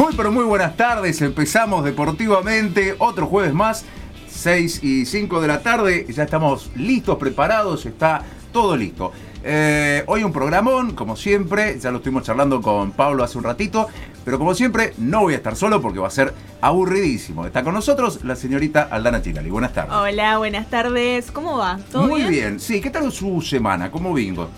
Muy 0.00 0.14
pero 0.16 0.32
muy 0.32 0.44
buenas 0.44 0.78
tardes, 0.78 1.20
empezamos 1.20 1.84
deportivamente, 1.84 2.94
otro 2.96 3.26
jueves 3.26 3.52
más, 3.52 3.84
6 4.28 4.82
y 4.82 5.04
5 5.04 5.42
de 5.42 5.46
la 5.46 5.60
tarde, 5.60 6.06
ya 6.08 6.22
estamos 6.22 6.70
listos, 6.74 7.18
preparados, 7.18 7.84
está 7.84 8.22
todo 8.50 8.78
listo. 8.78 9.12
Eh, 9.44 10.02
hoy 10.06 10.24
un 10.24 10.32
programón, 10.32 10.94
como 10.94 11.16
siempre, 11.16 11.78
ya 11.78 11.90
lo 11.90 11.98
estuvimos 11.98 12.22
charlando 12.22 12.62
con 12.62 12.92
Pablo 12.92 13.22
hace 13.22 13.36
un 13.36 13.44
ratito, 13.44 13.88
pero 14.24 14.38
como 14.38 14.54
siempre 14.54 14.94
no 14.96 15.20
voy 15.20 15.34
a 15.34 15.36
estar 15.36 15.54
solo 15.54 15.82
porque 15.82 15.98
va 15.98 16.06
a 16.06 16.10
ser 16.10 16.32
aburridísimo. 16.62 17.44
Está 17.44 17.62
con 17.62 17.74
nosotros 17.74 18.24
la 18.24 18.36
señorita 18.36 18.88
Aldana 18.90 19.20
Chilali. 19.20 19.50
Buenas 19.50 19.74
tardes. 19.74 19.92
Hola, 19.92 20.38
buenas 20.38 20.70
tardes. 20.70 21.30
¿Cómo 21.30 21.58
va? 21.58 21.78
¿Todo 21.92 22.08
Muy 22.08 22.20
bien? 22.20 22.30
bien, 22.30 22.60
sí, 22.60 22.80
¿qué 22.80 22.88
tal 22.88 23.12
su 23.12 23.42
semana? 23.42 23.90
¿Cómo 23.90 24.14
bingo? 24.14 24.48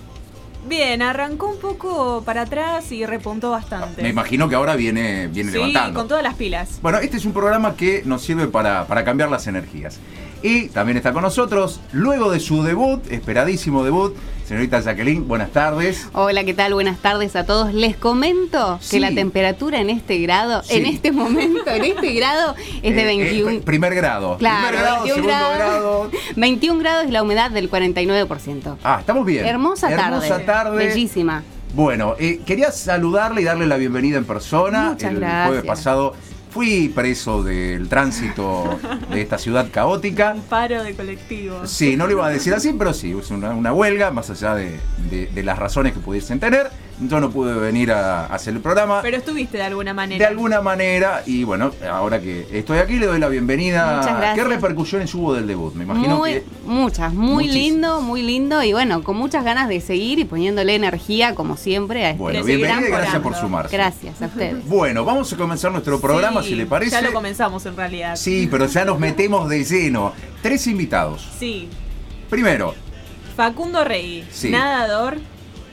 Bien, 0.64 1.02
arrancó 1.02 1.48
un 1.48 1.58
poco 1.58 2.22
para 2.24 2.42
atrás 2.42 2.92
y 2.92 3.04
repuntó 3.04 3.50
bastante. 3.50 4.02
Me 4.02 4.08
imagino 4.08 4.48
que 4.48 4.54
ahora 4.54 4.76
viene, 4.76 5.28
viene 5.28 5.50
sí, 5.50 5.58
levantando. 5.58 5.98
con 6.00 6.08
todas 6.08 6.22
las 6.22 6.34
pilas. 6.34 6.78
Bueno, 6.82 6.98
este 6.98 7.16
es 7.16 7.24
un 7.24 7.32
programa 7.32 7.76
que 7.76 8.02
nos 8.04 8.22
sirve 8.22 8.46
para, 8.46 8.86
para 8.86 9.04
cambiar 9.04 9.30
las 9.30 9.46
energías. 9.46 9.98
Y 10.42 10.68
también 10.68 10.96
está 10.96 11.12
con 11.12 11.22
nosotros, 11.22 11.80
luego 11.92 12.30
de 12.30 12.40
su 12.40 12.62
debut, 12.62 13.00
esperadísimo 13.10 13.84
debut, 13.84 14.16
señorita 14.52 14.80
Jacqueline, 14.80 15.26
buenas 15.26 15.50
tardes. 15.50 16.08
Hola, 16.12 16.44
¿qué 16.44 16.52
tal? 16.52 16.74
Buenas 16.74 16.98
tardes 16.98 17.34
a 17.36 17.46
todos. 17.46 17.72
Les 17.72 17.96
comento 17.96 18.76
Sí. 18.82 18.90
que 18.96 19.00
la 19.00 19.10
temperatura 19.10 19.80
en 19.80 19.88
este 19.88 20.18
grado, 20.18 20.62
Sí. 20.62 20.76
en 20.76 20.84
este 20.84 21.10
momento, 21.10 21.70
en 21.70 21.84
este 21.84 22.12
grado, 22.12 22.54
es 22.82 22.94
de 22.94 23.00
Eh, 23.00 23.14
eh, 23.14 23.16
21. 23.16 23.60
primer 23.62 23.94
grado. 23.94 24.36
Claro, 24.36 24.66
primer 24.68 24.82
grado, 24.82 25.04
21 25.04 25.14
segundo 25.14 25.28
grados. 25.54 25.56
grado. 25.56 26.10
21 26.36 26.78
grados 26.80 27.06
y 27.08 27.12
la 27.12 27.22
humedad 27.22 27.50
del 27.50 27.70
49%. 27.70 28.76
Ah, 28.84 28.98
estamos 29.00 29.24
bien. 29.24 29.46
Hermosa 29.46 29.88
tarde. 29.88 30.02
Hermosa 30.26 30.38
tarde. 30.44 30.76
Bellísima. 30.86 31.42
Bueno, 31.74 32.16
eh, 32.18 32.42
quería 32.44 32.70
saludarle 32.72 33.40
y 33.40 33.44
darle 33.44 33.66
la 33.66 33.78
bienvenida 33.78 34.18
en 34.18 34.26
persona. 34.26 34.90
Muchas 34.90 35.12
el 35.12 35.20
gracias. 35.20 35.46
jueves 35.46 35.64
pasado 35.64 36.14
fui 36.52 36.88
preso 36.90 37.42
del 37.42 37.88
tránsito 37.88 38.78
de 39.10 39.22
esta 39.22 39.38
ciudad 39.38 39.68
caótica. 39.72 40.32
Un 40.34 40.42
paro 40.42 40.82
de 40.82 40.94
colectivos. 40.94 41.70
Sí, 41.70 41.96
no 41.96 42.06
lo 42.06 42.12
iba 42.12 42.26
a 42.26 42.30
decir 42.30 42.52
así, 42.54 42.74
pero 42.78 42.92
sí, 42.92 43.14
es 43.18 43.30
una, 43.30 43.50
una 43.50 43.72
huelga, 43.72 44.10
más 44.10 44.28
allá 44.30 44.54
de, 44.54 44.78
de- 45.10 45.26
de 45.28 45.42
las 45.42 45.58
razones 45.58 45.92
que 45.94 46.00
pudiesen 46.00 46.38
tener. 46.40 46.70
Yo 47.00 47.18
no 47.20 47.30
pude 47.30 47.54
venir 47.54 47.90
a, 47.90 48.26
a 48.26 48.34
hacer 48.34 48.54
el 48.54 48.60
programa. 48.60 49.00
Pero 49.02 49.16
estuviste 49.16 49.56
de 49.58 49.64
alguna 49.64 49.92
manera. 49.92 50.18
de 50.18 50.26
alguna 50.30 50.60
manera, 50.60 51.22
y 51.26 51.42
bueno, 51.42 51.72
ahora 51.90 52.20
que 52.20 52.46
estoy 52.52 52.78
aquí, 52.78 52.98
le 52.98 53.06
doy 53.06 53.18
la 53.18 53.28
bienvenida. 53.28 53.96
Muchas 53.96 54.16
gracias. 54.18 54.34
¿Qué 54.36 54.44
repercusiones 54.54 55.12
hubo 55.14 55.34
del 55.34 55.46
debut? 55.46 55.74
Me 55.74 55.84
imagino 55.84 56.16
Muy, 56.18 56.32
que. 56.34 56.44
muchas, 56.64 57.12
muy 57.12 57.46
Muchísimas. 57.46 57.56
lindo, 57.56 58.00
muy 58.02 58.22
lindo 58.22 58.62
y 58.62 58.72
bueno, 58.72 59.02
con 59.02 59.16
muchas 59.16 59.44
ganas 59.44 59.68
de 59.68 59.80
seguir 59.80 60.18
y 60.20 60.24
poniéndole 60.24 60.74
energía 60.76 61.34
como 61.34 61.56
siempre 61.56 62.04
a 62.06 62.10
este 62.10 62.18
Bueno, 62.22 62.44
bienvenida 62.44 62.86
y 62.86 62.90
gracias 62.90 63.20
por 63.22 63.34
sumarse. 63.34 63.76
Gracias 63.76 64.22
a 64.22 64.26
ustedes. 64.26 64.64
Bueno, 64.66 65.04
vamos 65.04 65.32
a 65.32 65.36
comenzar 65.36 65.72
nuestro 65.72 66.00
programa, 66.00 66.42
Sí, 66.42 66.50
si 66.50 66.54
le 66.54 66.66
parece. 66.66 66.92
Ya 66.92 67.00
lo 67.02 67.12
comenzamos 67.12 67.66
en 67.66 67.76
realidad. 67.76 68.16
Sí, 68.16 68.48
pero 68.50 68.66
ya 68.66 68.84
nos 68.84 68.98
metemos 68.98 69.48
de 69.48 69.64
lleno. 69.64 70.12
Tres 70.42 70.66
invitados. 70.66 71.28
Sí. 71.38 71.68
Primero, 72.30 72.74
Facundo 73.36 73.82
Rey, 73.82 74.26
Sí. 74.30 74.50
nadador 74.50 75.16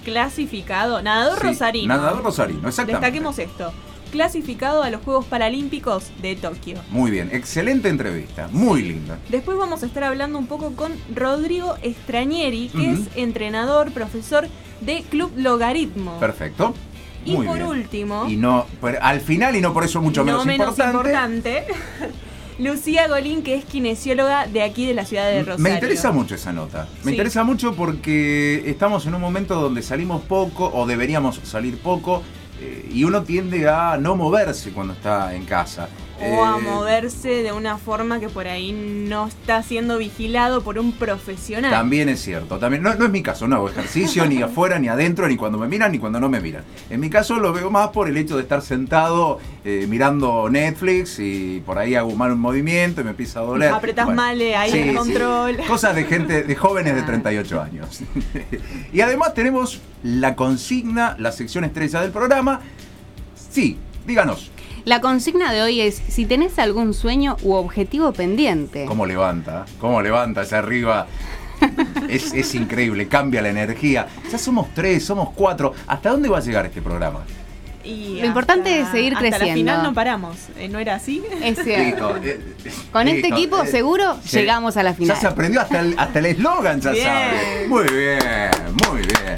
clasificado, 0.03 1.02
nadador 1.02 1.39
sí, 1.39 1.47
rosarino. 1.47 1.95
Nadador 1.95 2.23
Rosarino, 2.23 2.67
exactamente. 2.67 3.05
Destaquemos 3.05 3.39
esto. 3.39 3.72
Clasificado 4.11 4.81
a 4.81 4.89
los 4.89 5.02
Juegos 5.03 5.25
Paralímpicos 5.25 6.05
de 6.22 6.36
Tokio. 6.36 6.78
Muy 6.89 7.11
bien, 7.11 7.30
excelente 7.31 7.89
entrevista, 7.89 8.47
muy 8.52 8.81
linda. 8.81 9.20
Después 9.30 9.55
vamos 9.58 9.83
a 9.83 9.86
estar 9.86 10.03
hablando 10.03 10.39
un 10.39 10.47
poco 10.47 10.72
con 10.75 10.94
Rodrigo 11.14 11.75
Estrañeri, 11.83 12.70
que 12.70 12.92
es 12.92 13.00
entrenador, 13.16 13.92
profesor 13.92 14.47
de 14.81 15.03
Club 15.03 15.31
Logaritmo. 15.36 16.20
Perfecto. 16.20 16.73
Y 17.23 17.36
por 17.36 17.58
bien. 17.58 17.67
último, 17.67 18.25
Y 18.27 18.38
no, 18.38 18.66
pero 18.81 18.97
al 19.02 19.20
final 19.22 19.55
y 19.55 19.61
no 19.61 19.73
por 19.73 19.83
eso 19.83 20.02
mucho 20.02 20.22
no 20.22 20.44
menos, 20.44 20.45
menos 20.45 20.70
importante. 20.70 20.97
importante, 20.97 21.66
Lucía 22.59 23.07
Golín, 23.07 23.41
que 23.41 23.55
es 23.55 23.65
kinesióloga 23.65 24.45
de 24.47 24.61
aquí 24.64 24.86
de 24.86 24.93
la 24.93 25.05
ciudad 25.05 25.25
de 25.30 25.39
Rosario. 25.39 25.64
Me 25.64 25.73
interesa 25.73 26.11
mucho 26.11 26.36
esa 26.36 26.52
nota. 26.52 26.87
Me 26.99 27.03
Sí. 27.05 27.09
interesa 27.11 27.43
mucho 27.43 27.73
porque 27.73 28.64
estamos 28.70 29.05
en 29.05 29.15
un 29.15 29.21
momento 29.21 29.55
donde 29.59 29.81
salimos 29.81 30.21
poco 30.23 30.70
o 30.73 30.86
deberíamos 30.86 31.39
salir 31.43 31.77
poco 31.80 32.21
eh, 32.61 32.89
y 32.93 33.05
uno 33.05 33.23
tiende 33.23 33.70
a 33.70 33.97
no 33.97 34.15
moverse 34.17 34.71
cuando 34.71 34.93
está 34.93 35.33
en 35.33 35.45
casa. 35.45 35.87
O 36.21 36.43
a 36.45 36.57
Eh, 36.57 36.61
moverse 36.61 37.43
de 37.43 37.52
una 37.53 37.77
forma 37.77 38.19
que 38.19 38.27
por 38.30 38.47
ahí 38.47 38.71
no 38.73 39.27
está 39.27 39.63
siendo 39.63 39.97
vigilado 39.97 40.61
por 40.61 40.77
un 40.77 40.91
profesional. 40.91 41.71
También 41.71 42.09
es 42.09 42.21
cierto. 42.21 42.57
También, 42.59 42.83
no, 42.83 42.93
no 42.95 43.05
es 43.05 43.11
mi 43.11 43.23
caso, 43.23 43.47
no 43.47 43.55
hago 43.55 43.69
ejercicio 43.69 44.25
ni 44.25 44.41
afuera, 44.41 44.79
ni 44.79 44.87
adentro, 44.89 45.27
ni 45.27 45.37
cuando 45.37 45.58
me 45.58 45.67
miran, 45.67 45.91
ni 45.91 45.99
cuando 45.99 46.19
no 46.19 46.27
me 46.29 46.41
miran. 46.41 46.63
En 46.89 46.99
mi 46.99 47.09
caso 47.09 47.37
lo 47.39 47.53
veo 47.53 47.71
más 47.71 47.89
por 47.89 48.09
el 48.09 48.17
hecho 48.17 48.35
de 48.35 48.41
estar 48.43 48.61
sentado 48.61 49.39
eh, 49.63 49.85
mirando 49.89 50.49
Netflix 50.49 51.19
y 51.19 51.61
por 51.65 51.77
ahí 51.77 51.95
hago 51.95 52.15
mal 52.15 52.31
un 52.33 52.39
movimiento 52.39 53.02
y 53.02 53.03
me 53.05 53.11
empieza 53.11 53.39
a 53.39 53.43
doler. 53.43 53.71
Apretás 53.71 54.05
Bueno, 54.05 54.21
mal 54.21 54.41
eh, 54.41 54.55
ahí 54.55 54.71
sí, 54.71 54.79
el 54.79 54.89
sí. 54.89 54.95
control. 54.95 55.58
Cosas 55.67 55.95
de 55.95 56.03
gente, 56.03 56.43
de 56.43 56.55
jóvenes 56.55 56.95
de 56.95 57.02
Ah. 57.02 57.05
38 57.05 57.61
años. 57.61 58.02
y 58.93 59.02
además 59.02 59.33
tenemos 59.33 59.81
la 60.03 60.35
consigna, 60.35 61.15
la 61.17 61.31
sección 61.31 61.63
estrella 61.63 62.02
del 62.02 62.11
programa. 62.11 62.59
Sí, 63.52 63.77
díganos, 64.05 64.52
La 64.85 65.01
consigna 65.01 65.51
de 65.51 65.61
hoy 65.61 65.81
es 65.81 66.01
si 66.07 66.25
tenés 66.25 66.57
algún 66.59 66.93
sueño 66.93 67.37
u 67.43 67.53
objetivo 67.53 68.11
pendiente. 68.13 68.85
¿cómo 68.85 69.05
levanta? 69.05 69.65
¿Cómo 69.79 70.01
levanta 70.01 70.41
hacia 70.41 70.59
arriba? 70.59 71.07
Es, 72.07 72.33
es 72.33 72.55
increíble, 72.55 73.07
cambia 73.07 73.41
la 73.41 73.49
energía. 73.49 74.07
Ya 74.31 74.37
somos 74.37 74.67
tres, 74.73 75.03
somos 75.05 75.29
cuatro. 75.35 75.73
¿Hasta 75.87 76.09
dónde 76.11 76.29
va 76.29 76.37
a 76.37 76.41
llegar 76.41 76.65
este 76.65 76.81
programa? 76.81 77.19
Y 77.83 78.19
Lo 78.19 78.27
importante 78.27 78.69
hasta- 78.73 78.83
es 78.85 78.89
seguir 78.91 79.13
hasta 79.13 79.27
creciendo. 79.29 79.47
la 79.49 79.53
final 79.55 79.83
no 79.83 79.93
paramos. 79.93 80.35
Eh, 80.57 80.67
¿No 80.69 80.79
era 80.79 80.95
así? 80.95 81.21
Es 81.43 81.59
cierto. 81.63 82.17
Listo, 82.17 82.17
eh, 82.23 82.39
Con 82.91 83.07
este 83.07 83.27
equipo 83.27 83.61
eh, 83.63 83.67
seguro 83.67 84.17
sí. 84.23 84.37
llegamos 84.37 84.75
a 84.77 84.83
la 84.83 84.93
final. 84.93 85.15
Ya 85.15 85.21
se 85.21 85.27
aprendió 85.27 85.61
hasta 85.61 85.79
el 85.79 85.95
hasta 85.97 86.19
el 86.19 86.25
eslogan, 86.27 86.79
ya 86.81 86.91
Bien. 86.91 87.05
sabe. 87.05 87.67
Muy 87.67 87.83
bien, 87.85 88.19
muy 88.89 89.01
bien. 89.01 89.35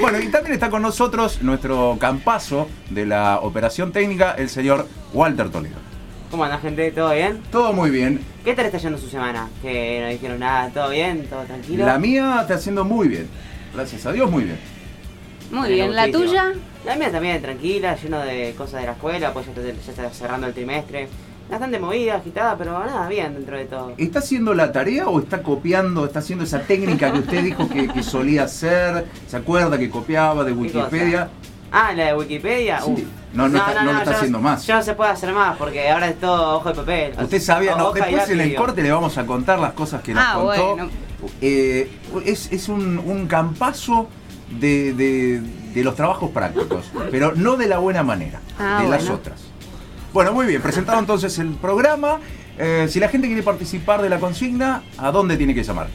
Bueno, 0.00 0.20
y 0.20 0.28
también 0.28 0.54
está 0.54 0.70
con 0.70 0.82
nosotros 0.82 1.42
nuestro 1.42 1.96
campazo 2.00 2.68
de 2.90 3.06
la 3.06 3.38
operación 3.40 3.92
técnica, 3.92 4.32
el 4.32 4.48
señor 4.48 4.88
Walter 5.12 5.50
Toledo. 5.50 5.76
¿Cómo 6.30 6.44
anda 6.44 6.58
gente? 6.58 6.90
¿Todo 6.92 7.12
bien? 7.12 7.42
Todo 7.50 7.72
muy 7.72 7.90
bien. 7.90 8.20
¿Qué 8.44 8.54
tal 8.54 8.64
está 8.66 8.78
yendo 8.78 8.98
su 8.98 9.08
semana? 9.08 9.48
Que 9.60 10.00
no 10.02 10.08
dijeron 10.08 10.38
nada, 10.40 10.70
¿todo 10.70 10.88
bien? 10.90 11.26
¿Todo 11.28 11.42
tranquilo? 11.42 11.84
La 11.84 11.98
mía 11.98 12.38
está 12.40 12.54
haciendo 12.54 12.84
muy 12.84 13.08
bien. 13.08 13.28
Gracias 13.74 14.06
a 14.06 14.12
Dios, 14.12 14.30
muy 14.30 14.44
bien. 14.44 14.58
Muy 15.50 15.68
bien, 15.68 15.94
la 15.94 16.06
muchísimo. 16.06 16.30
tuya. 16.30 16.52
La 16.86 16.96
mía 16.96 17.12
también, 17.12 17.42
tranquila, 17.42 17.96
lleno 17.96 18.20
de 18.20 18.54
cosas 18.56 18.80
de 18.80 18.86
la 18.86 18.92
escuela, 18.92 19.32
pues 19.32 19.46
ya 19.46 19.52
está, 19.52 19.62
ya 19.62 19.90
está 19.92 20.10
cerrando 20.10 20.46
el 20.46 20.54
trimestre. 20.54 21.08
Bastante 21.52 21.78
movida, 21.78 22.14
agitada, 22.16 22.56
pero 22.56 22.78
nada, 22.84 23.06
bien 23.08 23.34
dentro 23.34 23.56
de 23.58 23.66
todo. 23.66 23.92
¿Está 23.98 24.20
haciendo 24.20 24.54
la 24.54 24.72
tarea 24.72 25.06
o 25.08 25.20
está 25.20 25.42
copiando, 25.42 26.06
está 26.06 26.20
haciendo 26.20 26.44
esa 26.44 26.60
técnica 26.62 27.12
que 27.12 27.18
usted 27.18 27.44
dijo 27.44 27.68
que, 27.68 27.88
que 27.88 28.02
solía 28.02 28.44
hacer? 28.44 29.06
¿Se 29.28 29.36
acuerda 29.36 29.76
que 29.78 29.90
copiaba 29.90 30.44
de 30.44 30.52
¿Qué 30.52 30.58
Wikipedia? 30.58 31.28
Ah, 31.70 31.92
la 31.94 32.06
de 32.06 32.14
Wikipedia. 32.16 32.80
Sí. 32.80 32.90
Uf. 32.90 33.00
No, 33.34 33.48
no 33.48 33.58
está- 33.58 33.82
no 33.84 33.92
lo 33.92 33.98
está 33.98 34.10
ya 34.12 34.16
haciendo 34.16 34.38
más. 34.40 34.66
Ya 34.66 34.76
no 34.76 34.82
se 34.82 34.94
puede 34.94 35.10
hacer 35.10 35.32
más 35.34 35.56
porque 35.58 35.88
ahora 35.90 36.08
es 36.08 36.18
todo 36.18 36.56
ojo 36.56 36.70
de 36.70 36.74
papel. 36.74 37.12
Usted 37.22 37.40
sabía, 37.40 37.76
no, 37.76 37.92
después 37.92 38.28
en 38.30 38.40
el 38.40 38.54
corte 38.54 38.82
le 38.82 38.90
vamos 38.90 39.16
a 39.18 39.26
contar 39.26 39.58
las 39.58 39.72
cosas 39.74 40.02
que 40.02 40.14
nos 40.14 40.24
Ah, 40.26 40.34
contó. 40.36 40.74
bueno. 40.76 40.90
Eh, 41.42 41.90
es 42.24 42.50
es 42.50 42.68
un, 42.70 42.98
un 42.98 43.26
campazo 43.26 44.08
de, 44.58 44.92
de- 44.94 45.40
de 45.74 45.84
los 45.84 45.94
trabajos 45.96 46.30
prácticos, 46.30 46.90
pero 47.10 47.32
no 47.34 47.56
de 47.56 47.66
la 47.68 47.78
buena 47.78 48.02
manera, 48.02 48.40
Ah, 48.58 48.80
de 48.82 48.88
las 48.88 49.08
otras. 49.08 49.40
Bueno, 50.12 50.34
muy 50.34 50.44
bien, 50.44 50.60
presentado 50.60 50.98
entonces 50.98 51.38
el 51.38 51.54
programa. 51.54 52.20
Eh, 52.58 52.86
si 52.90 53.00
la 53.00 53.08
gente 53.08 53.28
quiere 53.28 53.42
participar 53.42 54.02
de 54.02 54.10
la 54.10 54.20
consigna, 54.20 54.82
¿a 54.98 55.10
dónde 55.10 55.38
tiene 55.38 55.54
que 55.54 55.62
llamar? 55.62 55.88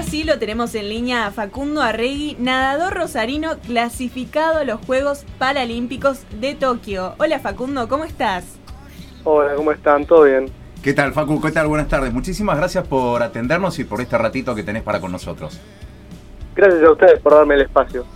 Ahora 0.00 0.10
sí 0.10 0.24
lo 0.24 0.38
tenemos 0.38 0.74
en 0.74 0.88
línea 0.88 1.26
a 1.26 1.30
Facundo 1.30 1.82
Arregui, 1.82 2.34
nadador 2.38 2.94
rosarino 2.94 3.58
clasificado 3.58 4.60
a 4.60 4.64
los 4.64 4.80
Juegos 4.86 5.26
Paralímpicos 5.38 6.22
de 6.40 6.54
Tokio. 6.54 7.14
Hola 7.18 7.38
Facundo, 7.38 7.86
¿cómo 7.86 8.04
estás? 8.04 8.44
Hola, 9.24 9.54
¿cómo 9.56 9.72
están? 9.72 10.06
¿Todo 10.06 10.22
bien? 10.22 10.50
¿Qué 10.82 10.94
tal, 10.94 11.12
Facu? 11.12 11.38
¿Qué 11.42 11.52
tal? 11.52 11.66
Buenas 11.66 11.88
tardes. 11.88 12.14
Muchísimas 12.14 12.56
gracias 12.56 12.86
por 12.88 13.22
atendernos 13.22 13.78
y 13.78 13.84
por 13.84 14.00
este 14.00 14.16
ratito 14.16 14.54
que 14.54 14.62
tenés 14.62 14.82
para 14.82 15.02
con 15.02 15.12
nosotros. 15.12 15.60
Gracias 16.56 16.82
a 16.82 16.92
ustedes 16.92 17.20
por 17.20 17.34
darme 17.34 17.56
el 17.56 17.60
espacio. 17.62 18.06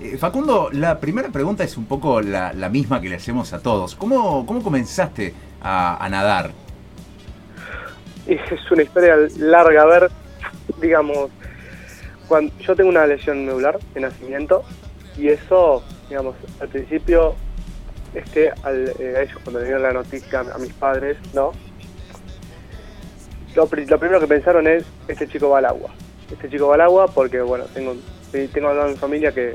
Eh, 0.00 0.16
Facundo, 0.16 0.70
la 0.72 0.98
primera 1.00 1.28
pregunta 1.28 1.64
es 1.64 1.76
un 1.76 1.84
poco 1.84 2.22
la, 2.22 2.54
la 2.54 2.70
misma 2.70 2.98
que 3.02 3.10
le 3.10 3.16
hacemos 3.16 3.52
a 3.52 3.60
todos. 3.60 3.94
¿Cómo, 3.94 4.46
cómo 4.46 4.62
comenzaste 4.62 5.34
a, 5.60 6.02
a 6.02 6.08
nadar? 6.08 6.52
Es 8.26 8.40
una 8.70 8.82
historia 8.82 9.16
larga. 9.38 9.82
A 9.82 9.86
ver, 9.86 10.10
digamos, 10.80 11.30
cuando, 12.28 12.52
yo 12.58 12.74
tengo 12.76 12.90
una 12.90 13.06
lesión 13.06 13.44
medular 13.46 13.78
de 13.94 14.00
nacimiento 14.00 14.62
y 15.16 15.28
eso, 15.28 15.82
digamos, 16.08 16.36
al 16.60 16.68
principio, 16.68 17.34
este, 18.14 18.50
al, 18.62 18.92
eh, 18.98 19.14
a 19.16 19.22
ellos 19.22 19.38
cuando 19.42 19.60
le 19.60 19.66
dieron 19.66 19.82
la 19.82 19.92
noticia 19.92 20.40
a 20.40 20.58
mis 20.58 20.72
padres, 20.74 21.16
¿no? 21.34 21.52
Lo, 23.54 23.66
pri- 23.66 23.86
lo 23.86 23.98
primero 23.98 24.20
que 24.20 24.26
pensaron 24.26 24.66
es, 24.66 24.84
este 25.08 25.26
chico 25.28 25.48
va 25.50 25.58
al 25.58 25.66
agua. 25.66 25.90
Este 26.30 26.48
chico 26.50 26.68
va 26.68 26.74
al 26.74 26.80
agua 26.82 27.06
porque, 27.08 27.40
bueno, 27.40 27.64
tengo, 27.72 27.94
tengo 28.52 28.84
mi 28.88 28.96
familia 28.96 29.32
que 29.32 29.54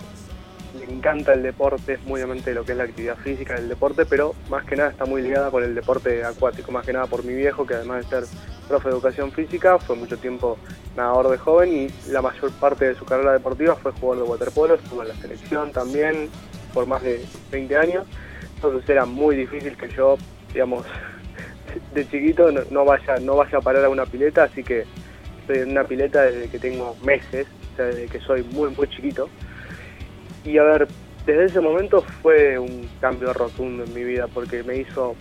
le 0.77 0.85
encanta 0.85 1.33
el 1.33 1.43
deporte, 1.43 1.93
es 1.93 2.03
muy 2.03 2.21
amante 2.21 2.53
lo 2.53 2.63
que 2.63 2.71
es 2.71 2.77
la 2.77 2.85
actividad 2.85 3.17
física 3.17 3.55
del 3.55 3.69
deporte, 3.69 4.05
pero 4.05 4.33
más 4.49 4.65
que 4.65 4.75
nada 4.75 4.89
está 4.89 5.05
muy 5.05 5.21
ligada 5.21 5.51
con 5.51 5.63
el 5.63 5.75
deporte 5.75 6.23
acuático, 6.23 6.71
más 6.71 6.85
que 6.85 6.93
nada 6.93 7.07
por 7.07 7.23
mi 7.23 7.33
viejo, 7.33 7.65
que 7.65 7.75
además 7.75 8.03
de 8.03 8.09
ser 8.09 8.29
profe 8.67 8.89
de 8.89 8.95
educación 8.95 9.31
física, 9.31 9.77
fue 9.79 9.95
mucho 9.95 10.17
tiempo 10.17 10.57
nadador 10.95 11.29
de 11.29 11.37
joven 11.37 11.73
y 11.73 12.11
la 12.11 12.21
mayor 12.21 12.51
parte 12.53 12.85
de 12.85 12.95
su 12.95 13.05
carrera 13.05 13.33
deportiva 13.33 13.75
fue 13.75 13.91
jugador 13.91 14.23
de 14.23 14.31
waterpolo, 14.31 14.75
estuvo 14.75 15.01
en 15.01 15.09
la 15.09 15.15
selección 15.15 15.71
también 15.71 16.29
por 16.73 16.85
más 16.85 17.03
de 17.03 17.25
20 17.51 17.77
años, 17.77 18.07
entonces 18.55 18.89
era 18.89 19.05
muy 19.05 19.35
difícil 19.35 19.75
que 19.75 19.89
yo, 19.89 20.17
digamos, 20.53 20.85
de 21.93 22.07
chiquito 22.07 22.51
no, 22.51 22.61
no 22.69 22.85
vaya 22.85 23.17
no 23.21 23.35
vaya 23.35 23.57
a 23.57 23.61
parar 23.61 23.85
a 23.85 23.89
una 23.89 24.05
pileta, 24.05 24.43
así 24.43 24.63
que 24.63 24.85
estoy 25.41 25.59
en 25.59 25.71
una 25.71 25.83
pileta 25.83 26.21
desde 26.23 26.49
que 26.49 26.59
tengo 26.59 26.95
meses, 27.03 27.47
o 27.73 27.75
sea, 27.75 27.85
desde 27.85 28.07
que 28.07 28.19
soy 28.19 28.43
muy 28.43 28.69
muy 28.69 28.87
chiquito. 28.87 29.29
Y 30.43 30.57
a 30.57 30.63
ver, 30.63 30.87
desde 31.25 31.45
ese 31.45 31.59
momento 31.61 32.01
fue 32.21 32.57
un 32.57 32.89
cambio 32.99 33.31
rotundo 33.33 33.83
en 33.83 33.93
mi 33.93 34.03
vida 34.03 34.27
porque 34.33 34.63
me 34.63 34.77
hizo 34.77 35.15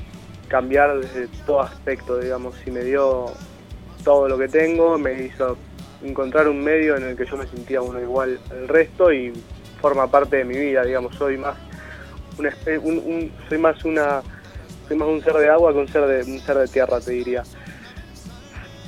cambiar 0.49 0.99
desde 0.99 1.29
todo 1.47 1.61
aspecto, 1.61 2.19
digamos, 2.19 2.55
y 2.67 2.71
me 2.71 2.81
dio 2.83 3.27
todo 4.03 4.29
lo 4.29 4.39
que 4.39 4.49
tengo, 4.49 4.99
me 4.99 5.23
hizo 5.25 5.57
encontrar 6.03 6.49
un 6.49 6.63
medio 6.65 6.97
en 6.97 7.05
el 7.05 7.17
que 7.17 7.27
yo 7.27 7.37
me 7.37 7.47
sentía 7.47 7.83
uno 7.83 8.01
igual 8.01 8.41
al 8.51 8.67
resto 8.67 9.13
y 9.13 9.33
forma 9.81 10.07
parte 10.11 10.39
de 10.39 10.45
mi 10.45 10.57
vida, 10.57 10.83
digamos, 10.85 11.15
soy 11.17 11.37
más 11.37 11.55
una 12.39 12.51
un- 12.83 12.99
un- 12.99 13.33
soy 13.49 13.59
más 13.59 13.85
una 13.85 14.23
soy 14.89 14.97
más 14.97 15.09
un 15.09 15.23
ser 15.23 15.35
de 15.35 15.49
agua 15.51 15.73
que 15.73 15.79
un 15.79 15.89
ser 15.89 16.07
de 16.07 16.33
un 16.33 16.41
ser 16.41 16.57
de 16.57 16.67
tierra, 16.67 16.99
te 17.01 17.13
diría. 17.13 17.43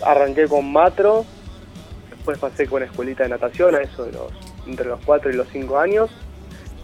Arranqué 0.05 0.49
con 0.49 0.73
matro, 0.73 1.25
después 2.11 2.38
pasé 2.38 2.67
con 2.67 2.82
escuelita 2.82 3.23
de 3.25 3.29
natación, 3.29 3.75
a 3.75 3.82
eso 3.82 4.05
de 4.05 4.12
los 4.12 4.32
entre 4.67 4.87
los 4.87 5.00
4 5.05 5.31
y 5.31 5.34
los 5.34 5.46
5 5.52 5.79
años 5.79 6.11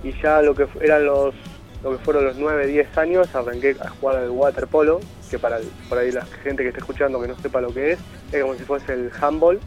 y 0.09 0.23
ya 0.23 0.43
lo 0.43 0.55
que 0.55 0.67
eran 0.81 1.05
los 1.05 1.35
lo 1.83 1.93
que 1.93 1.99
fueron 1.99 2.25
los 2.25 2.37
9, 2.37 2.67
10 2.67 2.99
años 2.99 3.35
arranqué 3.35 3.77
a 3.81 3.89
jugar 3.89 4.17
al 4.17 4.31
waterpolo, 4.31 5.01
que 5.31 5.39
para 5.39 5.59
ahí 5.59 6.11
la 6.11 6.25
gente 6.43 6.63
que 6.63 6.71
esté 6.71 6.81
escuchando 6.81 7.21
que 7.21 7.29
no 7.29 7.37
sepa 7.39 7.61
lo 7.61 7.73
que 7.73 7.93
es, 7.93 7.99
es 8.33 8.43
como 8.43 8.55
si 8.57 8.65
fuese 8.65 8.95
el 8.95 9.13
handball, 9.21 9.61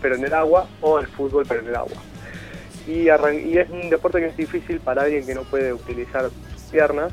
pero 0.00 0.14
en 0.14 0.24
el 0.24 0.32
agua, 0.32 0.66
o 0.80 0.98
el 0.98 1.06
fútbol, 1.06 1.44
pero 1.46 1.60
en 1.60 1.68
el 1.68 1.76
agua. 1.76 1.96
Y, 2.86 3.02
y 3.02 3.58
es 3.58 3.68
un 3.68 3.90
deporte 3.90 4.18
que 4.18 4.28
es 4.28 4.36
difícil 4.36 4.80
para 4.80 5.02
alguien 5.02 5.26
que 5.26 5.34
no 5.34 5.42
puede 5.42 5.74
utilizar 5.74 6.30
piernas, 6.70 7.12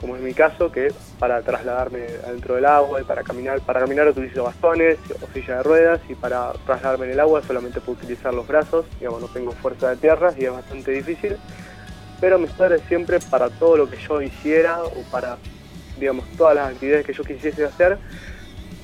como 0.00 0.16
es 0.16 0.22
mi 0.22 0.32
caso, 0.32 0.72
que 0.72 0.94
para 1.18 1.42
trasladarme 1.42 2.06
adentro 2.24 2.54
del 2.54 2.64
agua 2.64 3.02
y 3.02 3.04
para 3.04 3.22
caminar, 3.22 3.60
para 3.60 3.80
caminar 3.80 4.08
utilizo 4.08 4.44
bastones 4.44 4.96
o 5.20 5.30
silla 5.34 5.58
de 5.58 5.62
ruedas 5.62 6.00
y 6.08 6.14
para 6.14 6.52
trasladarme 6.64 7.04
en 7.04 7.12
el 7.12 7.20
agua 7.20 7.42
solamente 7.46 7.80
puedo 7.80 7.98
utilizar 7.98 8.32
los 8.32 8.46
brazos, 8.46 8.86
digamos, 8.98 9.20
no 9.20 9.28
tengo 9.28 9.52
fuerza 9.52 9.90
de 9.90 9.96
tierra 9.96 10.32
y 10.38 10.46
es 10.46 10.52
bastante 10.52 10.90
difícil. 10.92 11.36
Pero 12.20 12.38
mis 12.38 12.50
padres 12.50 12.82
siempre 12.88 13.18
para 13.18 13.48
todo 13.48 13.76
lo 13.76 13.90
que 13.90 13.96
yo 13.96 14.20
hiciera 14.20 14.82
o 14.82 15.02
para, 15.10 15.38
digamos, 15.98 16.26
todas 16.36 16.54
las 16.54 16.72
actividades 16.72 17.06
que 17.06 17.12
yo 17.12 17.24
quisiese 17.24 17.64
hacer, 17.64 17.98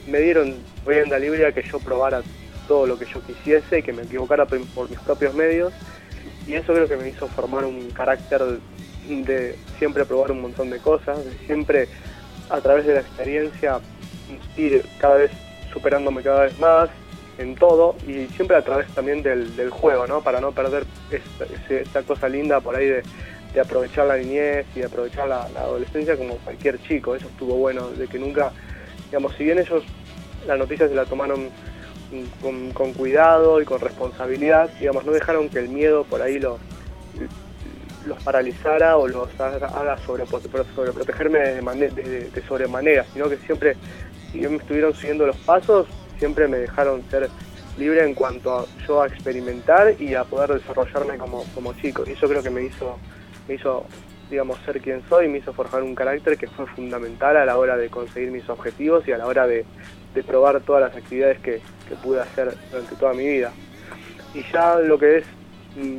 me 0.06 0.20
dieron 0.20 0.56
rienda 0.86 1.18
libre 1.18 1.46
a 1.46 1.52
que 1.52 1.62
yo 1.62 1.78
probara 1.78 2.22
todo 2.66 2.86
lo 2.86 2.98
que 2.98 3.06
yo 3.06 3.20
quisiese 3.22 3.78
y 3.78 3.82
que 3.82 3.92
me 3.92 4.02
equivocara 4.02 4.46
por 4.46 4.88
mis 4.88 5.00
propios 5.00 5.34
medios. 5.34 5.72
Y 6.46 6.54
eso 6.54 6.72
creo 6.72 6.88
que 6.88 6.96
me 6.96 7.08
hizo 7.08 7.26
formar 7.28 7.64
un 7.64 7.90
carácter 7.90 8.42
de 9.08 9.56
siempre 9.78 10.04
probar 10.04 10.32
un 10.32 10.42
montón 10.42 10.70
de 10.70 10.78
cosas, 10.78 11.24
de 11.24 11.32
siempre 11.46 11.88
a 12.48 12.60
través 12.60 12.86
de 12.86 12.94
la 12.94 13.00
experiencia 13.00 13.80
ir 14.56 14.84
cada 14.98 15.16
vez 15.16 15.30
superándome 15.72 16.22
cada 16.22 16.44
vez 16.44 16.58
más 16.58 16.88
en 17.38 17.54
todo 17.54 17.96
y 18.06 18.26
siempre 18.28 18.56
a 18.56 18.62
través 18.62 18.88
también 18.94 19.22
del, 19.22 19.54
del 19.56 19.70
juego, 19.70 20.06
¿no? 20.06 20.22
Para 20.22 20.40
no 20.40 20.52
perder 20.52 20.84
esta, 21.10 21.44
esta 21.74 22.02
cosa 22.02 22.28
linda 22.28 22.60
por 22.60 22.74
ahí 22.76 22.86
de, 22.86 23.02
de 23.52 23.60
aprovechar 23.60 24.06
la 24.06 24.16
niñez 24.16 24.66
y 24.74 24.80
de 24.80 24.86
aprovechar 24.86 25.28
la, 25.28 25.42
adolescencia 25.42 26.16
como 26.16 26.36
cualquier 26.38 26.80
chico. 26.82 27.14
Eso 27.14 27.28
estuvo 27.28 27.56
bueno, 27.56 27.88
de 27.90 28.06
que 28.08 28.18
nunca, 28.18 28.52
digamos, 29.06 29.34
si 29.36 29.44
bien 29.44 29.58
ellos 29.58 29.84
la 30.46 30.56
noticia 30.56 30.88
se 30.88 30.94
la 30.94 31.04
tomaron 31.04 31.50
con, 32.40 32.92
cuidado 32.92 33.60
y 33.60 33.64
con 33.64 33.80
responsabilidad, 33.80 34.70
digamos, 34.78 35.04
no 35.04 35.12
dejaron 35.12 35.48
que 35.48 35.58
el 35.58 35.68
miedo 35.68 36.04
por 36.04 36.22
ahí 36.22 36.38
los, 36.38 36.58
los 38.06 38.22
paralizara 38.22 38.96
o 38.96 39.08
los 39.08 39.28
haga, 39.40 39.98
sobreprotegerme 40.06 41.38
de, 41.40 41.62
mane- 41.62 41.90
de- 41.90 42.30
de 42.30 42.42
sobremanera, 42.42 43.04
sino 43.12 43.28
que 43.28 43.36
siempre, 43.38 43.76
si 44.30 44.38
bien 44.38 44.52
me 44.52 44.58
estuvieron 44.58 44.94
siguiendo 44.94 45.26
los 45.26 45.36
pasos, 45.38 45.86
siempre 46.18 46.48
me 46.48 46.58
dejaron 46.58 47.02
ser 47.10 47.28
libre 47.78 48.04
en 48.04 48.14
cuanto 48.14 48.58
a 48.58 48.66
yo 48.86 49.02
a 49.02 49.06
experimentar 49.06 50.00
y 50.00 50.14
a 50.14 50.24
poder 50.24 50.54
desarrollarme 50.54 51.18
como, 51.18 51.44
como 51.54 51.74
chico. 51.74 52.04
Y 52.06 52.12
eso 52.12 52.28
creo 52.28 52.42
que 52.42 52.50
me 52.50 52.62
hizo, 52.62 52.98
me 53.48 53.54
hizo, 53.54 53.84
digamos, 54.30 54.58
ser 54.64 54.80
quien 54.80 55.02
soy, 55.08 55.28
me 55.28 55.38
hizo 55.38 55.52
forjar 55.52 55.82
un 55.82 55.94
carácter 55.94 56.38
que 56.38 56.46
fue 56.46 56.66
fundamental 56.66 57.36
a 57.36 57.44
la 57.44 57.58
hora 57.58 57.76
de 57.76 57.88
conseguir 57.88 58.30
mis 58.30 58.48
objetivos 58.48 59.06
y 59.06 59.12
a 59.12 59.18
la 59.18 59.26
hora 59.26 59.46
de, 59.46 59.64
de 60.14 60.22
probar 60.22 60.60
todas 60.60 60.82
las 60.82 60.96
actividades 60.96 61.38
que, 61.40 61.60
que 61.88 61.94
pude 62.02 62.20
hacer 62.20 62.54
durante 62.70 62.96
toda 62.96 63.12
mi 63.12 63.26
vida. 63.26 63.52
Y 64.34 64.42
ya 64.52 64.78
lo 64.78 64.98
que 64.98 65.18
es 65.18 65.24
mm, 65.76 65.98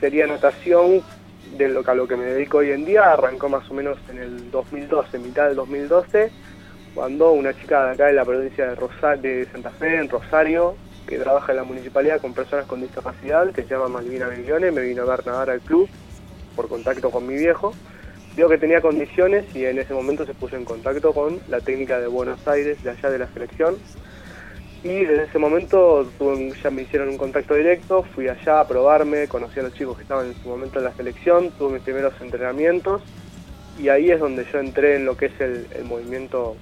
sería 0.00 0.26
natación, 0.26 1.02
de 1.56 1.68
lo 1.68 1.82
que 1.84 1.90
a 1.90 1.94
lo 1.94 2.08
que 2.08 2.16
me 2.16 2.24
dedico 2.24 2.58
hoy 2.58 2.70
en 2.70 2.84
día, 2.84 3.12
arrancó 3.12 3.48
más 3.48 3.70
o 3.70 3.74
menos 3.74 3.98
en 4.10 4.18
el 4.18 4.50
2012, 4.50 5.18
mitad 5.18 5.46
del 5.46 5.56
2012, 5.56 6.30
cuando 6.96 7.30
una 7.32 7.52
chica 7.52 7.84
de 7.84 7.92
acá 7.92 8.06
de 8.06 8.14
la 8.14 8.24
provincia 8.24 8.68
de, 8.68 8.74
Rosa- 8.74 9.16
de 9.16 9.46
Santa 9.52 9.70
Fe, 9.72 9.96
en 9.96 10.08
Rosario, 10.08 10.76
que 11.06 11.18
trabaja 11.18 11.52
en 11.52 11.58
la 11.58 11.64
municipalidad 11.64 12.22
con 12.22 12.32
personas 12.32 12.66
con 12.66 12.80
discapacidad, 12.80 13.52
que 13.52 13.64
se 13.64 13.68
llama 13.68 13.88
Malvina 13.88 14.28
Miglione, 14.28 14.70
me 14.70 14.80
vino 14.80 15.02
a 15.02 15.04
ver 15.04 15.26
nadar 15.26 15.50
al 15.50 15.60
club 15.60 15.90
por 16.56 16.68
contacto 16.68 17.10
con 17.10 17.26
mi 17.26 17.36
viejo. 17.36 17.74
Vio 18.34 18.48
que 18.48 18.56
tenía 18.56 18.80
condiciones 18.80 19.44
y 19.54 19.66
en 19.66 19.78
ese 19.78 19.92
momento 19.92 20.24
se 20.24 20.32
puso 20.32 20.56
en 20.56 20.64
contacto 20.64 21.12
con 21.12 21.38
la 21.48 21.60
técnica 21.60 22.00
de 22.00 22.06
Buenos 22.06 22.40
Aires, 22.48 22.82
de 22.82 22.90
allá 22.90 23.10
de 23.10 23.18
la 23.18 23.28
selección. 23.34 23.76
Y 24.82 25.04
desde 25.04 25.24
ese 25.24 25.38
momento 25.38 26.10
ya 26.62 26.70
me 26.70 26.82
hicieron 26.82 27.10
un 27.10 27.18
contacto 27.18 27.54
directo, 27.54 28.04
fui 28.14 28.26
allá 28.28 28.60
a 28.60 28.66
probarme, 28.66 29.28
conocí 29.28 29.60
a 29.60 29.64
los 29.64 29.74
chicos 29.74 29.96
que 29.98 30.02
estaban 30.02 30.28
en 30.28 30.34
su 30.42 30.48
momento 30.48 30.78
en 30.78 30.86
la 30.86 30.94
selección, 30.94 31.50
tuve 31.58 31.74
mis 31.74 31.82
primeros 31.82 32.14
entrenamientos 32.22 33.02
y 33.78 33.90
ahí 33.90 34.10
es 34.10 34.18
donde 34.18 34.46
yo 34.50 34.60
entré 34.60 34.96
en 34.96 35.04
lo 35.04 35.14
que 35.14 35.26
es 35.26 35.40
el 35.40 35.84
movimiento 35.84 36.56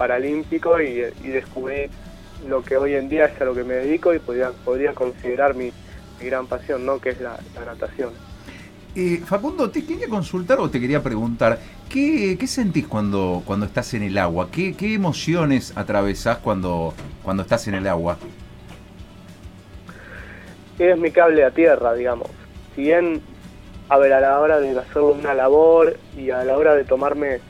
paralímpico 0.00 0.80
y, 0.80 1.04
y 1.22 1.28
descubrí 1.28 1.90
lo 2.48 2.62
que 2.62 2.78
hoy 2.78 2.94
en 2.94 3.10
día 3.10 3.26
es 3.26 3.38
a 3.38 3.44
lo 3.44 3.54
que 3.54 3.64
me 3.64 3.74
dedico 3.74 4.14
y 4.14 4.18
podría, 4.18 4.50
podría 4.64 4.94
considerar 4.94 5.54
mi, 5.54 5.70
mi 6.18 6.26
gran 6.26 6.46
pasión, 6.46 6.86
¿no? 6.86 6.98
que 6.98 7.10
es 7.10 7.20
la, 7.20 7.38
la 7.54 7.66
natación. 7.66 8.08
Eh, 8.96 9.20
Facundo, 9.26 9.68
te 9.70 9.84
quería 9.84 10.08
consultar 10.08 10.58
o 10.58 10.70
te 10.70 10.80
quería 10.80 11.02
preguntar, 11.02 11.58
¿qué, 11.90 12.38
qué 12.40 12.46
sentís 12.46 12.86
cuando, 12.86 13.42
cuando 13.44 13.66
estás 13.66 13.92
en 13.92 14.02
el 14.02 14.16
agua? 14.16 14.48
¿Qué, 14.50 14.74
qué 14.74 14.94
emociones 14.94 15.74
atravesás 15.76 16.38
cuando, 16.38 16.94
cuando 17.22 17.42
estás 17.42 17.68
en 17.68 17.74
el 17.74 17.86
agua? 17.86 18.16
es 20.78 20.96
mi 20.96 21.10
cable 21.10 21.44
a 21.44 21.50
tierra, 21.50 21.92
digamos. 21.92 22.28
Si 22.74 22.84
bien, 22.84 23.20
a 23.90 23.98
ver, 23.98 24.14
a 24.14 24.20
la 24.20 24.40
hora 24.40 24.60
de 24.60 24.78
hacer 24.78 25.02
una 25.02 25.34
labor 25.34 25.98
y 26.16 26.30
a 26.30 26.42
la 26.42 26.56
hora 26.56 26.74
de 26.74 26.84
tomarme 26.84 27.40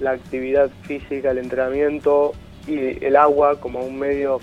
la 0.00 0.12
actividad 0.12 0.70
física, 0.82 1.30
el 1.30 1.38
entrenamiento 1.38 2.32
y 2.66 3.04
el 3.04 3.16
agua 3.16 3.60
como 3.60 3.80
un 3.80 3.98
medio 3.98 4.40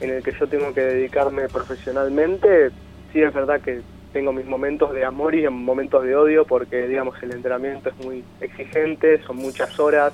en 0.00 0.10
el 0.10 0.22
que 0.22 0.32
yo 0.32 0.46
tengo 0.46 0.72
que 0.74 0.82
dedicarme 0.82 1.48
profesionalmente, 1.48 2.70
sí 3.12 3.22
es 3.22 3.32
verdad 3.32 3.60
que 3.60 3.80
tengo 4.12 4.32
mis 4.32 4.46
momentos 4.46 4.92
de 4.92 5.04
amor 5.04 5.34
y 5.34 5.48
momentos 5.48 6.04
de 6.04 6.16
odio 6.16 6.44
porque, 6.46 6.86
digamos, 6.88 7.22
el 7.22 7.32
entrenamiento 7.32 7.90
es 7.90 7.96
muy 8.04 8.24
exigente, 8.40 9.22
son 9.24 9.36
muchas 9.36 9.78
horas 9.78 10.12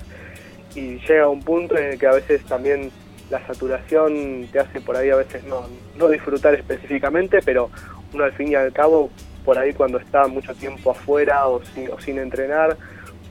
y 0.75 0.99
llega 0.99 1.29
un 1.29 1.41
punto 1.41 1.77
en 1.77 1.93
el 1.93 1.99
que 1.99 2.07
a 2.07 2.13
veces 2.13 2.43
también 2.45 2.91
la 3.31 3.45
saturación 3.47 4.49
te 4.53 4.61
hace 4.61 4.81
por 4.81 4.97
ahí 4.97 5.11
a 5.11 5.17
veces 5.17 5.45
no, 5.45 5.67
no 5.97 6.09
disfrutar 6.09 6.55
específicamente, 6.55 7.41
pero 7.45 7.71
uno 8.13 8.25
al 8.25 8.33
fin 8.33 8.49
y 8.49 8.55
al 8.55 8.73
cabo, 8.73 9.11
por 9.45 9.59
ahí 9.59 9.73
cuando 9.73 9.99
está 9.99 10.27
mucho 10.27 10.55
tiempo 10.55 10.91
afuera 10.91 11.47
o 11.49 11.63
sin, 11.65 11.91
o 11.91 12.01
sin 12.01 12.19
entrenar, 12.19 12.77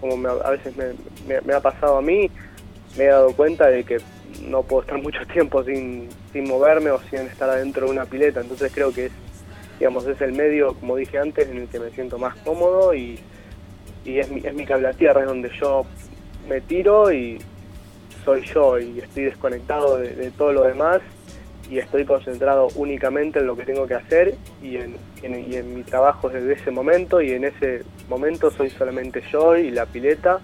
como 0.02 0.28
a 0.28 0.50
veces 0.50 0.74
me, 0.76 1.54
ha 1.54 1.60
pasado 1.62 1.98
a 1.98 2.02
mí, 2.02 2.30
me 2.98 3.06
he 3.06 3.08
dado 3.08 3.34
cuenta 3.34 3.68
de 3.68 3.84
que 3.84 3.98
no 4.44 4.64
puedo 4.64 4.82
estar 4.82 4.98
mucho 5.02 5.26
tiempo 5.32 5.64
sin, 5.64 6.10
sin 6.34 6.48
moverme 6.48 6.90
o 6.92 7.00
sin 7.10 7.20
estar 7.20 7.50
adentro 7.50 7.86
de 7.86 7.92
una 7.94 8.06
pileta, 8.06 8.42
entonces 8.42 8.72
creo 8.74 8.92
que 8.92 9.06
es 9.06 9.12
digamos, 9.82 10.06
es 10.06 10.22
el 10.22 10.34
medio, 10.34 10.76
como 10.76 10.96
dije 10.96 11.18
antes, 11.18 11.50
en 11.50 11.58
el 11.58 11.68
que 11.68 11.80
me 11.80 11.90
siento 11.90 12.20
más 12.20 12.36
cómodo 12.46 12.94
y, 12.94 13.20
y 14.06 14.20
es, 14.20 14.30
mi, 14.30 14.40
es 14.46 14.54
mi 14.54 14.64
cable 14.64 14.88
a 14.88 14.94
tierra, 14.94 15.22
es 15.22 15.28
donde 15.28 15.50
yo 15.60 15.88
me 16.48 16.62
tiro 16.62 17.12
y 17.12 17.40
soy 18.24 18.44
yo 18.54 18.78
y 18.78 19.00
estoy 19.00 19.24
desconectado 19.24 19.98
de, 19.98 20.10
de 20.10 20.30
todo 20.30 20.54
lo 20.54 20.66
demás 20.66 21.02
y 21.72 21.80
estoy 21.80 22.04
concentrado 22.04 22.68
únicamente 22.76 23.40
en 23.40 23.48
lo 23.48 23.56
que 23.56 23.64
tengo 23.64 23.88
que 23.88 23.96
hacer 23.96 24.36
y 24.62 24.76
en, 24.76 24.98
y 25.24 25.56
en 25.56 25.74
mi 25.74 25.84
trabajo 25.84 26.28
desde 26.28 26.54
ese 26.54 26.70
momento 26.70 27.22
y 27.22 27.32
en 27.32 27.46
ese 27.46 27.84
momento 28.10 28.52
soy 28.52 28.70
solamente 28.72 29.24
yo 29.32 29.56
y 29.56 29.72
la 29.72 29.86
pileta 29.86 30.42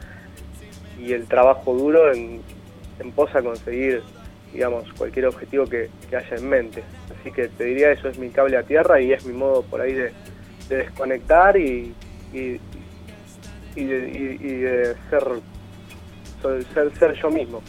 y 0.97 1.11
el 1.11 1.27
trabajo 1.27 1.73
duro 1.73 2.13
en, 2.13 2.41
en 3.01 3.11
pos 3.11 3.35
a 3.35 3.41
conseguir 3.41 4.01
digamos 4.53 4.85
cualquier 4.93 5.25
objetivo 5.25 5.65
que, 5.65 5.89
que 6.09 6.15
haya 6.15 6.37
en 6.37 6.47
mente. 6.47 6.81
Así 7.19 7.29
que 7.33 7.49
te 7.49 7.65
diría 7.65 7.91
eso 7.91 8.07
es 8.07 8.17
mi 8.17 8.29
cable 8.29 8.55
a 8.55 8.63
tierra 8.63 9.01
y 9.01 9.11
es 9.11 9.25
mi 9.25 9.33
modo 9.33 9.63
por 9.63 9.81
ahí 9.81 9.91
de, 9.91 10.13
de 10.69 10.77
desconectar 10.77 11.57
y, 11.57 11.93
y, 12.33 12.57
y 13.75 13.83
de, 13.83 14.07
de 14.47 14.95
ser 15.09 15.27
ser 16.73 16.97
ser 16.97 17.13
yo 17.21 17.29
mismo 17.29 17.61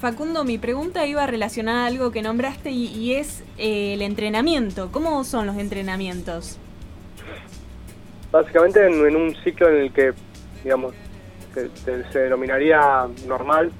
Facundo, 0.00 0.44
mi 0.44 0.58
pregunta 0.58 1.06
iba 1.06 1.26
relacionada 1.26 1.84
a 1.84 1.86
algo 1.86 2.10
que 2.10 2.22
nombraste 2.22 2.70
y, 2.70 3.14
es 3.14 3.42
eh, 3.58 3.94
el 3.94 4.02
entrenamiento. 4.02 4.90
¿Cómo 4.92 5.24
son 5.24 5.46
los 5.46 5.56
entrenamientos? 5.56 6.58
básicamente 8.36 8.86
en, 8.86 9.16
un 9.16 9.34
ciclo 9.42 9.68
en 9.68 9.76
el 9.76 9.92
que, 9.92 10.12
digamos, 10.62 10.94
se, 11.84 12.18
denominaría 12.18 13.06
normal, 13.26 13.72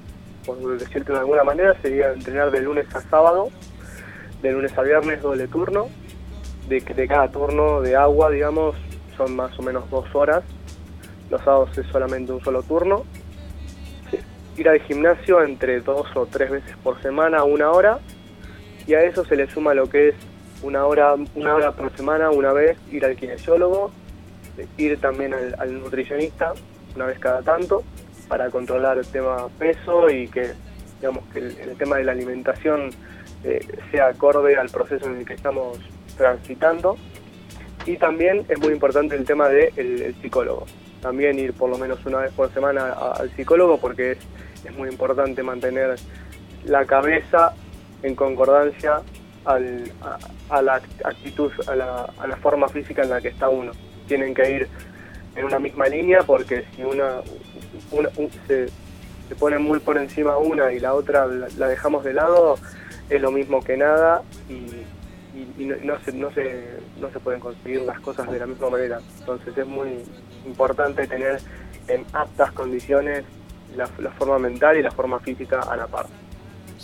por 0.45 0.77
decirte 0.77 1.11
de 1.11 1.19
alguna 1.19 1.43
manera, 1.43 1.79
sería 1.81 2.11
entrenar 2.11 2.51
de 2.51 2.61
lunes 2.61 2.87
a 2.95 3.01
sábado, 3.01 3.49
de 4.41 4.51
lunes 4.51 4.75
a 4.77 4.81
viernes 4.81 5.21
doble 5.21 5.47
turno, 5.47 5.89
de, 6.67 6.79
de 6.79 7.07
cada 7.07 7.29
turno 7.29 7.81
de 7.81 7.95
agua, 7.95 8.29
digamos, 8.31 8.75
son 9.15 9.35
más 9.35 9.57
o 9.59 9.61
menos 9.61 9.89
dos 9.89 10.07
horas, 10.13 10.43
los 11.29 11.41
sábados 11.43 11.77
es 11.77 11.85
solamente 11.87 12.31
un 12.31 12.43
solo 12.43 12.63
turno, 12.63 13.05
ir 14.57 14.69
al 14.69 14.79
gimnasio 14.81 15.43
entre 15.43 15.79
dos 15.81 16.07
o 16.15 16.25
tres 16.25 16.49
veces 16.49 16.75
por 16.83 17.01
semana, 17.01 17.43
una 17.43 17.71
hora, 17.71 17.99
y 18.85 18.93
a 18.93 19.03
eso 19.03 19.23
se 19.25 19.35
le 19.35 19.49
suma 19.49 19.73
lo 19.73 19.89
que 19.89 20.09
es 20.09 20.15
una 20.63 20.85
hora, 20.85 21.15
una 21.35 21.55
hora 21.55 21.71
por 21.71 21.95
semana, 21.95 22.31
una 22.31 22.53
vez, 22.53 22.77
ir 22.91 23.05
al 23.05 23.15
kinesiólogo, 23.15 23.91
ir 24.77 24.99
también 24.99 25.33
al, 25.33 25.79
nutricionista 25.79 26.53
una 26.95 27.05
vez 27.05 27.19
cada 27.19 27.41
tanto 27.41 27.83
para 28.27 28.49
controlar 28.49 28.97
el 28.97 29.05
tema 29.05 29.47
peso 29.59 30.09
y 30.09 30.27
que 30.27 30.53
digamos 30.99 31.23
que 31.31 31.39
el, 31.39 31.77
tema 31.77 31.97
de 31.97 32.05
la 32.05 32.13
alimentación 32.13 32.89
eh, 33.43 33.59
sea 33.91 34.07
acorde 34.07 34.55
al 34.57 34.69
proceso 34.69 35.05
en 35.05 35.17
el 35.17 35.25
que 35.25 35.35
estamos 35.35 35.77
transitando. 36.17 36.97
Y 37.85 37.97
también 37.97 38.45
es 38.49 38.59
muy 38.59 38.73
importante 38.73 39.15
el 39.15 39.25
tema 39.25 39.47
del 39.47 39.73
de 39.75 40.05
el 40.07 40.15
psicólogo. 40.21 40.65
También 41.01 41.37
ir 41.37 41.53
por 41.53 41.69
lo 41.69 41.77
menos 41.77 42.03
una 42.05 42.19
vez 42.19 42.33
por 42.33 42.51
semana 42.51 42.91
al 42.91 43.29
psicólogo 43.35 43.79
porque 43.79 44.13
es, 44.13 44.17
es 44.65 44.75
muy 44.75 44.89
importante 44.89 45.43
mantener 45.43 45.95
la 46.65 46.85
cabeza 46.85 47.53
en 48.03 48.15
concordancia 48.15 49.01
a, 49.45 49.59
la 50.61 50.81
actitud, 51.05 51.51
a 51.67 51.75
la, 51.75 52.37
forma 52.41 52.67
física 52.67 53.03
en 53.03 53.09
la 53.09 53.21
que 53.21 53.29
está 53.29 53.49
uno. 53.49 53.71
Tienen 54.07 54.33
que 54.33 54.51
ir 54.51 54.67
en 55.35 55.45
una 55.45 55.59
misma 55.59 55.87
línea 55.87 56.19
porque 56.23 56.65
si 56.75 56.83
una, 56.83 57.21
una- 57.91 58.09
un- 58.17 58.29
se, 58.47 58.67
se 58.67 59.35
pone 59.35 59.57
muy 59.57 59.79
por 59.79 59.97
encima 59.97 60.37
una 60.37 60.71
y 60.73 60.79
la 60.79 60.93
otra 60.93 61.25
la, 61.27 61.67
dejamos 61.67 62.03
de 62.03 62.13
lado, 62.13 62.57
es 63.09 63.21
lo 63.21 63.31
mismo 63.31 63.63
que 63.63 63.77
nada 63.77 64.21
y, 64.49 64.85
no 65.59 65.99
se, 65.99 66.11
no, 66.13 66.31
se, 66.33 66.65
no 66.99 67.09
se 67.11 67.19
pueden 67.19 67.39
conseguir 67.39 67.81
las 67.81 67.99
cosas 67.99 68.29
de 68.31 68.39
la 68.39 68.47
misma 68.47 68.69
manera. 68.69 68.99
Entonces 69.19 69.55
es 69.57 69.65
muy 69.67 70.03
importante 70.45 71.07
tener 71.07 71.39
en 71.87 72.05
aptas 72.13 72.51
condiciones 72.51 73.23
la, 73.75 73.89
la 73.99 74.11
forma 74.11 74.39
mental 74.39 74.77
y 74.77 74.81
la 74.83 74.91
forma 74.91 75.19
física 75.19 75.59
a 75.61 75.75
la 75.75 75.87
par. 75.87 76.05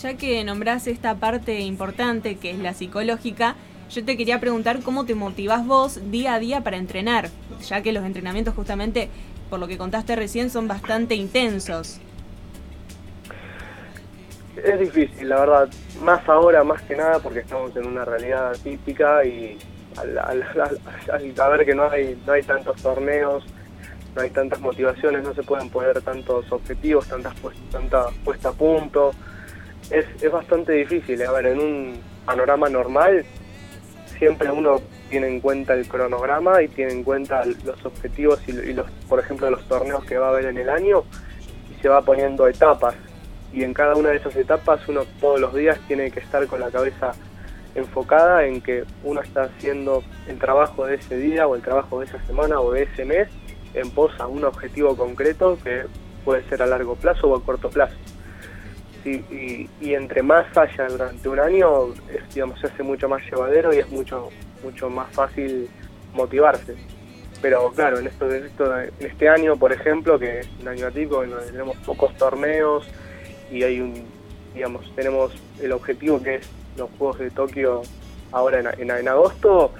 Ya 0.02 0.16
que 0.16 0.44
nombrás 0.44 0.88
esta 0.88 1.16
parte 1.16 1.60
importante 1.62 2.36
que 2.38 2.52
es 2.52 2.58
la 2.60 2.74
psicológica, 2.74 3.56
yo 3.92 4.04
te 4.04 4.18
quería 4.18 4.40
preguntar 4.40 4.80
cómo 4.82 5.06
te 5.06 5.14
motivás 5.14 5.66
vos 5.68 6.00
día 6.10 6.34
a 6.34 6.40
día 6.40 6.62
para 6.62 6.78
entrenar, 6.78 7.30
ya 7.68 7.82
que 7.84 7.92
los 7.94 8.04
entrenamientos 8.04 8.56
justamente, 8.56 9.10
por 9.50 9.60
lo 9.60 9.68
que 9.68 9.78
contaste 9.78 10.16
recién, 10.16 10.50
son 10.50 10.68
bastante 10.68 11.14
intensos. 11.16 12.00
Es 14.64 14.80
difícil, 14.80 15.30
la 15.30 15.40
verdad, 15.40 15.70
más 16.04 16.28
ahora, 16.30 16.64
más 16.64 16.82
que 16.84 16.96
nada, 16.96 17.20
porque 17.20 17.40
estamos 17.40 17.76
en 17.76 17.88
una 17.88 18.06
realidad 18.06 18.52
atípica 18.52 19.26
y 19.26 19.58
al, 19.98 20.18
al- 20.18 20.44
al- 20.44 20.80
al 21.12 21.36
saber 21.36 21.66
que 21.66 21.76
no 21.76 21.90
hay, 21.90 22.20
no 22.26 22.34
hay 22.34 22.44
tantos 22.44 22.82
torneos, 22.82 23.44
no 24.16 24.22
hay 24.22 24.30
tantas 24.30 24.60
motivaciones, 24.60 25.24
no 25.24 25.34
se 25.34 25.44
pueden 25.44 25.70
poner 25.70 26.02
tantos 26.02 26.52
objetivos, 26.52 27.08
tantas 27.08 27.34
pues- 27.42 27.58
tanta 27.72 28.08
puesta 28.24 28.50
a 28.50 28.54
punto, 28.54 29.12
es, 29.90 30.06
es 30.22 30.32
bastante 30.32 30.74
difícil. 30.74 31.22
A 31.24 31.32
ver, 31.32 31.48
en 31.48 31.60
un 31.60 32.02
panorama 32.26 32.70
normal, 32.70 33.26
siempre 34.18 34.52
uno 34.52 34.82
tiene 35.10 35.28
en 35.28 35.40
cuenta 35.40 35.74
el 35.74 35.88
cronograma 35.88 36.62
y 36.62 36.68
tiene 36.68 36.94
en 36.94 37.04
cuenta 37.04 37.44
los 37.46 37.86
objetivos 37.86 38.40
y, 38.48 38.52
y 38.52 38.74
los, 38.74 38.90
por 39.10 39.20
ejemplo, 39.20 39.50
los 39.50 39.68
torneos 39.68 40.04
que 40.06 40.18
va 40.18 40.28
a 40.28 40.30
haber 40.30 40.46
en 40.46 40.58
el 40.58 40.70
año 40.70 41.04
y 41.72 41.82
se 41.82 41.90
va 41.90 42.02
poniendo 42.02 42.48
etapas 42.48 42.96
y 43.52 43.64
en 43.64 43.74
cada 43.74 43.96
una 43.96 44.10
de 44.10 44.18
esas 44.18 44.36
etapas 44.36 44.88
uno 44.88 45.04
todos 45.22 45.40
los 45.40 45.54
días 45.54 45.80
tiene 45.88 46.10
que 46.10 46.20
estar 46.20 46.46
con 46.48 46.60
la 46.60 46.72
cabeza 46.72 47.12
enfocada 47.76 48.46
en 48.46 48.62
que 48.62 48.84
uno 49.04 49.22
está 49.22 49.44
haciendo 49.44 50.04
el 50.28 50.40
trabajo 50.40 50.86
de 50.86 50.96
ese 50.96 51.18
día 51.18 51.48
o 51.48 51.56
el 51.56 51.62
trabajo 51.62 52.00
de 52.00 52.08
esa 52.08 52.24
semana 52.26 52.60
o 52.60 52.72
de 52.72 52.84
ese 52.84 53.06
mes 53.06 53.28
en 53.74 53.90
pos 53.92 54.12
a 54.20 54.28
un 54.28 54.44
objetivo 54.44 54.96
concreto 54.96 55.58
que 55.64 55.84
puede 56.24 56.48
ser 56.50 56.62
a 56.62 56.68
largo 56.68 56.96
plazo 56.96 57.28
o 57.28 57.36
a 57.36 57.44
corto 57.44 57.70
plazo. 57.70 57.96
Y, 59.06 59.70
y 59.82 59.94
entre 59.96 60.24
más 60.24 60.46
haya 60.58 60.88
durante 60.88 61.28
un 61.28 61.40
año, 61.40 61.94
es, 62.10 62.34
digamos, 62.34 62.60
se 62.62 62.68
hace 62.68 62.84
mucho 62.84 63.10
más 63.10 63.22
llevadero 63.30 63.74
y 63.74 63.80
es 63.80 63.90
mucho, 63.90 64.30
mucho 64.64 64.90
más 64.90 65.12
fácil 65.12 65.70
motivarse. 66.14 66.76
Pero 67.42 67.70
claro, 67.74 68.00
en, 68.00 68.08
esto, 68.08 68.32
en, 68.32 68.46
esto, 68.46 68.80
en 68.80 68.94
este 69.06 69.28
año, 69.28 69.58
por 69.58 69.74
ejemplo, 69.74 70.18
que 70.18 70.40
es 70.40 70.48
un 70.62 70.70
año 70.70 70.88
atípico, 70.88 71.24
en 71.24 71.32
donde 71.32 71.52
tenemos 71.52 71.76
pocos 71.86 72.16
torneos 72.16 72.88
y 73.52 73.64
hay 73.64 73.82
un, 73.82 74.06
digamos, 74.54 74.90
tenemos 74.96 75.34
el 75.62 75.74
objetivo 75.74 76.24
que 76.24 76.36
es 76.36 76.50
los 76.78 76.90
Juegos 76.98 77.20
de 77.20 77.30
Tokio 77.32 77.82
ahora 78.32 78.62
en, 78.62 78.90
en, 78.90 78.98
en 78.98 79.08
agosto, 79.10 79.74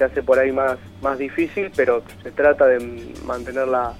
se 0.00 0.04
hace 0.06 0.22
por 0.22 0.38
ahí 0.38 0.50
más, 0.50 0.78
más 1.02 1.18
difícil, 1.18 1.70
pero 1.76 2.02
se 2.22 2.30
trata 2.30 2.66
de 2.66 2.78
mantener 3.26 3.68
la, 3.68 3.92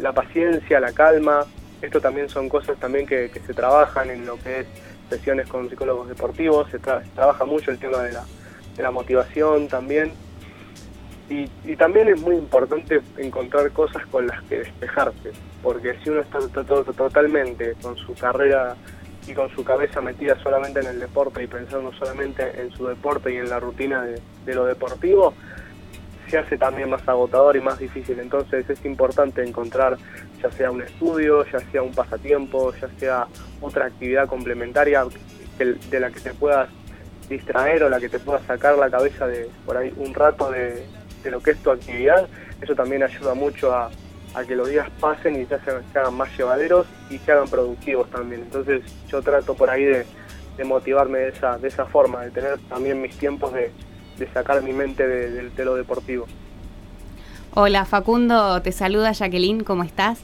la 0.00 0.12
paciencia, 0.12 0.80
la 0.80 0.90
calma. 0.90 1.44
Esto 1.80 2.00
también 2.00 2.28
son 2.28 2.48
cosas 2.48 2.76
también 2.80 3.06
que, 3.06 3.30
se 3.46 3.54
trabajan 3.54 4.10
en 4.10 4.26
lo 4.26 4.36
que 4.38 4.60
es 4.60 4.66
sesiones 5.08 5.48
con 5.48 5.70
psicólogos 5.70 6.08
deportivos, 6.08 6.68
se, 6.72 6.80
tra 6.80 7.02
trabaja 7.14 7.44
mucho 7.44 7.70
el 7.70 7.78
tema 7.78 7.98
de 7.98 8.12
la, 8.14 8.24
de 8.76 8.82
la 8.82 8.90
motivación 8.90 9.68
también. 9.68 10.12
Y, 11.28 11.46
también 11.76 12.08
es 12.08 12.20
muy 12.20 12.34
importante 12.34 13.00
encontrar 13.16 13.70
cosas 13.70 14.04
con 14.06 14.26
las 14.26 14.42
que 14.42 14.58
despejarse, 14.58 15.30
porque 15.62 15.94
si 16.02 16.10
uno 16.10 16.22
está 16.22 16.40
to 16.40 16.64
to 16.64 16.82
totalmente 16.82 17.76
con 17.80 17.96
su 17.96 18.12
carrera 18.14 18.74
y 19.26 19.34
con 19.34 19.50
su 19.50 19.64
cabeza 19.64 20.00
metida 20.00 20.36
solamente 20.42 20.80
en 20.80 20.86
el 20.86 21.00
deporte 21.00 21.42
y 21.42 21.46
pensando 21.46 21.92
solamente 21.92 22.60
en 22.60 22.70
su 22.72 22.86
deporte 22.86 23.32
y 23.32 23.36
en 23.36 23.48
la 23.48 23.60
rutina 23.60 24.02
de, 24.02 24.54
lo 24.54 24.64
deportivo, 24.64 25.34
se 26.28 26.38
hace 26.38 26.56
también 26.56 26.90
más 26.90 27.06
agotador 27.08 27.56
y 27.56 27.60
más 27.60 27.78
difícil. 27.78 28.18
Entonces 28.18 28.68
es 28.68 28.84
importante 28.84 29.42
encontrar 29.44 29.96
ya 30.42 30.50
sea 30.50 30.70
un 30.70 30.82
estudio, 30.82 31.44
ya 31.44 31.60
sea 31.70 31.82
un 31.82 31.92
pasatiempo, 31.92 32.72
ya 32.80 32.88
sea 32.98 33.26
otra 33.60 33.86
actividad 33.86 34.26
complementaria 34.26 35.04
de 35.58 36.00
la 36.00 36.10
que 36.10 36.20
te 36.20 36.32
puedas 36.32 36.68
distraer 37.28 37.84
o 37.84 37.88
la 37.88 38.00
que 38.00 38.08
te 38.08 38.18
pueda 38.18 38.40
sacar 38.40 38.76
la 38.78 38.90
cabeza 38.90 39.26
de 39.26 39.48
por 39.66 39.76
ahí 39.76 39.92
un 39.96 40.14
rato 40.14 40.50
de, 40.50 40.84
de 41.22 41.30
lo 41.30 41.40
que 41.40 41.52
es 41.52 41.62
tu 41.62 41.70
actividad. 41.70 42.28
Eso 42.60 42.74
también 42.74 43.02
ayuda 43.02 43.34
mucho 43.34 43.72
a, 43.72 43.90
a 44.34 44.44
que 44.44 44.54
los 44.54 44.68
días 44.68 44.88
pasen 45.00 45.40
y 45.40 45.46
se, 45.46 45.54
hagan, 45.54 45.82
se 45.92 45.98
hagan 45.98 46.14
más 46.14 46.36
llevaderos 46.36 46.86
y 47.10 47.18
se 47.18 47.32
hagan 47.32 47.48
productivos 47.48 48.08
también. 48.10 48.42
Entonces 48.42 48.82
yo 49.08 49.22
trato 49.22 49.54
por 49.54 49.70
ahí 49.70 49.84
de, 49.84 50.06
de 50.56 50.64
motivarme 50.64 51.18
de 51.18 51.28
esa, 51.30 51.58
de 51.58 51.68
esa 51.68 51.86
forma, 51.86 52.22
de 52.22 52.30
tener 52.30 52.58
también 52.68 53.00
mis 53.00 53.16
tiempos 53.16 53.52
de, 53.52 53.72
de 54.18 54.32
sacar 54.32 54.62
mi 54.62 54.72
mente 54.72 55.06
de, 55.06 55.50
de, 55.50 55.64
lo 55.64 55.74
deportivo. 55.74 56.26
Hola 57.54 57.84
Facundo, 57.84 58.62
te 58.62 58.70
saluda 58.70 59.12
Jacqueline, 59.12 59.64
¿cómo 59.64 59.82
estás? 59.82 60.20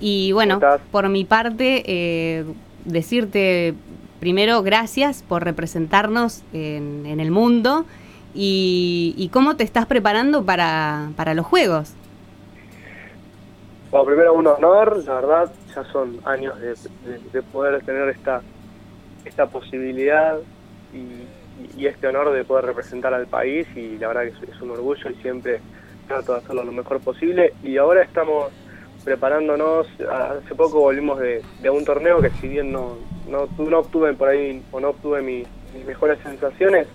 Y 0.00 0.32
bueno, 0.32 0.60
por 0.90 1.08
mi 1.08 1.24
parte, 1.24 1.82
eh, 1.86 2.44
decirte 2.84 3.74
primero 4.20 4.62
gracias 4.62 5.24
por 5.26 5.42
representarnos 5.42 6.42
en, 6.52 7.06
en 7.06 7.18
el 7.18 7.30
mundo 7.30 7.86
y, 8.34 9.14
y, 9.16 9.28
cómo 9.28 9.56
te 9.56 9.64
estás 9.64 9.86
preparando 9.86 10.44
para, 10.44 11.10
para 11.16 11.34
los 11.34 11.44
Juegos. 11.44 11.92
Bueno, 13.92 14.06
primero 14.06 14.32
un 14.32 14.46
honor, 14.46 15.04
la 15.04 15.14
verdad, 15.16 15.52
ya 15.74 15.84
son 15.84 16.18
años 16.24 16.58
de, 16.58 16.68
de, 16.68 17.18
de 17.30 17.42
poder 17.42 17.84
tener 17.84 18.08
esta, 18.08 18.40
esta 19.26 19.46
posibilidad 19.46 20.38
y, 20.94 21.28
este 21.86 22.06
honor 22.06 22.32
de 22.32 22.44
poder 22.44 22.64
representar 22.64 23.12
al 23.12 23.26
país 23.26 23.66
y 23.76 23.98
la 23.98 24.08
verdad 24.08 24.22
que 24.22 24.50
es, 24.50 24.60
un 24.62 24.70
orgullo 24.70 25.10
y 25.10 25.14
siempre 25.16 25.60
trato 26.08 26.32
de 26.32 26.38
hacerlo 26.38 26.64
lo 26.64 26.72
mejor 26.72 27.00
posible 27.00 27.52
y 27.62 27.76
ahora 27.76 28.02
estamos 28.02 28.50
preparándonos, 29.04 29.86
hace 30.10 30.54
poco 30.54 30.80
volvimos 30.80 31.18
de, 31.18 31.42
un 31.70 31.84
torneo 31.84 32.22
que 32.22 32.30
si 32.40 32.48
bien 32.48 32.72
no, 32.72 32.96
no, 33.28 33.46
no 33.58 33.78
obtuve 33.78 34.14
por 34.14 34.30
ahí 34.30 34.62
o 34.72 34.80
no 34.80 34.88
obtuve 34.88 35.20
mis, 35.20 35.46
mejores 35.86 36.18
sensaciones, 36.22 36.86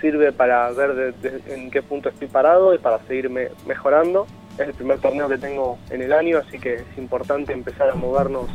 sirve 0.00 0.30
para 0.30 0.70
ver 0.70 1.14
en 1.48 1.70
qué 1.72 1.82
punto 1.82 2.10
estoy 2.10 2.28
parado 2.28 2.74
y 2.74 2.78
para 2.78 3.00
seguirme 3.00 3.48
mejorando. 3.66 4.26
Es 4.58 4.68
el 4.68 4.74
primer 4.74 4.98
torneo 4.98 5.28
que 5.28 5.38
tengo 5.38 5.78
en 5.90 6.02
el 6.02 6.12
año, 6.12 6.38
así 6.38 6.58
que 6.58 6.74
es 6.74 6.98
importante 6.98 7.52
empezar 7.52 7.90
a 7.90 7.94
movernos 7.94 8.50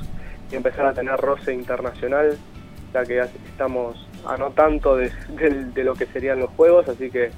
y 0.52 0.56
empezar 0.56 0.86
a 0.86 0.94
tener 0.94 1.16
roce 1.16 1.54
internacional, 1.54 2.38
ya 2.94 3.04
que 3.04 3.20
estamos 3.20 4.08
a 4.26 4.38
no 4.38 4.52
tanto 4.52 4.98
de, 4.98 5.12
lo 5.76 5.96
que 5.96 6.06
serían 6.08 6.40
los 6.40 6.50
juegos, 6.52 6.88
así 6.90 7.10
que 7.10 7.32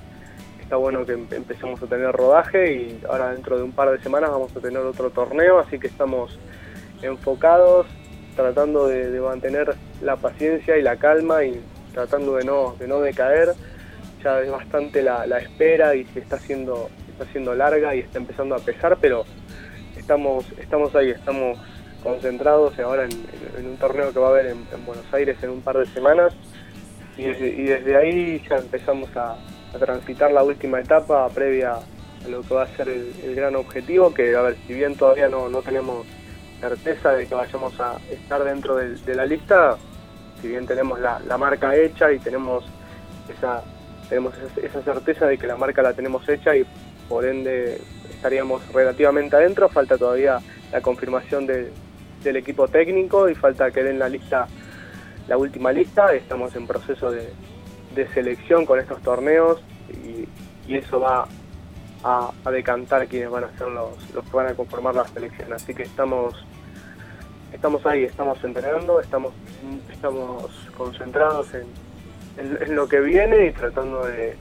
está 0.59 0.77
bueno 0.77 1.05
que 1.05 1.13
empecemos 1.13 1.81
a 1.83 1.85
tener 1.85 2.11
rodaje 2.11 2.73
y 2.73 3.01
ahora 3.07 3.33
dentro 3.33 3.57
de 3.57 3.63
un 3.63 3.71
par 3.71 3.91
de 3.91 4.01
semanas 4.01 4.31
vamos 4.31 4.55
a 4.55 4.59
tener 4.59 4.79
otro 4.79 5.11
torneo, 5.11 5.59
así 5.59 5.77
que 5.77 5.87
estamos 5.87 6.39
enfocados, 7.03 7.85
tratando 8.35 8.87
de, 8.87 9.19
mantener 9.19 9.75
la 10.01 10.15
paciencia 10.15 10.77
y 10.77 10.81
la 10.81 10.97
calma 10.97 11.43
y 11.43 11.61
tratando 11.93 12.35
de 12.35 12.45
no, 12.45 12.75
de 12.79 12.87
no 12.87 12.99
decaer. 12.99 13.53
Ya 14.23 14.41
es 14.41 14.51
bastante 14.51 15.03
la, 15.03 15.23
espera 15.37 15.95
y 15.95 16.03
se 16.05 16.19
está 16.19 16.37
haciendo, 16.37 16.89
está 17.15 17.23
haciendo 17.23 17.55
larga 17.55 17.95
y 17.95 17.99
está 17.99 18.19
empezando 18.19 18.55
a 18.55 18.59
pesar, 18.59 18.97
pero 18.99 19.25
estamos, 19.97 20.45
estamos 20.59 20.93
ahí, 20.95 21.11
estamos 21.11 21.57
concentrados 22.03 22.77
ahora 22.79 23.05
en, 23.05 23.65
un 23.65 23.77
torneo 23.77 24.11
que 24.11 24.19
va 24.19 24.27
a 24.27 24.29
haber 24.31 24.47
en, 24.47 24.85
Buenos 24.85 25.11
Aires 25.13 25.37
en 25.41 25.49
un 25.49 25.61
par 25.61 25.77
de 25.77 25.85
semanas. 25.87 26.33
Y 27.17 27.23
desde, 27.23 27.95
ahí 27.95 28.43
ya 28.49 28.57
empezamos 28.57 29.09
a, 29.15 29.37
transitar 29.79 30.31
la 30.31 30.41
última 30.41 30.79
etapa 30.79 31.27
previa 31.29 31.73
a 31.73 32.27
lo 32.29 32.41
que 32.43 32.53
va 32.53 32.63
a 32.63 32.67
ser 32.77 32.87
el, 32.87 33.35
gran 33.35 33.55
objetivo, 33.55 34.13
que 34.13 34.35
a 34.35 34.41
ver, 34.41 34.55
si 34.67 34.73
bien 34.73 34.95
todavía 34.95 35.27
no, 35.27 35.49
no 35.49 35.61
tenemos 35.61 36.05
certeza 36.61 37.11
de 37.11 37.27
que 37.27 37.35
vayamos 37.35 37.77
a 37.79 37.97
estar 38.09 38.43
dentro 38.43 38.75
de, 38.75 39.15
la 39.15 39.25
lista, 39.25 39.75
si 40.41 40.49
bien 40.49 40.65
tenemos 40.65 40.99
la, 40.99 41.37
marca 41.37 41.75
hecha 41.75 42.11
y 42.11 42.19
tenemos 42.19 42.63
esa 43.29 43.63
tenemos 44.07 44.33
esa 44.61 44.81
certeza 44.81 45.25
de 45.25 45.37
que 45.37 45.47
la 45.47 45.57
marca 45.57 45.81
la 45.81 45.93
tenemos 45.93 46.27
hecha 46.29 46.55
y 46.55 46.65
por 47.07 47.25
ende 47.25 47.79
estaríamos 48.09 48.67
relativamente 48.73 49.35
adentro, 49.35 49.69
falta 49.69 49.97
todavía 49.97 50.39
la 50.71 50.81
confirmación 50.81 51.45
de, 51.45 51.71
del 52.23 52.35
equipo 52.37 52.67
técnico 52.67 53.29
y 53.29 53.35
falta 53.35 53.71
que 53.71 53.83
den 53.83 53.99
la 53.99 54.09
lista, 54.09 54.47
la 55.27 55.37
última 55.37 55.71
lista. 55.71 56.13
Estamos 56.13 56.55
en 56.55 56.67
proceso 56.67 57.11
de, 57.11 57.31
selección 58.13 58.65
con 58.65 58.79
estos 58.79 59.01
torneos 59.01 59.61
y, 59.89 60.27
eso 60.73 60.99
va 60.99 61.27
a, 62.03 62.31
decantar 62.51 63.07
quiénes 63.07 63.29
van 63.29 63.45
a 63.45 63.57
ser 63.57 63.67
los, 63.67 63.93
que 64.13 64.35
van 64.35 64.47
a 64.47 64.53
conformar 64.53 64.95
la 64.95 65.07
selección. 65.07 65.53
Así 65.53 65.73
que 65.73 65.83
estamos 65.83 66.33
estamos 67.53 67.85
ahí, 67.85 68.03
estamos 68.03 68.43
entrenando, 68.43 68.99
estamos, 68.99 69.33
estamos 69.93 70.51
concentrados 70.75 71.53
en, 71.53 72.75
lo 72.75 72.87
que 72.89 72.99
viene 72.99 73.45
y 73.45 73.51
tratando 73.51 74.05
de 74.05 74.35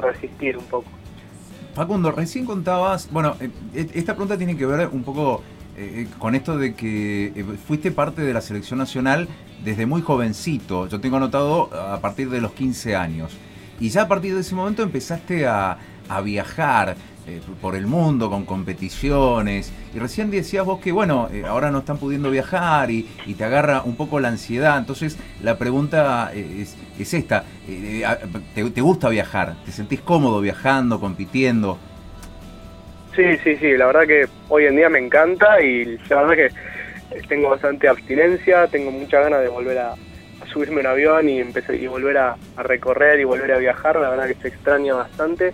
resistir 0.00 0.56
un 0.56 0.64
poco. 0.66 0.99
Facundo, 1.74 2.10
recién 2.10 2.46
contabas, 2.46 3.08
bueno, 3.12 3.36
eh, 3.40 3.50
esta 3.94 4.14
pregunta 4.14 4.36
tiene 4.36 4.56
que 4.56 4.66
ver 4.66 4.88
un 4.88 5.04
poco 5.04 5.42
eh, 5.76 6.08
con 6.18 6.34
esto 6.34 6.58
de 6.58 6.74
que 6.74 7.26
eh, 7.26 7.44
fuiste 7.66 7.92
parte 7.92 8.22
de 8.22 8.34
la 8.34 8.40
selección 8.40 8.78
nacional 8.78 9.28
desde 9.64 9.86
muy 9.86 10.02
jovencito, 10.02 10.88
yo 10.88 11.00
tengo 11.00 11.18
anotado 11.18 11.70
a 11.74 12.00
partir 12.00 12.28
de 12.28 12.40
los 12.40 12.52
15 12.52 12.96
años, 12.96 13.32
y 13.78 13.88
ya 13.90 14.02
a 14.02 14.08
partir 14.08 14.34
de 14.34 14.40
ese 14.40 14.54
momento 14.54 14.82
empezaste 14.82 15.46
a, 15.46 15.78
viajar 16.24 16.96
eh, 17.36 17.40
por 17.60 17.76
el 17.76 17.86
mundo 17.86 18.30
con 18.30 18.44
competiciones, 18.44 19.72
y 19.94 19.98
recién 19.98 20.30
decías 20.30 20.64
vos 20.64 20.80
que 20.80 20.92
bueno, 20.92 21.28
ahora 21.46 21.70
no 21.70 21.78
están 21.78 21.98
pudiendo 21.98 22.30
viajar 22.30 22.90
y, 22.90 23.08
te 23.36 23.44
agarra 23.44 23.82
un 23.82 23.96
poco 23.96 24.20
la 24.20 24.28
ansiedad, 24.28 24.76
entonces 24.76 25.18
la 25.42 25.56
pregunta 25.56 26.32
es, 26.34 26.76
esta, 27.14 27.44
¿te 28.54 28.80
gusta 28.80 29.08
viajar? 29.08 29.54
¿Te 29.64 29.72
sentís 29.72 30.00
cómodo 30.00 30.40
viajando, 30.40 31.00
compitiendo? 31.00 31.78
Sí, 33.14 33.36
sí, 33.42 33.56
sí, 33.56 33.76
la 33.76 33.86
verdad 33.86 34.06
que 34.06 34.28
hoy 34.48 34.66
en 34.66 34.76
día 34.76 34.88
me 34.88 34.98
encanta 34.98 35.60
y 35.60 35.98
la 36.08 36.22
verdad 36.22 36.34
que 36.34 37.20
tengo 37.28 37.50
bastante 37.50 37.88
abstinencia, 37.88 38.66
tengo 38.68 38.90
mucha 38.90 39.20
ganas 39.20 39.40
de 39.42 39.48
volver 39.48 39.78
a, 39.78 39.94
subirme 40.52 40.80
un 40.80 40.86
avión 40.86 41.28
y 41.28 41.40
empecé 41.40 41.76
y 41.76 41.86
volver 41.86 42.18
a, 42.18 42.36
recorrer 42.58 43.20
y 43.20 43.24
volver 43.24 43.52
a 43.52 43.58
viajar, 43.58 43.96
la 43.96 44.10
verdad 44.10 44.26
que 44.26 44.34
se 44.34 44.48
extraña 44.48 44.94
bastante. 44.94 45.52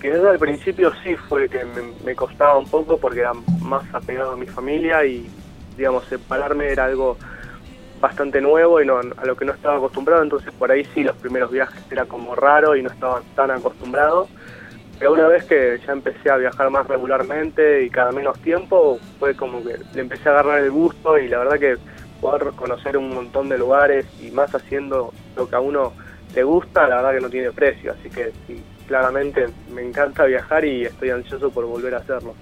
Que 0.00 0.10
desde 0.10 0.30
el 0.30 0.38
principio 0.38 0.92
sí 1.02 1.16
fue 1.16 1.48
que 1.48 1.64
me, 2.04 2.14
costaba 2.14 2.56
un 2.56 2.68
poco 2.68 2.98
porque 2.98 3.20
era 3.20 3.32
más 3.62 3.82
apegado 3.92 4.32
a 4.32 4.36
mi 4.36 4.46
familia 4.46 5.04
y 5.04 5.28
digamos 5.76 6.04
separarme 6.06 6.68
era 6.68 6.84
algo 6.84 7.16
bastante 8.00 8.40
nuevo 8.40 8.80
y 8.80 8.86
no, 8.86 8.98
a 8.98 9.26
lo 9.26 9.36
que 9.36 9.44
no 9.44 9.52
estaba 9.52 9.76
acostumbrado, 9.76 10.22
entonces 10.22 10.52
por 10.52 10.70
ahí 10.70 10.84
sí 10.94 11.02
los 11.02 11.16
primeros 11.16 11.50
viajes 11.50 11.82
era 11.90 12.04
como 12.04 12.36
raro 12.36 12.76
y 12.76 12.82
no 12.82 12.90
estaba 12.90 13.22
tan 13.34 13.50
acostumbrado 13.50 14.28
pero 14.98 15.12
una 15.12 15.28
vez 15.28 15.44
que 15.44 15.78
ya 15.86 15.92
empecé 15.92 16.30
a 16.30 16.36
viajar 16.36 16.70
más 16.70 16.86
regularmente 16.88 17.84
y 17.84 17.90
cada 17.90 18.10
menos 18.10 18.38
tiempo, 18.40 18.98
fue 19.18 19.34
como 19.34 19.62
que 19.62 19.78
le 19.94 20.00
empecé 20.00 20.28
a 20.28 20.32
agarrar 20.32 20.60
el 20.60 20.72
gusto 20.72 21.18
y 21.18 21.28
la 21.28 21.38
verdad 21.38 21.58
que 21.58 21.76
poder 22.20 22.50
conocer 22.56 22.96
un 22.96 23.14
montón 23.14 23.48
de 23.48 23.58
lugares 23.58 24.06
y 24.20 24.32
más 24.32 24.52
haciendo 24.52 25.12
lo 25.36 25.48
que 25.48 25.54
a 25.54 25.60
uno 25.60 25.92
le 26.34 26.42
gusta, 26.42 26.88
la 26.88 26.96
verdad 26.96 27.14
que 27.14 27.20
no 27.20 27.30
tiene 27.30 27.52
precio. 27.52 27.92
Así 27.92 28.10
que 28.10 28.32
sí, 28.46 28.60
claramente 28.88 29.46
me 29.72 29.86
encanta 29.86 30.24
viajar 30.24 30.64
y 30.64 30.84
estoy 30.84 31.10
ansioso 31.10 31.50
por 31.50 31.66
volver 31.66 31.94
a 31.94 31.98
hacerlo. 31.98 32.34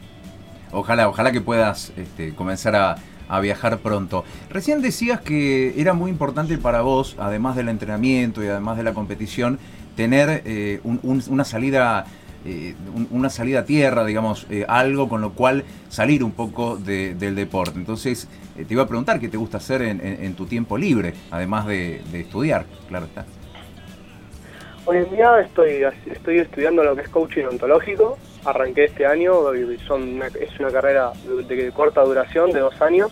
Ojalá, 0.72 1.08
ojalá 1.08 1.32
que 1.32 1.40
puedas 1.40 1.92
este, 1.96 2.34
comenzar 2.34 2.74
a, 2.76 2.96
viajar 3.40 3.78
pronto. 3.78 4.24
Recién 4.50 4.80
decías 4.82 5.20
que 5.20 5.74
era 5.80 5.94
muy 5.94 6.12
importante 6.12 6.58
para 6.58 6.82
vos, 6.82 7.16
además 7.18 7.56
del 7.56 7.68
entrenamiento 7.68 8.42
y 8.42 8.46
además 8.46 8.76
de 8.76 8.84
la 8.84 8.94
competición, 8.94 9.58
tener 9.96 10.42
eh, 10.44 10.80
una 10.84 11.44
salida 11.44 12.06
eh, 12.44 12.76
una 13.10 13.28
salida 13.28 13.60
a 13.60 13.64
tierra, 13.64 14.04
digamos, 14.04 14.46
eh, 14.48 14.64
algo 14.68 15.08
con 15.08 15.20
lo 15.20 15.32
cual 15.32 15.64
salir 15.88 16.22
un 16.22 16.30
poco 16.30 16.76
del 16.76 17.34
deporte. 17.34 17.76
Entonces, 17.80 18.28
te 18.54 18.72
iba 18.72 18.84
a 18.84 18.86
preguntar 18.86 19.18
qué 19.18 19.28
te 19.28 19.36
gusta 19.36 19.56
hacer 19.56 19.82
en, 19.82 20.34
tu 20.34 20.46
tiempo 20.46 20.78
libre, 20.78 21.14
además 21.32 21.66
de, 21.66 22.02
estudiar, 22.12 22.66
claro 22.88 23.06
está. 23.06 23.24
Hoy 24.88 24.98
en 24.98 25.10
día 25.10 25.40
estoy, 25.40 25.84
estoy 26.12 26.38
estudiando 26.38 26.84
lo 26.84 26.94
que 26.94 27.02
es 27.02 27.08
coaching 27.08 27.46
ontológico, 27.46 28.16
arranqué 28.44 28.84
este 28.84 29.04
año, 29.04 29.52
es 29.52 29.90
una 29.90 30.70
carrera 30.70 31.10
de, 31.48 31.72
corta 31.72 32.02
duración, 32.02 32.52
de 32.52 32.60
dos 32.60 32.80
años, 32.80 33.10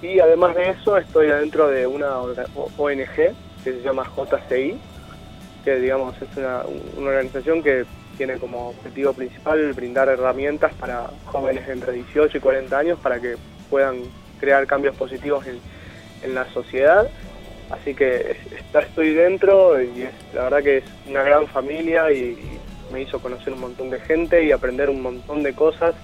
y 0.00 0.20
además 0.20 0.54
de 0.54 0.70
eso 0.70 0.96
estoy 0.96 1.32
adentro 1.32 1.66
de 1.66 1.88
una 1.88 2.20
ONG 2.20 3.16
que 3.16 3.34
se 3.64 3.82
llama 3.82 4.08
JCI, 4.16 4.78
que 5.64 5.80
digamos 5.80 6.14
es 6.22 6.28
una 6.36 7.08
organización 7.08 7.60
que 7.60 7.84
tiene 8.16 8.38
como 8.38 8.68
objetivo 8.68 9.12
principal 9.14 9.72
brindar 9.72 10.08
herramientas 10.08 10.72
para 10.74 11.10
jóvenes 11.24 11.68
entre 11.68 11.90
18 11.90 12.38
y 12.38 12.40
40 12.40 12.78
años 12.78 13.00
para 13.02 13.18
que 13.18 13.34
puedan 13.68 13.96
crear 14.38 14.64
cambios 14.68 14.94
positivos 14.94 15.44
en, 15.46 16.34
la 16.34 16.46
sociedad. 16.52 17.06
Así 17.70 17.94
que 17.94 18.36
estoy 18.74 19.14
dentro 19.14 19.80
y 19.80 20.06
la 20.34 20.44
verdad 20.44 20.62
que 20.62 20.78
es 20.78 20.84
una 21.08 21.22
gran 21.22 21.46
familia 21.46 22.12
y, 22.12 22.60
me 22.92 23.00
hizo 23.02 23.18
conocer 23.18 23.52
un 23.52 23.60
montón 23.60 23.90
de 23.90 23.98
gente 23.98 24.44
y 24.44 24.52
aprender 24.52 24.88
un 24.88 25.00
montón 25.02 25.42
de 25.42 25.52
cosas. 25.54 25.94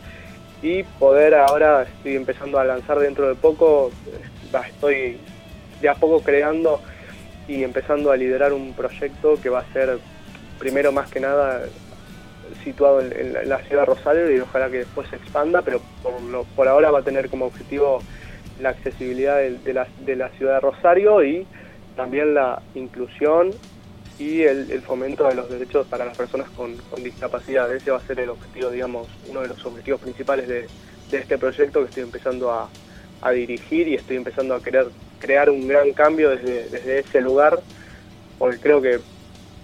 Y 0.62 0.83
poder 0.83 1.35
ahora 1.35 1.83
estoy 1.83 2.16
empezando 2.16 2.59
a 2.59 2.64
lanzar 2.64 2.99
dentro 2.99 3.29
de 3.29 3.35
poco, 3.35 3.92
estoy 4.66 5.18
de 5.81 5.88
a 5.88 5.94
poco 5.94 6.20
creando 6.20 6.81
y 7.46 7.62
empezando 7.62 8.11
a 8.11 8.16
liderar 8.16 8.53
un 8.53 8.73
proyecto 8.75 9.40
que 9.40 9.51
va 9.51 9.61
a 9.61 9.73
ser 9.73 9.99
primero 10.59 10.90
más 10.90 11.11
que 11.11 11.20
nada 11.20 11.62
situado 12.64 13.01
en, 13.01 13.33
la 13.49 13.59
ciudad 13.59 13.83
de 13.83 13.87
Rosario 13.87 14.37
y 14.37 14.40
ojalá 14.40 14.70
que 14.70 14.79
después 14.79 15.09
se 15.09 15.16
expanda, 15.16 15.62
pero 15.62 15.81
por, 16.57 16.68
ahora 16.68 16.90
va 16.90 17.01
a 17.01 17.03
tener 17.03 17.29
como 17.29 17.46
objetivo 17.46 18.03
la 18.61 18.70
accesibilidad 18.70 19.38
de, 19.38 19.75
la, 19.75 20.29
ciudad 20.31 20.55
de 20.55 20.61
Rosario 20.61 21.25
y 21.25 21.46
también 21.96 22.35
la 22.35 22.62
inclusión 22.75 23.51
y 24.18 24.42
el, 24.42 24.83
fomento 24.83 25.27
de 25.27 25.35
los 25.35 25.49
derechos 25.49 25.87
para 25.87 26.05
las 26.05 26.16
personas 26.16 26.49
con, 26.51 26.77
discapacidad. 27.03 27.75
Ese 27.75 27.90
va 27.90 27.99
a 27.99 28.07
ser 28.07 28.20
el 28.20 28.29
objetivo, 28.29 28.70
digamos, 28.70 29.09
uno 29.29 29.40
de 29.40 29.49
los 29.49 29.64
objetivos 29.64 30.01
principales 30.01 30.49
de, 30.49 30.66
este 31.11 31.38
proyecto 31.38 31.81
que 31.81 31.87
estoy 31.87 32.03
empezando 32.05 32.53
a, 32.53 32.68
dirigir 33.33 33.87
y 33.88 33.96
estoy 33.96 34.16
empezando 34.16 34.55
a 34.55 34.62
querer 34.62 34.87
crear 35.18 35.51
un 35.51 35.68
gran 35.68 35.92
cambio 35.92 36.31
desde, 36.31 36.70
desde 36.70 37.01
ese 37.01 37.20
lugar, 37.20 37.61
porque 38.38 38.59
creo 38.59 38.81
que 38.81 38.99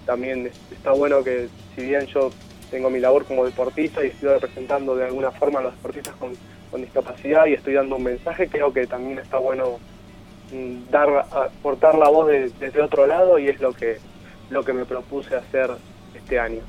también 0.05 0.51
está 0.71 0.93
bueno 0.93 1.25
que 1.25 1.49
si 1.75 1.87
bien 1.87 2.07
yo 2.07 2.31
tengo 2.71 2.91
mi 2.91 3.01
labor 3.01 3.25
como 3.25 3.47
deportista 3.47 4.05
y 4.05 4.09
estoy 4.09 4.29
representando 4.29 4.95
de 4.95 5.07
alguna 5.07 5.31
forma 5.31 5.61
a 5.61 5.63
los 5.63 5.75
deportistas 5.77 6.15
con, 6.17 6.33
discapacidad 6.75 7.47
y 7.47 7.55
estoy 7.55 7.75
dando 7.75 7.97
un 7.97 8.03
mensaje, 8.03 8.49
creo 8.49 8.73
que 8.73 8.87
también 8.87 9.19
está 9.19 9.39
bueno 9.39 9.79
mm, 10.53 10.91
dar 10.91 11.27
aportar 11.31 11.97
la 11.97 12.09
voz 12.09 12.29
desde 12.29 12.83
otro 12.83 13.07
lado 13.07 13.39
y 13.39 13.49
es 13.49 13.61
lo 13.61 13.73
que 13.73 13.99
lo 14.51 14.65
que 14.65 14.73
me 14.73 14.85
propuse 14.85 15.35
hacer 15.35 15.71
este 16.15 16.39
año. 16.39 16.61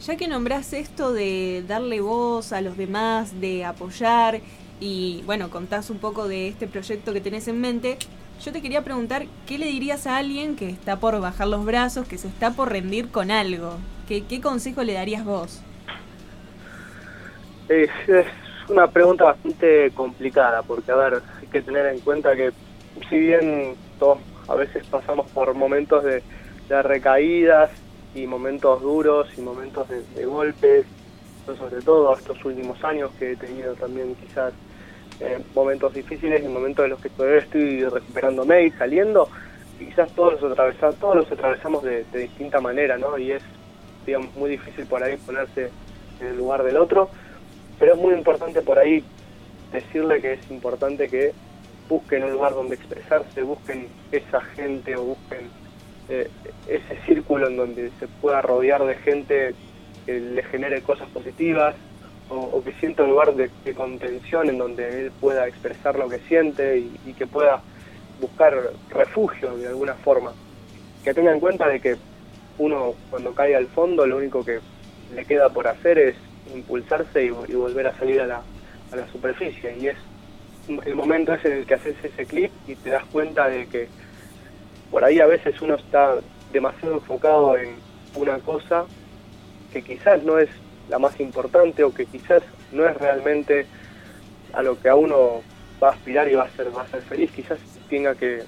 Ya 0.00 0.16
que 0.16 0.28
nombrás 0.28 0.72
esto 0.72 1.12
de 1.12 1.62
darle 1.66 2.00
voz 2.00 2.52
a 2.52 2.60
los 2.60 2.76
demás, 2.76 3.40
de 3.40 3.64
apoyar 3.64 4.40
y 4.80 5.22
bueno, 5.26 5.50
contás 5.50 5.90
un 5.90 5.98
poco 5.98 6.26
de 6.26 6.48
este 6.48 6.66
proyecto 6.66 7.12
que 7.12 7.20
tenés 7.20 7.48
en 7.48 7.60
mente, 7.60 7.98
yo 8.42 8.52
te 8.52 8.62
quería 8.62 8.82
preguntar, 8.82 9.26
¿qué 9.46 9.58
le 9.58 9.66
dirías 9.66 10.06
a 10.06 10.16
alguien 10.16 10.56
que 10.56 10.70
está 10.70 10.96
por 10.96 11.20
bajar 11.20 11.48
los 11.48 11.66
brazos, 11.66 12.08
que 12.08 12.16
se 12.16 12.28
está 12.28 12.52
por 12.52 12.70
rendir 12.70 13.10
con 13.10 13.30
algo? 13.30 13.76
¿Qué, 14.08 14.24
qué 14.24 14.40
consejo 14.40 14.82
le 14.82 14.94
darías 14.94 15.24
vos? 15.24 15.60
Es, 17.68 17.90
una 18.70 18.86
pregunta 18.88 19.24
bastante 19.24 19.90
complicada, 19.92 20.62
porque 20.62 20.92
a 20.92 20.96
ver, 20.96 21.22
hay 21.40 21.46
que 21.48 21.62
tener 21.62 21.86
en 21.86 22.00
cuenta 22.00 22.34
que 22.34 22.52
si 23.08 23.18
bien 23.18 23.74
todos 23.98 24.18
a 24.48 24.54
veces 24.54 24.86
pasamos 24.86 25.30
por 25.30 25.54
momentos 25.54 26.04
de, 26.04 26.22
recaídas 26.82 27.70
y 28.14 28.26
momentos 28.26 28.80
duros 28.80 29.28
y 29.36 29.40
momentos 29.40 29.88
de, 29.88 30.24
golpes, 30.24 30.86
sobre 31.44 31.82
todo 31.82 32.16
estos 32.16 32.44
últimos 32.44 32.82
años 32.84 33.10
que 33.18 33.32
he 33.32 33.36
tenido 33.36 33.74
también 33.74 34.14
quizás 34.14 34.52
eh, 35.18 35.38
momentos 35.52 35.92
difíciles 35.92 36.44
y 36.44 36.48
momentos 36.48 36.84
en 36.84 36.90
los 36.92 37.00
que 37.00 37.10
todavía 37.10 37.38
estoy 37.38 37.84
recuperándome 37.84 38.66
y 38.66 38.70
saliendo, 38.70 39.28
quizás 39.78 40.12
todos 40.12 40.40
los 40.40 40.52
atravesamos, 40.52 40.96
todos 40.96 41.16
los 41.16 41.32
atravesamos 41.32 41.82
de, 41.82 42.04
distinta 42.12 42.60
manera, 42.60 42.96
¿no? 42.98 43.18
Y 43.18 43.32
es, 43.32 43.42
digamos, 44.06 44.34
muy 44.36 44.50
difícil 44.50 44.86
por 44.86 45.02
ahí 45.02 45.16
ponerse 45.16 45.70
en 46.20 46.26
el 46.28 46.36
lugar 46.36 46.62
del 46.62 46.76
otro, 46.76 47.10
pero 47.80 47.94
es 47.94 47.98
muy 47.98 48.14
importante 48.14 48.60
por 48.60 48.78
ahí 48.78 49.02
decirle 49.72 50.20
que 50.20 50.34
es 50.34 50.50
importante 50.50 51.08
que 51.08 51.32
busquen 51.88 52.22
un 52.22 52.32
lugar 52.32 52.54
donde 52.54 52.76
expresarse, 52.76 53.42
busquen 53.42 53.88
esa 54.12 54.40
gente 54.40 54.94
o 54.94 55.02
busquen 55.02 55.48
eh, 56.08 56.28
ese 56.68 56.96
círculo 57.06 57.48
en 57.48 57.56
donde 57.56 57.90
se 57.98 58.06
pueda 58.06 58.42
rodear 58.42 58.84
de 58.84 58.94
gente 58.96 59.54
que 60.06 60.20
le 60.20 60.42
genere 60.44 60.82
cosas 60.82 61.08
positivas, 61.08 61.74
o, 62.28 62.62
que 62.62 62.72
sienta 62.74 63.02
un 63.02 63.10
lugar 63.10 63.34
de, 63.34 63.50
contención 63.74 64.48
en 64.48 64.58
donde 64.58 65.06
él 65.06 65.12
pueda 65.20 65.48
expresar 65.48 65.98
lo 65.98 66.08
que 66.08 66.20
siente 66.20 66.78
y, 66.78 67.12
que 67.14 67.26
pueda 67.26 67.60
buscar 68.20 68.56
refugio 68.90 69.56
de 69.56 69.66
alguna 69.66 69.94
forma. 69.94 70.32
Que 71.02 71.12
tenga 71.12 71.32
en 71.32 71.40
cuenta 71.40 71.66
de 71.66 71.80
que 71.80 71.96
uno 72.58 72.94
cuando 73.10 73.34
cae 73.34 73.56
al 73.56 73.66
fondo 73.66 74.06
lo 74.06 74.18
único 74.18 74.44
que 74.44 74.60
le 75.14 75.24
queda 75.24 75.48
por 75.48 75.66
hacer 75.66 75.98
es 75.98 76.14
impulsarse 76.54 77.24
y, 77.24 77.30
volver 77.30 77.86
a 77.86 77.96
salir 77.96 78.20
a 78.20 78.26
la, 78.26 78.42
a 78.92 78.96
la 78.96 79.06
superficie. 79.08 79.76
Y 79.78 79.88
es 79.88 79.96
el 80.84 80.94
momento 80.94 81.34
ese 81.34 81.48
en 81.48 81.58
el 81.58 81.66
que 81.66 81.74
haces 81.74 81.96
ese 82.02 82.26
clip 82.26 82.50
y 82.66 82.74
te 82.76 82.90
das 82.90 83.04
cuenta 83.06 83.48
de 83.48 83.66
que 83.66 83.88
por 84.90 85.04
ahí 85.04 85.20
a 85.20 85.26
veces 85.26 85.60
uno 85.62 85.74
está 85.74 86.16
demasiado 86.52 86.94
enfocado 86.94 87.56
en 87.56 87.76
una 88.14 88.38
cosa 88.38 88.84
que 89.72 89.82
quizás 89.82 90.22
no 90.24 90.38
es 90.38 90.48
la 90.88 90.98
más 90.98 91.18
importante 91.20 91.84
o 91.84 91.94
que 91.94 92.06
quizás 92.06 92.42
no 92.72 92.86
es 92.86 92.96
realmente 92.96 93.66
a 94.52 94.62
lo 94.62 94.80
que 94.80 94.88
a 94.88 94.96
uno 94.96 95.42
va 95.82 95.88
a 95.88 95.92
aspirar 95.92 96.28
y 96.28 96.34
va 96.34 96.44
a 96.44 96.50
ser, 96.50 96.76
va 96.76 96.82
a 96.82 96.88
ser 96.88 97.02
feliz, 97.02 97.30
quizás 97.30 97.58
tenga 97.88 98.14
que 98.14 98.42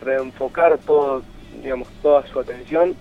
reenfocar 0.00 0.78
todo, 0.78 1.22
digamos, 1.62 1.88
toda 2.02 2.26
su 2.26 2.40
atención 2.40 2.94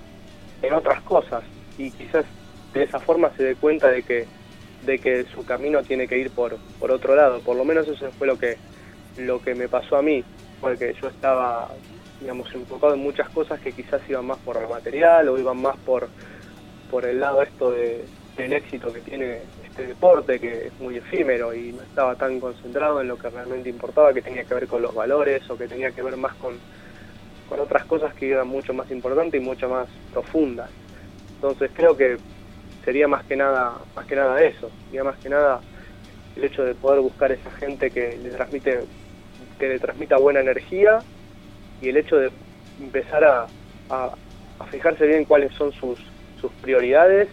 en 0.62 0.74
otras 0.74 1.02
cosas 1.02 1.44
y 1.78 1.92
quizás 1.92 2.26
de 2.74 2.84
esa 2.84 3.00
forma 3.00 3.32
se 3.36 3.44
dé 3.44 3.56
cuenta 3.56 3.90
de 3.90 4.04
que 4.04 4.26
de 4.86 5.00
que 5.00 5.24
su 5.34 5.46
camino 5.46 5.82
tiene 5.82 6.08
que 6.08 6.18
ir 6.18 6.30
por, 6.30 6.58
por 6.78 6.92
otro 6.92 7.16
lado. 7.16 7.40
Por 7.40 7.56
lo 7.56 7.64
menos 7.64 7.88
eso 7.88 8.12
fue 8.12 8.28
lo 8.28 8.38
que 8.38 8.58
lo 9.18 9.42
que 9.42 9.56
me 9.56 9.70
pasó 9.70 9.96
a 9.96 10.02
mí, 10.02 10.24
porque 10.60 10.94
yo 11.02 11.08
estaba 11.08 11.70
digamos 12.20 12.54
enfocado 12.54 12.94
en 12.94 13.00
muchas 13.00 13.30
cosas 13.30 13.60
que 13.60 13.72
quizás 13.72 14.02
iban 14.10 14.26
más 14.26 14.40
por 14.40 14.62
lo 14.62 14.70
material 14.70 15.30
o 15.30 15.38
iban 15.38 15.62
más 15.62 15.78
por 15.78 16.10
por 16.90 17.06
el 17.06 17.20
lado 17.20 17.42
esto 17.42 17.72
de, 17.72 18.06
el 18.38 18.54
éxito 18.54 18.92
que 18.92 19.00
tiene 19.02 19.40
este 19.64 19.88
deporte, 19.88 20.40
que 20.40 20.68
es 20.68 20.80
muy 20.80 20.98
efímero 20.98 21.54
y 21.54 21.72
no 21.72 21.82
estaba 21.84 22.16
tan 22.16 22.40
concentrado 22.40 23.02
en 23.02 23.08
lo 23.08 23.18
que 23.18 23.30
realmente 23.30 23.70
importaba, 23.70 24.14
que 24.14 24.22
tenía 24.22 24.44
que 24.44 24.54
ver 24.54 24.68
con 24.68 24.82
los 24.82 24.94
valores 24.94 25.48
o 25.50 25.58
que 25.58 25.68
tenía 25.68 25.92
que 25.92 26.02
ver 26.02 26.18
más 26.18 26.34
con, 26.36 26.56
con 27.48 27.60
otras 27.60 27.86
cosas 27.86 28.14
que 28.16 28.32
eran 28.32 28.48
mucho 28.48 28.74
más 28.74 28.90
importantes 28.92 29.42
y 29.42 29.44
mucho 29.44 29.70
más 29.70 29.88
profundas. 30.12 30.70
Entonces 31.36 31.72
creo 31.76 31.96
que 31.96 32.18
sería 32.84 33.08
más 33.08 33.24
que 33.26 33.36
nada, 33.36 33.74
más 33.96 34.06
que 34.06 34.16
nada 34.16 34.42
eso, 34.42 34.70
sería 34.86 35.04
más 35.04 35.18
que 35.18 35.30
nada 35.30 35.62
el 36.36 36.44
hecho 36.44 36.64
de 36.64 36.74
poder 36.76 37.02
buscar 37.02 37.32
esa 37.32 37.52
gente 37.52 37.92
que 37.92 38.18
le 38.18 38.30
transmite, 38.30 38.80
que 39.60 39.70
le 39.70 39.80
transmita 39.80 40.18
buena 40.18 40.40
energía 40.40 41.00
y 41.82 41.90
el 41.90 41.98
hecho 41.98 42.18
de 42.18 42.32
empezar 42.82 43.24
a, 43.24 43.48
a, 43.90 44.16
fijarse 44.72 45.06
bien 45.06 45.26
cuáles 45.26 45.54
son 45.54 45.72
sus, 45.74 46.00
sus 46.40 46.52
prioridades 46.62 47.28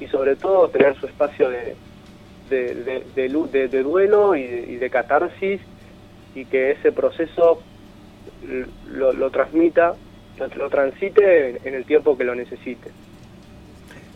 y 0.00 0.06
sobre 0.08 0.36
todo 0.36 0.68
tener 0.68 0.96
su 0.96 1.06
espacio 1.06 1.48
de, 1.48 1.76
de, 2.50 3.02
de, 3.14 3.68
de, 3.68 3.82
duelo 3.82 4.34
y, 4.34 4.76
de, 4.76 4.90
catarsis 4.90 5.60
y 6.34 6.44
que 6.44 6.72
ese 6.72 6.92
proceso 6.92 7.62
lo, 8.90 9.12
lo 9.12 9.30
transmita, 9.30 9.94
lo, 10.56 10.70
transite 10.70 11.68
en, 11.68 11.74
el 11.74 11.84
tiempo 11.84 12.16
que 12.16 12.24
lo 12.24 12.34
necesite. 12.34 12.90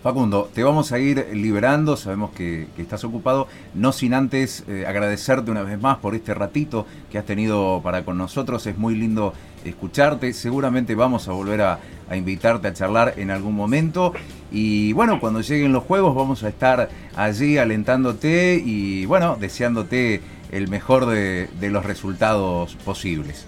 Facundo, 0.02 0.50
te 0.52 0.64
vamos 0.64 0.90
a 0.92 0.98
ir 0.98 1.28
liberando, 1.32 1.96
sabemos 1.96 2.32
que, 2.32 2.66
estás 2.76 3.04
ocupado, 3.04 3.46
no 3.74 3.92
sin 3.92 4.14
antes 4.14 4.64
eh, 4.68 4.84
agradecerte 4.86 5.50
una 5.50 5.62
vez 5.62 5.80
más 5.80 5.98
por 5.98 6.14
este 6.14 6.34
ratito 6.34 6.86
que 7.10 7.18
has 7.18 7.24
tenido 7.24 7.80
para 7.84 8.04
con 8.04 8.18
nosotros, 8.18 8.66
es 8.66 8.76
muy 8.76 8.96
lindo 8.96 9.32
escucharte, 9.64 10.32
seguramente 10.32 10.96
vamos 10.96 11.28
a 11.28 11.32
volver 11.32 11.62
a, 11.62 11.78
a 12.08 12.16
invitarte 12.16 12.68
a 12.68 12.72
charlar 12.74 13.14
en 13.16 13.30
algún 13.30 13.54
momento. 13.54 14.12
Y 14.50 14.92
bueno, 14.92 15.20
cuando 15.20 15.40
lleguen 15.40 15.72
los 15.72 15.84
juegos 15.84 16.14
vamos 16.14 16.42
a 16.42 16.48
estar 16.48 16.90
allí 17.16 17.56
alentándote 17.58 18.60
y 18.62 19.06
bueno, 19.06 19.36
deseándote 19.40 20.20
el 20.52 20.68
mejor 20.68 21.06
de, 21.06 21.48
los 21.70 21.84
resultados 21.84 22.76
posibles. 22.84 23.46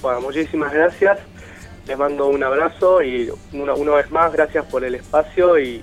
Bueno, 0.00 0.20
muchísimas 0.20 0.72
gracias. 0.72 1.18
Les 1.86 1.98
mando 1.98 2.28
un 2.28 2.42
abrazo 2.42 3.02
y 3.02 3.30
una, 3.52 3.74
una 3.74 3.92
vez 3.96 4.10
más 4.10 4.32
gracias 4.32 4.64
por 4.66 4.84
el 4.84 4.94
espacio 4.94 5.58
y 5.58 5.82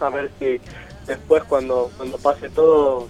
a 0.00 0.10
ver 0.10 0.30
si 0.38 0.60
después 1.06 1.44
cuando, 1.44 1.90
cuando 1.96 2.18
pase 2.18 2.48
todo 2.50 3.08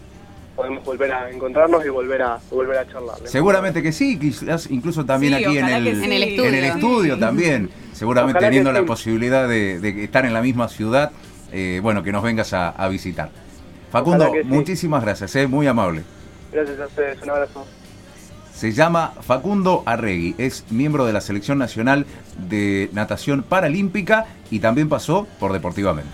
podemos 0.57 0.85
volver 0.85 1.13
a 1.13 1.31
encontrarnos 1.31 1.85
y 1.85 1.89
volver 1.89 2.23
a 2.23 2.39
volver 2.51 2.79
a 2.79 2.87
charlar. 2.87 3.17
Seguramente 3.25 3.83
que 3.83 3.93
sí, 3.93 4.19
quizás 4.19 4.71
incluso 4.71 5.05
también 5.05 5.35
aquí 5.35 5.57
en 5.57 5.69
el, 5.69 5.87
en 5.87 6.13
el, 6.13 6.23
estudio, 6.23 6.49
en 6.49 6.55
el 6.55 6.65
estudio 6.65 7.19
también, 7.19 7.71
seguramente 7.93 8.41
teniendo 8.41 8.73
la 8.73 8.85
posibilidad 8.85 9.49
de, 9.49 10.05
estar 10.05 10.27
en 10.27 10.35
la 10.35 10.43
misma 10.43 10.69
ciudad, 10.69 11.13
eh, 11.53 11.81
bueno, 11.83 12.03
que 12.03 12.13
nos 12.13 12.23
vengas 12.23 12.53
a, 12.53 12.89
visitar. 12.89 13.31
Facundo, 13.91 14.33
muchísimas 14.45 15.03
gracias, 15.03 15.35
eh, 15.37 15.47
muy 15.47 15.67
amable. 15.67 16.03
Gracias 16.53 16.79
a 16.79 16.87
ustedes, 16.87 17.23
un 17.23 17.31
abrazo. 17.31 17.67
Se 18.61 18.73
llama 18.73 19.15
Facundo 19.23 19.83
Arregui, 19.87 20.35
es 20.37 20.67
miembro 20.71 21.07
de 21.07 21.15
la 21.15 21.23
Selección 21.23 21.57
Nacional 21.57 22.05
de 22.51 22.91
Natación 22.93 23.43
Paralímpica 23.43 24.27
y 24.51 24.59
también 24.59 24.91
pasó 24.91 25.27
por 25.39 25.55
Deportivamente. 25.55 26.11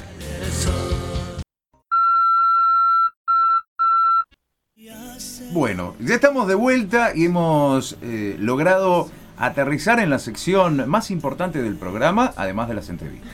Bueno, 5.51 5.97
ya 5.99 6.15
estamos 6.15 6.47
de 6.47 6.55
vuelta 6.55 7.11
y 7.17 7.25
hemos 7.25 7.99
eh, 8.03 8.37
logrado 8.39 9.11
aterrizar 9.37 9.99
en 9.99 10.11
la 10.11 10.21
sección 10.21 10.89
más 10.89 11.11
importante 11.11 11.61
del 11.61 11.75
programa, 11.75 12.33
además 12.37 12.69
de 12.69 12.75
las 12.75 12.91
entrevistas. 12.91 13.33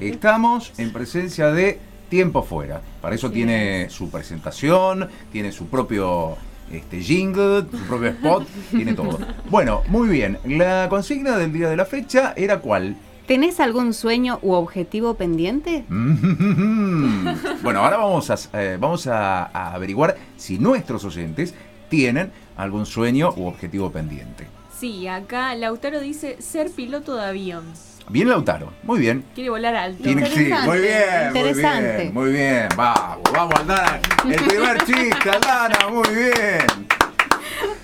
Estamos 0.00 0.72
en 0.78 0.92
presencia 0.92 1.52
de 1.52 1.78
Tiempo 2.08 2.42
Fuera. 2.42 2.80
Para 3.00 3.14
eso 3.14 3.30
tiene 3.30 3.88
su 3.88 4.10
presentación, 4.10 5.08
tiene 5.30 5.52
su 5.52 5.68
propio 5.68 6.36
este, 6.72 7.00
jingle, 7.00 7.66
su 7.70 7.86
propio 7.86 8.08
spot, 8.08 8.46
tiene 8.70 8.94
todo. 8.94 9.18
Bueno, 9.50 9.82
muy 9.88 10.08
bien. 10.08 10.38
La 10.44 10.88
consigna 10.88 11.36
del 11.36 11.52
día 11.52 11.68
de 11.68 11.76
la 11.76 11.84
fecha 11.84 12.32
era 12.36 12.60
cuál? 12.60 12.96
¿Tenés 13.26 13.60
algún 13.60 13.94
sueño 13.94 14.38
u 14.42 14.52
objetivo 14.52 15.14
pendiente? 15.14 15.84
bueno, 15.88 17.80
ahora 17.80 17.96
vamos, 17.96 18.30
a, 18.30 18.36
eh, 18.60 18.76
vamos 18.80 19.06
a, 19.06 19.44
averiguar 19.74 20.16
si 20.36 20.58
nuestros 20.58 21.04
oyentes 21.04 21.54
tienen 21.88 22.32
algún 22.56 22.84
sueño 22.84 23.32
u 23.36 23.46
objetivo 23.46 23.92
pendiente. 23.92 24.46
Sí, 24.76 25.06
acá 25.06 25.54
Lautaro 25.54 26.00
dice 26.00 26.42
ser 26.42 26.70
piloto 26.70 27.14
de 27.14 27.24
avión. 27.24 27.64
Bien, 28.08 28.28
Lautaro, 28.28 28.72
muy 28.82 29.00
bien. 29.00 29.24
Quiere 29.34 29.50
volar 29.50 29.74
alto. 29.74 30.02
sí, 30.04 30.14
muy 30.14 30.78
bien, 30.80 31.28
Interesante. 31.28 31.40
muy 31.52 31.60
bien, 31.94 32.14
muy 32.14 32.32
bien. 32.32 32.68
Vamos, 32.76 33.18
vamos, 33.32 33.54
Aldana. 33.60 34.00
El 34.28 34.44
primer 34.44 34.84
chiste, 34.84 35.30
Aldana, 35.30 35.88
muy 35.88 36.08
bien. 36.14 36.66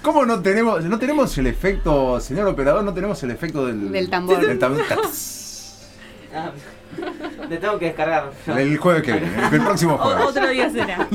¿Cómo 0.02 0.24
no 0.26 0.40
tenemos, 0.40 0.84
no 0.84 0.98
tenemos 0.98 1.36
el 1.38 1.46
efecto, 1.46 2.18
señor 2.20 2.48
operador, 2.48 2.82
no 2.84 2.94
tenemos 2.94 3.22
el 3.22 3.30
efecto 3.30 3.66
del, 3.66 3.90
del 3.92 4.08
tambor? 4.10 4.40
Del 4.46 4.58
tambor. 4.58 4.82
Ah, 6.34 6.52
le 7.48 7.56
tengo 7.56 7.78
que 7.78 7.86
descargar. 7.86 8.30
El 8.46 8.76
jueves 8.76 9.02
que 9.02 9.12
viene, 9.12 9.30
el 9.50 9.62
próximo 9.62 9.96
jueves. 9.96 10.26
otro 10.26 10.46
día 10.50 10.68
será. 10.68 11.08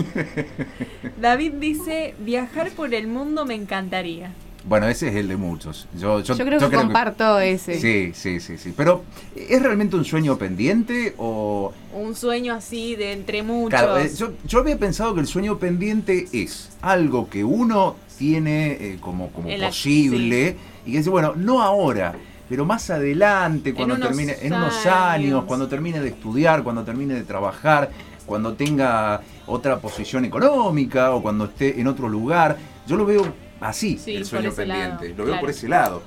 David 1.21 1.53
dice, 1.53 2.15
viajar 2.17 2.71
por 2.71 2.91
el 2.95 3.05
mundo 3.05 3.45
me 3.45 3.53
encantaría. 3.53 4.31
Bueno, 4.65 4.87
ese 4.87 5.09
es 5.09 5.15
el 5.15 5.27
de 5.27 5.35
muchos. 5.35 5.87
Yo, 5.97 6.21
yo, 6.21 6.37
creo 6.37 6.69
que 6.69 6.75
comparto 6.75 7.39
ese. 7.39 7.79
Sí, 7.79 8.11
sí, 8.13 8.39
sí, 8.39 8.57
sí. 8.57 8.73
Pero, 8.75 9.03
¿es 9.35 9.61
realmente 9.61 9.95
un 9.95 10.05
sueño 10.05 10.37
pendiente 10.37 11.15
o...? 11.17 11.73
Un 11.93 12.15
sueño 12.15 12.53
así 12.53 12.95
de 12.95 13.11
entre 13.11 13.43
muchos. 13.43 13.79
Claro, 13.79 13.97
eh, 13.97 14.09
yo, 14.45 14.59
había 14.59 14.77
pensado 14.77 15.13
que 15.13 15.19
el 15.19 15.27
sueño 15.27 15.59
pendiente 15.59 16.27
es 16.31 16.69
algo 16.81 17.29
que 17.29 17.43
uno 17.43 17.97
tiene 18.17 18.71
eh, 18.71 18.97
como, 19.01 19.29
como 19.29 19.49
posible 19.57 20.55
y 20.85 20.91
que 20.91 20.97
dice, 20.99 21.09
bueno, 21.09 21.33
no 21.35 21.61
ahora, 21.61 22.15
pero 22.47 22.65
más 22.65 22.89
adelante, 22.89 23.73
cuando 23.73 23.97
termine, 23.97 24.37
en 24.41 24.53
unos 24.53 24.85
años, 24.85 25.43
cuando 25.45 25.67
termine 25.67 25.99
de 25.99 26.09
estudiar, 26.09 26.63
cuando 26.63 26.83
termine 26.83 27.15
de 27.15 27.23
trabajar, 27.23 27.89
cuando 28.25 28.53
tenga 28.53 29.21
otra 29.45 29.79
posición 29.79 30.23
económica 30.23 31.11
o 31.11 31.21
cuando 31.21 31.45
esté 31.45 31.79
en 31.81 31.87
otro 31.87 32.07
lugar. 32.07 32.57
Yo 32.87 32.95
lo 32.95 33.05
veo 33.05 33.42
así, 33.63 33.99
el 34.07 34.25
sueño 34.25 34.51
pendiente. 34.53 35.13
lo 35.15 35.25
veo 35.25 35.39
por 35.39 35.49
ese 35.49 35.67
lado. 35.67 36.03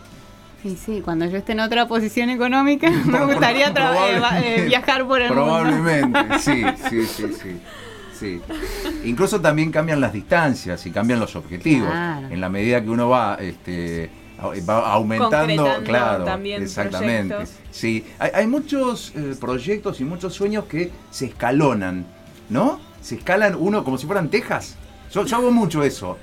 Sí, 0.62 0.76
sí, 0.76 1.00
cuando 1.04 1.26
yo 1.26 1.36
esté 1.36 1.52
en 1.52 1.60
otra 1.60 1.86
posición 1.86 2.30
económica, 2.30 2.90
me 3.04 3.24
gustaría 3.24 3.68
eh, 3.68 3.72
eh, 4.42 4.64
viajar 4.66 5.06
por 5.06 5.20
el 5.20 5.28
mundo. 5.28 5.44
Probablemente, 5.44 6.38
sí, 6.40 6.64
sí, 6.88 7.06
sí, 7.06 7.60
sí. 8.18 8.40
Incluso 9.04 9.40
también 9.40 9.70
cambian 9.70 10.00
las 10.00 10.12
distancias 10.12 10.84
y 10.86 10.90
cambian 10.90 11.20
los 11.20 11.36
objetivos. 11.36 11.92
En 12.30 12.40
la 12.40 12.48
medida 12.48 12.82
que 12.82 12.90
uno 12.90 13.08
va 13.08 13.36
este, 13.40 14.10
va 14.68 14.92
aumentando, 14.92 15.82
claro, 15.84 16.24
también 16.24 16.62
exactamente. 16.62 17.36
Sí, 17.70 18.04
hay, 18.18 18.46
muchos 18.46 19.12
eh, 19.14 19.34
proyectos 19.38 20.00
y 20.00 20.04
muchos 20.04 20.34
sueños 20.34 20.64
que 20.64 20.90
se 21.10 21.26
escalonan, 21.26 22.06
¿no? 22.48 22.80
Se 23.00 23.16
escalan 23.16 23.54
uno 23.54 23.84
como 23.84 23.98
si 23.98 24.06
fueran 24.06 24.28
tejas. 24.28 24.76
Yo, 25.12 25.24
yo 25.24 25.36
hago 25.36 25.50
mucho 25.50 25.84
eso. 25.84 26.18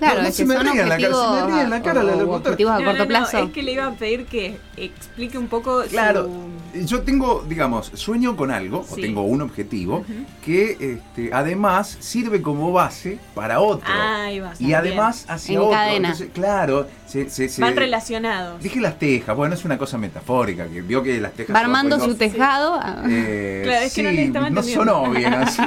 Claro, 0.00 0.22
no, 0.22 0.32
se, 0.32 0.46
me 0.46 0.58
ríe 0.58 0.86
la 0.86 0.96
cara, 0.96 1.14
se 1.14 1.44
me 1.44 1.52
ríe 1.52 1.62
en 1.62 1.70
la 1.70 1.82
cara 1.82 2.02
la 2.02 2.14
Objetivos 2.24 2.72
a 2.72 2.82
corto 2.82 3.06
plazo. 3.06 3.38
es 3.38 3.52
que 3.52 3.62
le 3.62 3.72
iba 3.72 3.86
a 3.86 3.92
pedir 3.92 4.24
que 4.24 4.56
explique 4.78 5.36
un 5.36 5.46
poco 5.46 5.82
Claro, 5.90 6.30
yo 6.74 7.02
tengo, 7.02 7.44
digamos, 7.46 7.90
sueño 7.94 8.34
con 8.34 8.50
algo, 8.50 8.86
o 8.88 8.94
tengo 8.94 9.22
un 9.22 9.42
objetivo, 9.42 10.02
que 10.42 10.76
este, 10.80 11.34
además 11.34 11.98
sirve 12.00 12.40
como 12.40 12.72
base 12.72 13.18
para 13.34 13.60
otro. 13.60 13.92
Ahí 13.92 14.40
va, 14.40 14.54
y 14.58 14.72
además 14.72 15.26
hacia 15.28 15.54
en 15.54 15.58
otro. 15.60 15.72
Cadena. 15.72 16.16
claro, 16.32 16.86
se, 17.06 17.28
se, 17.28 17.60
van 17.60 17.76
relacionados. 17.76 18.62
Dije 18.62 18.80
las 18.80 18.98
tejas, 18.98 19.36
bueno, 19.36 19.54
es 19.54 19.66
una 19.66 19.76
cosa 19.76 19.98
metafórica, 19.98 20.66
que 20.66 20.80
vio 20.80 21.02
que 21.02 21.20
las 21.20 21.32
tejas... 21.32 21.54
Va 21.54 21.60
armando 21.60 22.00
su 22.00 22.14
tejado. 22.14 22.80
Eh, 23.06 23.60
claro, 23.64 23.84
es 23.84 23.92
que 23.92 24.02
no, 24.02 24.10
le 24.10 24.50
no 24.50 24.62
sonó 24.62 25.10
bien 25.10 25.34
así. 25.34 25.60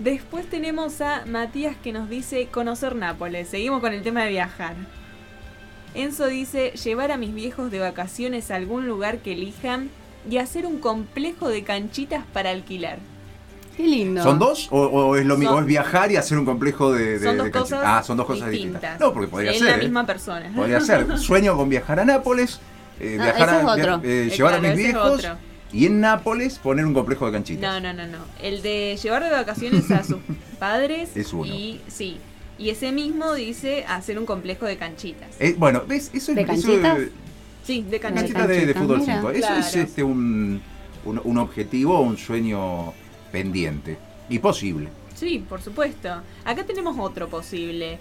Después 0.00 0.48
tenemos 0.48 1.02
a 1.02 1.26
Matías 1.26 1.76
que 1.76 1.92
nos 1.92 2.08
dice 2.08 2.46
conocer 2.46 2.96
Nápoles. 2.96 3.48
Seguimos 3.48 3.80
con 3.80 3.92
el 3.92 4.02
tema 4.02 4.24
de 4.24 4.30
viajar. 4.30 4.74
Enzo 5.94 6.26
dice 6.26 6.70
llevar 6.70 7.12
a 7.12 7.18
mis 7.18 7.34
viejos 7.34 7.70
de 7.70 7.80
vacaciones 7.80 8.50
a 8.50 8.56
algún 8.56 8.86
lugar 8.86 9.18
que 9.18 9.32
elijan 9.34 9.90
y 10.28 10.38
hacer 10.38 10.64
un 10.64 10.78
complejo 10.78 11.50
de 11.50 11.64
canchitas 11.64 12.24
para 12.32 12.48
alquilar. 12.48 12.98
Qué 13.76 13.82
lindo. 13.82 14.22
¿Son 14.22 14.38
dos? 14.38 14.68
¿O, 14.70 15.16
es 15.16 15.26
lo 15.26 15.36
mismo? 15.36 15.60
¿Es 15.60 15.66
viajar 15.66 16.10
y 16.10 16.16
hacer 16.16 16.38
un 16.38 16.46
complejo 16.46 16.92
de, 16.92 17.18
de, 17.18 17.26
son 17.26 17.36
dos 17.36 17.50
cosas 17.50 17.82
Ah, 17.84 18.02
son 18.02 18.16
dos 18.16 18.26
cosas 18.26 18.50
distintas. 18.50 18.98
No, 18.98 19.12
porque 19.12 19.28
podría 19.28 19.52
ser. 19.52 19.62
Es 19.62 19.68
la 19.68 19.74
¿eh? 19.74 19.82
misma 19.82 20.06
persona. 20.06 20.50
Podría 20.56 20.80
ser. 20.80 21.18
Sueño 21.18 21.54
con 21.58 21.68
viajar 21.68 22.00
a 22.00 22.06
Nápoles. 22.06 22.58
Eh, 23.00 23.18
viajar 23.20 23.50
a, 23.50 24.00
eh, 24.02 24.32
llevar 24.34 24.54
a 24.54 24.60
mis 24.60 24.76
viejos 24.76 25.28
y 25.72 25.86
en 25.86 26.00
Nápoles 26.00 26.58
poner 26.58 26.84
un 26.84 26.94
complejo 26.94 27.26
de 27.26 27.32
canchitas. 27.32 27.62
No, 27.62 27.80
no, 27.80 27.92
no, 27.92 28.06
no. 28.10 28.24
El 28.42 28.62
de 28.62 28.98
llevar 29.02 29.24
de 29.24 29.30
vacaciones 29.30 29.90
a 29.90 30.02
sus 30.04 30.18
padres. 30.58 31.16
Es 31.16 31.32
uno. 31.32 31.46
Y 31.46 31.80
sí. 31.88 32.18
Y 32.58 32.70
ese 32.70 32.92
mismo 32.92 33.32
dice 33.34 33.84
hacer 33.88 34.18
un 34.18 34.26
complejo 34.26 34.66
de 34.66 34.76
canchitas. 34.76 35.28
Eh, 35.38 35.54
bueno, 35.56 35.82
¿ves? 35.86 36.10
Eso 36.12 36.34
¿De 36.34 36.44
canchitas? 36.44 36.98
sí, 37.64 37.82
de 37.88 38.00
canchitas. 38.00 38.48
De, 38.48 38.74
fútbol 38.74 39.02
5. 39.02 39.30
Eso 39.30 39.54
es 39.54 39.76
este 39.76 40.02
un, 40.02 40.60
un, 41.04 41.20
un 41.24 41.38
objetivo, 41.38 42.00
un 42.00 42.18
sueño 42.18 42.92
pendiente. 43.32 43.96
Y 44.28 44.38
posible. 44.38 44.88
Sí, 45.14 45.44
por 45.48 45.60
supuesto. 45.60 46.22
Acá 46.44 46.64
tenemos 46.64 46.96
otro 46.98 47.28
posible. 47.28 47.98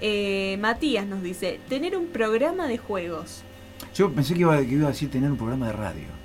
Eh, 0.00 0.56
Matías 0.60 1.06
nos 1.06 1.22
dice, 1.22 1.60
tener 1.68 1.96
un 1.96 2.06
programa 2.06 2.66
de 2.66 2.78
juegos. 2.78 3.42
Yo 3.94 4.10
pensé 4.12 4.34
que 4.34 4.40
iba, 4.40 4.56
que 4.58 4.74
iba 4.74 4.86
a 4.86 4.90
decir 4.90 5.10
tener 5.10 5.30
un 5.30 5.36
programa 5.36 5.66
de 5.66 5.72
radio. 5.72 6.19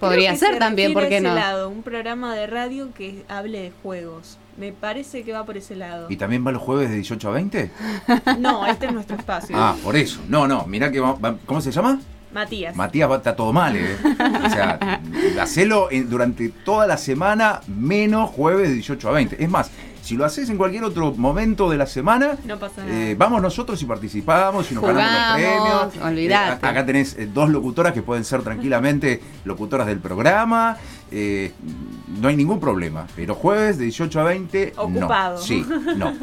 Podría 0.00 0.36
ser 0.36 0.58
también, 0.58 0.92
¿por 0.92 1.08
qué 1.08 1.20
no? 1.20 1.34
lado, 1.34 1.68
un 1.68 1.82
programa 1.82 2.34
de 2.34 2.46
radio 2.46 2.92
que 2.94 3.24
hable 3.28 3.60
de 3.60 3.72
juegos. 3.82 4.38
Me 4.56 4.72
parece 4.72 5.22
que 5.22 5.32
va 5.32 5.44
por 5.44 5.56
ese 5.56 5.76
lado. 5.76 6.06
¿Y 6.08 6.16
también 6.16 6.46
va 6.46 6.52
los 6.52 6.62
jueves 6.62 6.88
de 6.90 6.96
18 6.96 7.28
a 7.28 7.32
20? 7.32 7.70
No, 8.38 8.66
este 8.66 8.86
es 8.86 8.92
nuestro 8.92 9.16
espacio. 9.16 9.56
Ah, 9.58 9.76
por 9.82 9.96
eso. 9.96 10.20
No, 10.28 10.46
no, 10.48 10.66
mirá 10.66 10.90
que 10.90 11.00
va, 11.00 11.16
¿cómo 11.46 11.60
se 11.60 11.70
llama? 11.70 12.00
Matías. 12.32 12.76
Matías 12.76 13.10
va, 13.10 13.16
está 13.16 13.34
todo 13.34 13.52
mal, 13.52 13.76
¿eh? 13.76 13.96
O 14.44 14.50
sea, 14.50 15.00
hacelo 15.40 15.88
durante 16.06 16.50
toda 16.50 16.86
la 16.86 16.98
semana 16.98 17.60
menos 17.66 18.30
jueves 18.30 18.68
de 18.68 18.74
18 18.74 19.08
a 19.08 19.12
20. 19.12 19.42
Es 19.42 19.50
más, 19.50 19.70
si 20.08 20.16
lo 20.16 20.24
haces 20.24 20.48
en 20.48 20.56
cualquier 20.56 20.84
otro 20.84 21.12
momento 21.12 21.68
de 21.68 21.76
la 21.76 21.84
semana, 21.84 22.38
eh, 22.86 23.14
vamos 23.18 23.42
nosotros 23.42 23.82
y 23.82 23.84
participamos 23.84 24.72
y 24.72 24.74
nos 24.74 24.82
ganamos 24.82 25.38
los 25.38 25.92
premios. 25.98 26.18
Eh, 26.18 26.34
acá 26.34 26.86
tenés 26.86 27.14
eh, 27.18 27.28
dos 27.30 27.50
locutoras 27.50 27.92
que 27.92 28.00
pueden 28.00 28.24
ser 28.24 28.40
tranquilamente 28.40 29.20
locutoras 29.44 29.86
del 29.86 29.98
programa. 29.98 30.78
no 31.10 32.28
hay 32.28 32.36
ningún 32.36 32.58
problema. 32.58 33.06
Pero 33.14 33.34
jueves 33.34 33.76
de 33.76 33.84
18 33.84 34.20
a 34.20 34.24
20, 34.24 34.72
Ocupado. 34.78 35.36
No. 35.36 35.42
Sí, 35.42 35.66
no. 35.94 36.14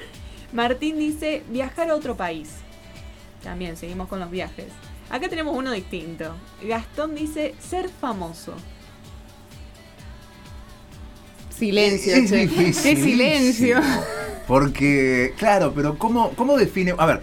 Martín 0.52 0.98
dice 0.98 1.44
viajar 1.48 1.90
a 1.90 1.94
otro 1.94 2.16
país. 2.16 2.56
También 3.44 3.76
seguimos 3.76 4.08
con 4.08 4.18
los 4.18 4.32
viajes. 4.32 4.66
Acá 5.10 5.28
tenemos 5.28 5.56
uno 5.56 5.70
distinto. 5.70 6.34
Gastón 6.64 7.14
dice 7.14 7.54
ser 7.60 7.88
famoso. 7.88 8.54
Silencio. 11.58 12.14
Es, 12.14 12.30
difícil. 12.30 12.82
Qué 12.82 13.02
silencio. 13.02 13.80
Porque, 14.46 15.34
claro, 15.36 15.72
pero 15.74 15.98
¿cómo, 15.98 16.30
cómo 16.30 16.56
define? 16.56 16.94
A 16.96 17.06
ver, 17.06 17.20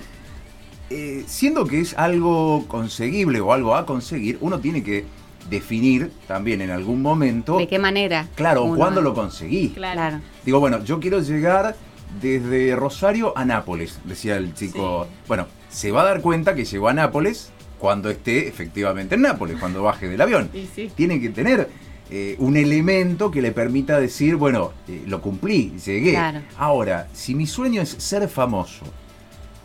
eh, 0.89 1.23
siendo 1.25 1.65
que 1.65 1.79
es 1.79 1.93
algo 1.97 2.65
conseguible 2.67 3.39
o 3.39 3.53
algo 3.53 3.75
a 3.75 3.85
conseguir, 3.85 4.37
uno 4.41 4.59
tiene 4.59 4.83
que 4.83 5.05
definir 5.49 6.11
también 6.27 6.61
en 6.61 6.69
algún 6.69 7.01
momento. 7.01 7.57
¿De 7.57 7.67
qué 7.67 7.79
manera? 7.79 8.27
Claro, 8.35 8.73
¿cuándo 8.75 9.01
lo 9.01 9.13
conseguí? 9.13 9.69
Claro. 9.69 10.19
Digo, 10.45 10.59
bueno, 10.59 10.83
yo 10.83 10.99
quiero 10.99 11.21
llegar 11.21 11.75
desde 12.21 12.75
Rosario 12.75 13.33
a 13.35 13.45
Nápoles, 13.45 13.99
decía 14.03 14.37
el 14.37 14.53
chico. 14.53 15.07
Bueno, 15.27 15.47
se 15.69 15.91
va 15.91 16.01
a 16.01 16.05
dar 16.05 16.21
cuenta 16.21 16.55
que 16.55 16.65
llegó 16.65 16.89
a 16.89 16.93
Nápoles 16.93 17.51
cuando 17.79 18.09
esté 18.09 18.47
efectivamente 18.47 19.15
en 19.15 19.21
Nápoles, 19.21 19.57
cuando 19.59 19.83
baje 19.83 20.07
del 20.07 20.21
avión. 20.21 20.49
Tiene 20.95 21.19
que 21.19 21.29
tener 21.29 21.69
eh, 22.11 22.35
un 22.37 22.55
elemento 22.55 23.31
que 23.31 23.41
le 23.41 23.51
permita 23.51 23.99
decir, 23.99 24.35
bueno, 24.35 24.73
eh, 24.87 25.03
lo 25.07 25.21
cumplí, 25.21 25.73
llegué. 25.83 26.17
Ahora, 26.57 27.07
si 27.13 27.33
mi 27.33 27.47
sueño 27.47 27.81
es 27.81 27.89
ser 27.89 28.27
famoso, 28.29 28.85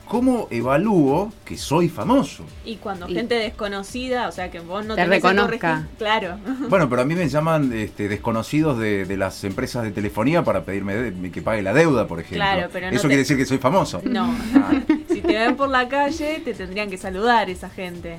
¿cómo 0.06 0.48
evalúo 0.50 1.32
que 1.44 1.58
soy 1.58 1.90
famoso? 1.90 2.44
Y 2.64 2.76
cuando 2.76 3.06
gente 3.08 3.34
desconocida, 3.34 4.26
o 4.26 4.32
sea, 4.32 4.50
que 4.50 4.60
vos 4.60 4.86
no 4.86 4.94
te 4.94 5.04
reconozca. 5.04 5.86
Claro. 5.98 6.38
Bueno, 6.70 6.88
pero 6.88 7.02
a 7.02 7.04
mí 7.04 7.14
me 7.14 7.28
llaman 7.28 7.72
este, 7.72 8.08
desconocidos 8.08 8.78
de, 8.78 9.16
las 9.16 9.44
empresas 9.44 9.82
de 9.82 9.90
telefonía 9.90 10.42
para 10.42 10.64
pedirme 10.64 11.30
que 11.30 11.42
pague 11.42 11.62
la 11.62 11.74
deuda, 11.74 12.06
por 12.06 12.20
ejemplo. 12.20 12.38
Claro, 12.38 12.68
pero 12.72 12.88
Eso 12.88 13.08
quiere 13.08 13.18
decir 13.18 13.36
que 13.36 13.44
soy 13.44 13.58
famoso. 13.58 14.00
No. 14.04 14.34
Ah. 14.54 14.80
si 15.08 15.20
te 15.20 15.32
ven 15.36 15.56
por 15.56 15.68
la 15.68 15.88
calle, 15.88 16.40
te 16.44 16.54
tendrían 16.54 16.88
que 16.88 16.96
saludar 16.96 17.50
esa 17.50 17.68
gente. 17.68 18.18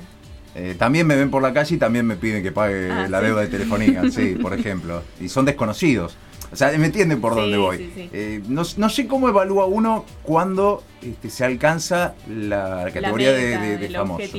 Eh, 0.54 0.74
también 0.78 1.06
me 1.06 1.16
ven 1.16 1.30
por 1.30 1.42
la 1.42 1.52
calle 1.52 1.76
y 1.76 1.78
también 1.78 2.06
me 2.06 2.16
piden 2.16 2.42
que 2.42 2.52
pague 2.52 2.90
ah, 2.90 3.06
la 3.08 3.20
deuda 3.20 3.40
de 3.40 3.48
telefonía, 3.48 4.02
sí, 4.10 4.36
por 4.40 4.52
ejemplo. 4.52 5.02
Y 5.20 5.28
son 5.28 5.44
desconocidos. 5.44 6.16
O 6.52 6.56
sea, 6.56 6.70
me 6.76 6.84
entienden 6.84 7.18
por 7.18 7.34
dónde 7.34 7.56
voy. 7.56 7.90
Eh, 8.12 8.42
no, 8.46 8.64
sé 8.64 9.06
cómo 9.06 9.30
evalúa 9.30 9.64
uno 9.64 10.04
cuando 10.22 10.84
este, 11.00 11.30
se 11.30 11.46
alcanza 11.46 12.14
la 12.28 12.90
categoría 12.92 13.32
de, 13.32 13.88
famoso. 13.88 14.38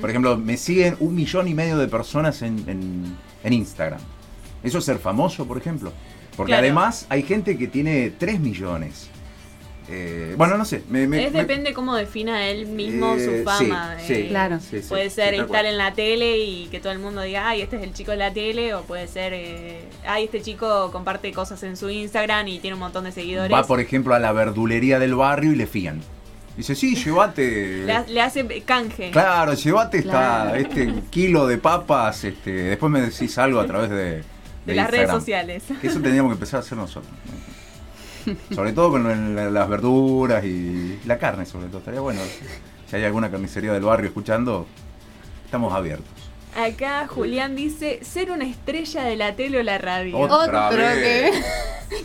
Por 0.00 0.08
ejemplo, 0.08 0.38
me 0.38 0.56
siguen 0.56 0.96
un 1.00 1.14
millón 1.14 1.48
y 1.48 1.54
medio 1.54 1.76
de 1.76 1.88
personas 1.88 2.40
en, 2.40 3.18
Instagram. 3.44 4.00
¿Eso 4.62 4.78
es 4.78 4.84
ser 4.84 4.98
famoso, 4.98 5.46
por 5.46 5.58
ejemplo? 5.58 5.92
Porque 6.36 6.54
además 6.54 7.04
hay 7.10 7.22
gente 7.22 7.58
que 7.58 7.66
tiene 7.68 8.10
3 8.18 8.40
millones. 8.40 9.10
Eh, 9.94 10.34
bueno, 10.38 10.56
no 10.56 10.64
sé. 10.64 10.82
es 10.90 11.32
depende 11.34 11.74
cómo 11.74 11.94
defina 11.94 12.46
él 12.46 12.66
mismo 12.66 13.14
su 13.16 13.30
eh, 13.30 13.42
fama. 13.44 13.96
Sí, 14.00 14.14
eh, 14.14 14.28
claro. 14.28 14.58
puede 14.88 15.10
ser 15.10 15.34
estar 15.34 15.66
en 15.66 15.76
la 15.76 15.92
tele 15.92 16.38
y 16.38 16.68
que 16.68 16.80
todo 16.80 16.92
el 16.92 16.98
mundo 16.98 17.20
diga, 17.20 17.46
ay, 17.46 17.60
este 17.60 17.76
es 17.76 17.82
el 17.82 17.92
chico 17.92 18.10
de 18.12 18.16
la 18.16 18.32
tele, 18.32 18.74
o 18.74 18.82
puede 18.82 19.06
ser, 19.06 19.34
ay, 20.06 20.24
este 20.24 20.40
chico 20.40 20.90
comparte 20.90 21.30
cosas 21.32 21.62
en 21.62 21.76
su 21.76 21.90
Instagram 21.90 22.48
y 22.48 22.58
tiene 22.58 22.74
un 22.74 22.80
montón 22.80 23.04
de 23.04 23.12
seguidores. 23.12 23.52
Va, 23.52 23.66
por 23.66 23.80
ejemplo, 23.80 24.14
a 24.14 24.18
la 24.18 24.32
verdulería 24.32 24.98
del 24.98 25.14
barrio 25.14 25.52
y 25.52 25.56
le 25.56 25.66
fían. 25.66 26.00
Dice, 26.56 26.74
sí, 26.74 26.94
llévate. 26.94 27.86
Le, 28.08 28.20
hace 28.22 28.62
canje. 28.62 29.10
Claro, 29.10 29.52
llévate 29.52 30.06
este 30.56 30.94
kilo 31.10 31.46
de 31.46 31.58
papas. 31.58 32.24
Este, 32.24 32.50
después 32.50 32.90
me 32.90 33.02
decís 33.02 33.36
algo 33.36 33.60
a 33.60 33.66
través 33.66 33.90
de, 33.90 34.22
de, 34.64 34.74
las 34.74 34.90
redes 34.90 35.10
sociales. 35.10 35.64
Que 35.80 35.86
eso 35.86 36.00
tendríamos 36.00 36.30
que 36.30 36.34
empezar 36.34 36.58
a 36.58 36.60
hacer 36.60 36.78
nosotros. 36.78 37.12
Sobre 38.54 38.72
todo 38.72 38.90
con 38.90 39.54
las 39.54 39.68
verduras 39.68 40.44
y 40.44 41.00
la 41.06 41.18
carne, 41.18 41.46
sobre 41.46 41.66
todo. 41.66 41.78
Estaría 41.78 42.00
bueno. 42.00 42.20
Si 42.88 42.96
hay 42.96 43.04
alguna 43.04 43.30
carnicería 43.30 43.72
del 43.72 43.82
barrio 43.82 44.08
escuchando, 44.08 44.66
estamos 45.44 45.72
abiertos. 45.72 46.08
Acá 46.54 47.06
Julián 47.08 47.56
dice, 47.56 48.00
ser 48.04 48.30
una 48.30 48.44
estrella 48.44 49.04
de 49.04 49.16
la 49.16 49.34
tele 49.34 49.60
o 49.60 49.62
la 49.62 49.78
radio. 49.78 50.18
Otro 50.18 50.68
que... 50.70 51.32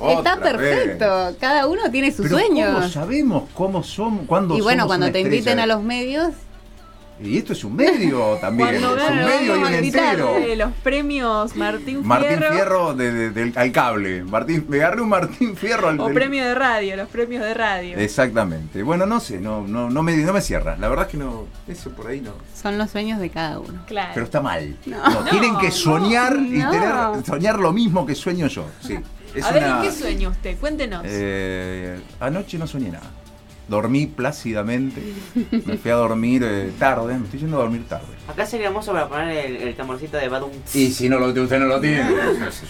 Está 0.10 0.38
perfecto. 0.38 1.36
Cada 1.40 1.68
uno 1.68 1.90
tiene 1.92 2.12
sus 2.12 2.30
sueños. 2.30 2.74
¿cómo 2.74 2.90
sabemos 2.90 3.44
cómo 3.54 3.84
somos, 3.84 4.26
cuándo 4.26 4.58
Y 4.58 4.62
bueno, 4.62 4.86
cuando 4.88 5.12
te 5.12 5.22
inviten 5.22 5.60
a 5.60 5.66
los 5.66 5.82
medios, 5.82 6.34
y 7.20 7.38
esto 7.38 7.54
es 7.54 7.64
un 7.64 7.76
medio 7.76 8.38
también, 8.42 8.76
es 8.76 8.84
un 8.84 8.96
medio 8.96 9.56
y 9.58 9.64
un 9.64 9.74
entero. 9.74 10.34
De 10.34 10.56
los 10.56 10.72
premios 10.84 11.56
Martín 11.56 12.04
Fierro. 12.04 12.04
Martín 12.04 12.40
Fierro 12.52 12.94
del, 12.94 13.54
al 13.56 13.72
cable. 13.72 14.24
Martín, 14.24 14.66
me 14.68 14.78
agarré 14.78 15.02
un 15.02 15.10
Martín 15.10 15.56
Fierro 15.56 15.90
al 15.90 16.00
O 16.00 16.10
premio 16.14 16.44
de 16.44 16.56
radio, 16.56 16.96
los 16.96 17.10
premios 17.10 17.44
de 17.44 17.54
radio. 17.54 17.98
Exactamente. 17.98 18.84
Bueno, 18.84 19.06
no 19.06 19.20
sé, 19.20 19.40
no, 19.40 19.66
no, 19.68 19.90
no, 19.90 20.04
me, 20.04 20.16
no 20.18 20.34
me 20.34 20.42
cierra. 20.42 20.78
La 20.78 20.90
verdad 20.90 21.06
es 21.06 21.12
que 21.12 21.18
no, 21.18 21.48
eso 21.68 21.92
por 21.92 22.08
ahí 22.08 22.22
no. 22.22 22.34
Son 22.54 22.78
los 22.78 22.92
sueños 22.92 23.20
de 23.20 23.30
cada 23.30 23.60
uno. 23.60 23.84
Claro. 23.88 24.12
Pero 24.14 24.26
está 24.26 24.42
mal. 24.42 24.78
No. 24.86 25.24
tienen 25.30 25.58
que 25.58 25.72
soñar 25.72 26.38
y 26.40 26.60
tener, 26.60 26.94
soñar 27.26 27.60
lo 27.60 27.72
mismo 27.74 28.06
que 28.06 28.16
sueño 28.16 28.48
yo. 28.48 28.66
Sí. 28.82 28.98
a 29.42 29.52
ver, 29.52 29.64
¿en 29.64 29.82
qué 29.82 29.92
sueño 29.92 30.30
usted? 30.30 30.58
Cuéntenos. 30.60 31.04
Eh, 31.06 32.00
anoche 32.20 32.58
no 32.58 32.68
soñé 32.68 32.90
nada 32.92 33.10
dormí 33.68 34.08
plácidamente. 34.08 35.02
Me 35.66 35.78
fui 35.78 35.92
a 35.92 35.96
dormir 35.96 36.44
eh, 36.46 36.72
tarde, 36.80 37.18
me 37.18 37.26
estoy 37.26 37.40
yendo 37.40 37.58
a 37.58 37.62
dormir 37.62 37.88
tarde. 37.88 38.08
Acá 38.28 38.46
sería 38.46 38.68
hermoso 38.68 38.92
para 38.92 39.08
poner 39.08 39.46
el, 39.46 39.56
el 39.58 39.76
tamborcito 39.76 40.18
de 40.18 40.30
Badum. 40.30 40.52
Y 40.74 40.92
si 40.92 41.10
no 41.10 41.20
lo, 41.20 41.28
usted 41.28 41.60
no 41.60 41.66
lo 41.66 41.80
tiene, 41.80 42.06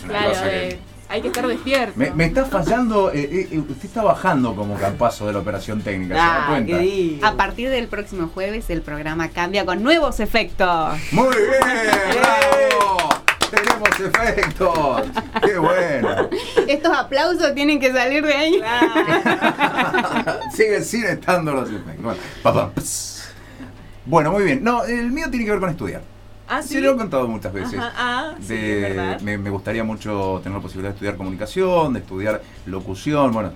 claro, 0.08 0.34
eh, 0.46 0.80
hay 1.10 1.22
que 1.22 1.28
estar 1.28 1.48
despierto. 1.48 1.94
Me, 1.96 2.26
está 2.26 2.46
fallando, 2.46 3.12
eh, 3.14 3.48
usted 3.70 3.86
está 3.86 4.04
bajando 4.04 4.56
como 4.56 4.78
paso 4.98 5.28
de 5.28 5.34
la 5.34 5.40
operación 5.40 5.82
técnica, 5.82 6.16
¿se 6.16 6.20
da 6.20 6.46
ah, 6.46 6.48
cuenta? 6.50 7.28
A 7.28 7.34
partir 7.36 7.70
del 7.70 7.88
próximo 7.88 8.30
jueves 8.34 8.70
el 8.70 8.82
programa 8.82 9.30
cambia 9.30 9.66
con 9.66 9.84
nuevos 9.84 10.20
efectos. 10.20 10.98
¡Muy 11.12 11.36
bien! 11.36 12.20
¡Bravo! 12.20 13.07
Tenemos 13.50 13.90
efectos. 14.00 15.02
Qué 15.44 15.58
bueno. 15.58 16.30
Estos 16.68 16.98
aplausos 16.98 17.54
tienen 17.54 17.80
que 17.80 17.92
salir 17.92 18.26
de 18.26 18.34
ahí. 18.34 18.64
Sigue 20.54 20.82
sin 20.84 21.06
estando 21.06 21.54
los 21.54 21.70
efectos. 21.70 23.24
Bueno, 24.06 24.32
muy 24.32 24.44
bien. 24.44 24.64
No, 24.64 24.84
el 24.84 25.12
mío 25.12 25.28
tiene 25.30 25.46
que 25.46 25.52
ver 25.52 25.60
con 25.60 25.70
estudiar. 25.70 26.02
¿Ah, 26.48 26.62
Se 26.62 26.80
lo 26.80 26.94
he 26.94 26.98
contado 26.98 27.28
muchas 27.28 27.52
veces. 27.52 27.80
Ah, 27.82 28.36
me, 29.22 29.50
gustaría 29.50 29.84
mucho 29.84 30.40
tener 30.44 30.58
la 30.58 30.62
posibilidad 30.62 30.92
de 30.92 30.96
estudiar 30.96 31.18
comunicación, 31.18 31.94
de 31.94 32.00
estudiar 32.00 32.42
locución, 32.66 33.32
bueno. 33.32 33.52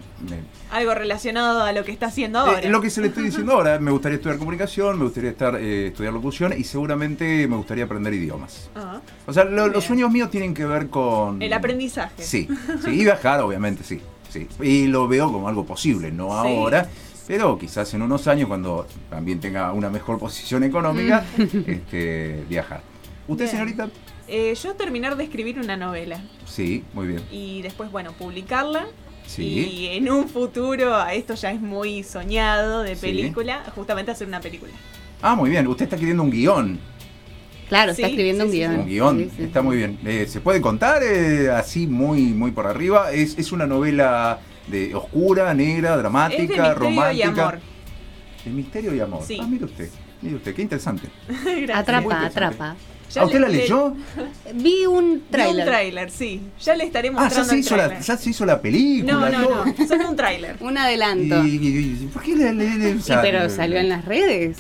Algo 0.72 0.94
relacionado 0.94 1.64
a 1.64 1.72
lo 1.72 1.84
que 1.84 1.92
está 1.92 2.08
haciendo 2.08 2.40
ahora. 2.40 2.60
Eh, 2.60 2.70
lo 2.70 2.82
que 2.82 2.90
se 2.90 3.02
le 3.02 3.08
estoy 3.08 3.24
diciendo 3.24 3.54
ahora, 3.54 3.80
me 3.82 3.92
gustaría 3.92 4.18
estudiar 4.18 4.38
comunicación, 4.38 4.98
me 4.98 5.06
gustaría 5.06 5.30
estar 5.30 5.56
eh, 5.56 5.88
estudiar 5.88 6.14
locución 6.14 6.54
y 6.58 6.64
seguramente 6.64 7.48
me 7.48 7.56
gustaría 7.56 7.86
aprender 7.86 8.14
idiomas. 8.14 8.70
O 9.26 9.34
sea, 9.34 9.46
los 9.46 9.84
sueños 9.84 10.12
míos 10.12 10.30
tienen 10.30 10.54
que 10.54 10.66
ver 10.66 10.90
con... 10.90 11.42
El 11.42 11.54
aprendizaje. 11.54 12.22
Sí, 12.22 12.48
sí, 12.84 12.90
y 12.92 13.04
viajar 13.04 13.42
obviamente, 13.42 13.84
sí. 13.84 14.02
sí. 14.30 14.48
Y 14.62 14.88
lo 14.88 15.08
veo 15.08 15.32
como 15.32 15.48
algo 15.48 15.66
posible, 15.66 16.12
no 16.12 16.34
ahora 16.34 16.90
pero 17.28 17.58
quizás 17.58 17.94
en 17.94 18.02
unos 18.02 18.28
años, 18.28 18.48
cuando 18.48 18.88
también 19.10 19.40
tenga 19.40 19.72
una 19.74 19.90
mejor 19.90 20.20
posición 20.20 20.64
económica, 20.64 21.26
mm. 21.38 21.42
este, 21.68 22.44
viajar. 22.50 22.82
¿Usted, 23.28 23.48
señorita? 23.48 23.90
Eh, 24.28 24.54
yo 24.56 24.76
terminar 24.76 25.18
de 25.18 25.26
escribir 25.26 25.60
una 25.60 25.78
novela. 25.78 26.22
Sí, 26.46 26.84
muy 26.94 27.08
bien. 27.08 27.22
Y 27.32 27.62
después, 27.62 27.92
bueno, 27.92 28.14
publicarla. 28.14 28.88
Sí. 29.28 29.44
Y 29.44 29.88
en 29.88 30.10
un 30.10 30.28
futuro, 30.28 31.06
esto 31.08 31.36
ya 31.36 31.52
es 31.52 31.62
muy 31.62 32.04
soñado 32.04 32.84
de 32.84 32.96
película, 32.96 33.64
justamente 33.76 34.12
hacer 34.12 34.28
una 34.28 34.42
película. 34.42 34.72
Ah, 35.22 35.36
muy 35.36 35.50
bien. 35.50 35.68
Usted 35.68 35.84
está 35.84 35.96
escribiendo 35.96 36.24
un 36.24 36.32
guion. 36.32 36.80
Claro, 37.70 37.92
está 37.92 38.08
escribiendo 38.08 38.44
un 38.46 38.52
guion. 38.52 38.80
Un 38.82 38.86
guion, 38.86 39.32
está 39.40 39.62
muy 39.62 39.78
bien. 39.78 39.98
Eh, 40.04 40.26
¿Se 40.28 40.42
puede 40.42 40.60
contar 40.60 41.04
eh, 41.04 41.50
así 41.50 41.88
muy, 41.88 42.24
muy 42.34 42.52
por 42.52 42.68
arriba? 42.68 43.14
Es, 43.14 43.38
es 43.38 43.54
una 43.54 43.66
novela 43.66 44.40
de 44.72 44.96
oscura, 44.96 45.54
negra, 45.54 45.98
dramática, 45.98 46.42
es 46.42 46.50
de 46.50 46.74
romántica. 46.74 47.14
Y 47.14 47.22
amor. 47.22 47.60
De 48.44 48.52
misterio 48.52 48.96
y 48.96 49.00
amor. 49.00 49.24
Ah, 49.40 49.48
mire 49.48 49.66
usted, 49.66 49.90
mire 50.22 50.36
usted, 50.38 50.56
qué 50.56 50.62
interesante. 50.62 51.08
atrapa, 51.74 52.26
atrapa. 52.26 52.76
¿A 53.20 53.26
usted 53.26 53.40
la 53.40 53.50
leyó? 53.50 53.94
Vi 54.56 54.86
un 54.86 55.24
tráiler. 55.30 55.66
un 55.66 55.70
tráiler, 55.70 56.12
sí. 56.12 56.42
Ya 56.62 56.76
le 56.76 56.86
estaré 56.86 57.12
mostrando 57.12 57.42
ah, 57.42 57.44
ya 57.44 57.50
se, 57.50 57.60
hizo 57.60 57.76
la, 57.76 58.00
ya 58.00 58.18
se 58.18 58.30
hizo 58.30 58.46
la 58.46 58.62
película. 58.62 59.14
No, 59.14 59.30
no, 59.30 59.66
no. 59.66 59.88
Solo 59.88 60.10
un 60.10 60.16
tráiler. 60.16 60.56
un 60.62 60.78
adelanto. 60.78 61.44
Y, 61.46 62.10
¿Por 62.14 62.24
qué 62.24 62.36
le, 62.36 62.54
le, 62.54 63.00
Sí, 63.02 63.12
pero 63.22 63.50
salió 63.50 63.80
en 63.80 63.90
las 63.90 64.06
redes. 64.06 64.60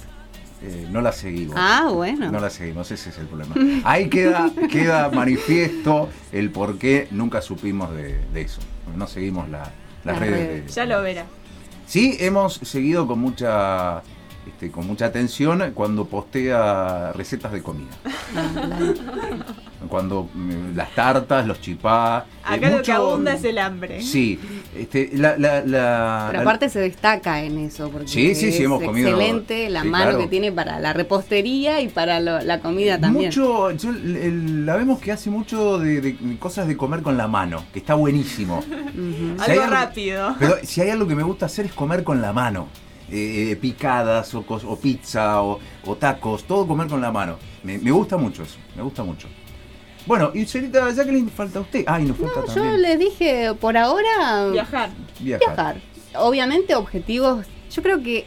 Eh, 0.63 0.88
no 0.91 1.02
la 1.02 1.12
seguimos. 1.12 1.56
Ah, 1.58 1.89
bueno. 1.91 2.30
No 2.30 2.39
la 2.39 2.50
seguimos, 2.50 2.91
ese 2.91 3.10
es 3.10 3.17
el 3.17 3.26
problema. 3.26 3.56
Ahí 3.84 4.10
queda, 4.10 4.52
queda 4.69 5.10
manifiesto 5.10 6.10
el 6.32 6.52
por 6.52 6.78
qué 6.78 7.08
nunca 7.10 7.41
supimos 7.41 7.91
de, 7.95 8.19
de 8.34 8.41
eso. 8.41 8.62
No 8.95 9.08
seguimos 9.08 9.50
la, 9.50 9.71
las, 10.04 10.20
redes. 10.20 10.74
ya 10.74 10.86
lo 10.86 11.02
verá. 11.02 11.26
Sí, 11.86 12.16
hemos 12.20 12.54
seguido 12.56 13.06
con 13.08 13.20
mucha 13.20 14.02
este, 14.47 14.71
con 14.71 14.88
mucha 14.88 15.06
atención 15.06 15.71
cuando 15.73 16.06
postea 16.06 17.12
recetas 17.13 17.51
de 17.51 17.62
comida. 17.62 17.91
cuando 19.89 20.30
mm, 20.34 20.75
las 20.75 20.95
tartas, 20.95 21.45
los 21.45 21.62
chipá. 21.62 22.25
Eh, 22.27 22.56
Acá 22.56 22.69
lo 22.69 22.82
que 22.82 22.91
abunda 22.91 23.34
es 23.34 23.43
el 23.43 23.58
hambre. 23.58 24.01
Sí. 24.01 24.39
Este, 24.75 25.12
la, 25.13 25.36
Pero 26.32 26.41
aparte 26.41 26.69
se 26.69 26.80
destaca 26.80 27.43
en 27.43 27.58
eso, 27.60 27.89
porque 27.89 28.08
sí, 28.08 28.34
sí, 28.34 28.51
sí, 28.51 28.63
hemos 28.63 28.82
comido, 28.82 29.10
excelente 29.10 29.69
la 29.69 29.84
mano 29.84 30.17
que 30.17 30.27
tiene 30.27 30.51
para 30.51 30.80
la 30.80 30.93
repostería 30.93 31.82
y 31.82 31.89
para 31.89 32.19
la 32.19 32.60
comida 32.62 32.99
también. 32.99 33.27
Mucho, 33.27 33.69
la 33.71 34.75
vemos 34.75 34.99
que 34.99 35.12
hace 35.12 35.30
mucho 35.30 35.77
de, 35.77 36.15
cosas 36.39 36.67
de 36.67 36.77
comer 36.77 37.01
con 37.01 37.17
la 37.17 37.27
mano, 37.27 37.63
que 37.73 37.80
está 37.80 37.93
buenísimo. 37.93 38.63
algo 39.39 39.65
rápido. 39.67 40.36
Pero 40.39 40.56
si 40.63 40.82
hay 40.82 40.89
algo 40.89 41.08
que 41.08 41.15
me 41.15 41.23
gusta 41.23 41.45
hacer 41.45 41.65
es 41.65 41.73
comer 41.73 42.04
con 42.04 42.21
la 42.21 42.34
mano. 42.34 42.67
Eh, 43.13 43.58
picadas 43.60 44.34
o, 44.36 44.45
o 44.47 44.80
pizza 44.80 45.41
o, 45.41 45.60
tacos, 46.00 46.45
todo 46.45 46.65
comer 46.65 46.88
con 46.88 47.02
la 47.02 47.12
mano. 47.12 47.38
Me, 47.63 47.78
gusta 47.78 48.15
mucho 48.15 48.43
eso, 48.43 48.58
me 48.76 48.84
gusta 48.84 49.04
mucho. 49.04 49.28
Bueno, 50.06 50.32
y 50.34 50.45
señorita 50.45 50.89
Jacqueline, 50.91 51.30
falta 51.30 51.60
usted. 51.60 51.84
Ay, 51.88 52.06
nos 52.06 52.15
falta 52.15 52.41
no, 52.47 52.56
Yo 52.56 52.78
le 52.78 52.97
dije 52.97 53.54
por 53.60 53.76
ahora. 53.76 54.47
Viajar. 54.52 54.91
Viajar. 55.19 55.82
Obviamente, 56.15 56.74
objetivos. 56.76 57.45
Yo 57.69 57.84
creo 57.84 58.02
que 58.02 58.24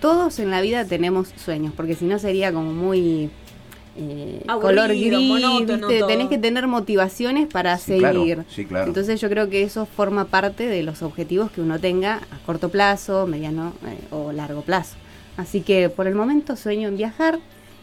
todos 0.00 0.40
en 0.40 0.50
la 0.50 0.60
vida 0.60 0.84
tenemos 0.84 1.28
sueños, 1.36 1.72
porque 1.76 1.94
si 1.94 2.04
no 2.04 2.18
sería 2.18 2.52
como 2.52 2.72
muy 2.72 3.30
eh, 3.98 4.42
color 4.60 4.90
gris, 4.90 5.66
tenés 6.06 6.28
que 6.28 6.38
tener 6.38 6.66
motivaciones 6.68 7.48
para 7.48 7.76
seguir. 7.78 8.44
Entonces 8.56 9.20
yo 9.20 9.28
creo 9.28 9.50
que 9.50 9.64
eso 9.64 9.86
forma 9.86 10.26
parte 10.26 10.66
de 10.66 10.82
los 10.82 11.02
objetivos 11.02 11.50
que 11.50 11.60
uno 11.60 11.80
tenga 11.80 12.16
a 12.30 12.38
corto 12.46 12.68
plazo, 12.68 13.26
mediano 13.26 13.72
eh, 13.86 13.98
o 14.10 14.32
largo 14.32 14.62
plazo. 14.62 14.96
Así 15.36 15.62
que 15.62 15.88
por 15.88 16.06
el 16.06 16.14
momento 16.14 16.54
sueño 16.54 16.88
en 16.88 16.96
viajar 16.96 17.40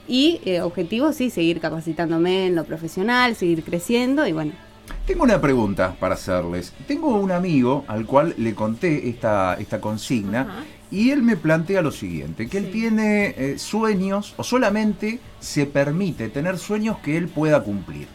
y 0.08 0.40
eh, 0.46 0.62
objetivo 0.62 1.12
sí, 1.12 1.30
seguir 1.30 1.60
capacitándome 1.60 2.48
en 2.48 2.56
lo 2.56 2.64
profesional, 2.64 3.36
seguir 3.36 3.64
creciendo 3.64 4.26
y 4.26 4.32
bueno. 4.32 4.54
Tengo 5.06 5.24
una 5.24 5.42
pregunta 5.42 5.96
para 6.00 6.14
hacerles. 6.14 6.74
Tengo 6.88 7.16
un 7.16 7.32
amigo 7.32 7.84
al 7.88 8.06
cual 8.06 8.36
le 8.38 8.54
conté 8.54 9.10
esta, 9.10 9.56
esta 9.60 9.82
consigna 9.82 10.64
y 10.92 11.12
él 11.12 11.24
me 11.24 11.36
plantea 11.36 11.82
lo 11.82 11.92
siguiente, 11.92 12.48
que 12.48 12.58
él 12.58 12.72
tiene 12.72 13.34
eh, 13.38 13.60
sueños 13.60 14.34
o 14.38 14.44
solamente 14.44 15.20
se 15.40 15.66
permite 15.66 16.30
tener 16.30 16.58
sueños 16.58 16.98
que 17.00 17.18
él 17.18 17.28
pueda 17.28 17.64
cumplir. 17.64 18.08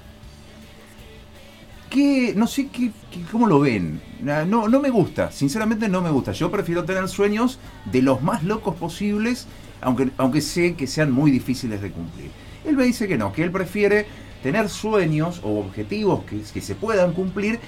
Que 1.89 2.35
no 2.37 2.47
sé 2.47 2.69
qué, 2.69 2.93
cómo 3.33 3.49
lo 3.49 3.61
ven. 3.61 4.01
No, 4.23 4.69
no 4.69 4.81
me 4.81 4.91
gusta, 4.91 5.33
sinceramente 5.33 5.89
no 5.89 6.01
me 6.01 6.11
gusta. 6.11 6.31
Yo 6.31 6.51
prefiero 6.51 6.85
tener 6.85 7.09
sueños 7.09 7.59
de 7.91 8.03
los 8.03 8.23
más 8.23 8.45
locos 8.45 8.77
posibles, 8.77 9.49
aunque, 9.81 10.11
aunque 10.17 10.41
sé 10.41 10.75
que 10.75 10.87
sean 10.87 11.11
muy 11.11 11.33
difíciles 11.33 11.83
de 11.83 11.91
cumplir. 11.91 12.31
Él 12.65 12.77
me 12.77 12.85
dice 12.85 13.09
que 13.09 13.19
no, 13.19 13.33
que 13.33 13.43
él 13.43 13.51
prefiere 13.51 14.07
tener 14.43 14.69
sueños 14.69 15.41
o 15.43 15.59
objetivos 15.59 16.25
que, 16.25 16.41
que 16.41 16.61
se 16.61 16.77
puedan 16.77 17.13
cumplir 17.13 17.59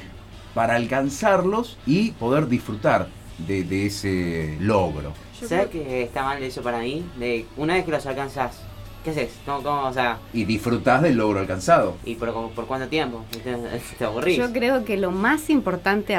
para 0.55 0.77
alcanzarlos 0.77 1.77
y 1.85 2.13
poder 2.13 2.47
disfrutar 2.47 3.09
de, 3.39 3.87
ese 3.87 4.57
logro. 4.61 5.13
¿Sabes 5.47 5.69
que 5.69 6.03
está 6.03 6.23
mal 6.23 6.43
eso 6.43 6.63
para 6.63 6.79
mí? 6.79 7.05
De 7.19 7.47
una 7.57 7.75
vez 7.75 7.85
que 7.85 7.91
los 7.91 8.07
alcanzas, 8.07 8.61
¿qué 9.03 9.11
haces? 9.11 9.31
¿Cómo, 9.45 9.87
o 9.89 9.93
sea, 9.93 10.19
y 10.33 10.45
disfrutás 10.45 11.03
del 11.03 11.17
logro 11.17 11.41
alcanzado. 11.41 11.97
¿Y 12.05 12.15
por, 12.15 12.51
por 12.53 12.67
cuánto 12.67 12.89
tiempo? 12.89 13.25
¿Te 13.99 14.05
aburrís? 14.05 14.37
Yo 14.39 14.53
creo 14.53 14.85
que 14.85 14.97
lo 14.97 15.11
más 15.11 15.51
importante, 15.51 16.17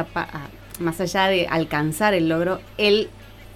más 0.79 0.99
allá 0.99 1.27
de 1.27 1.47
alcanzar 1.47 2.13
el 2.13 2.29
logro, 2.29 2.59
el 2.77 3.09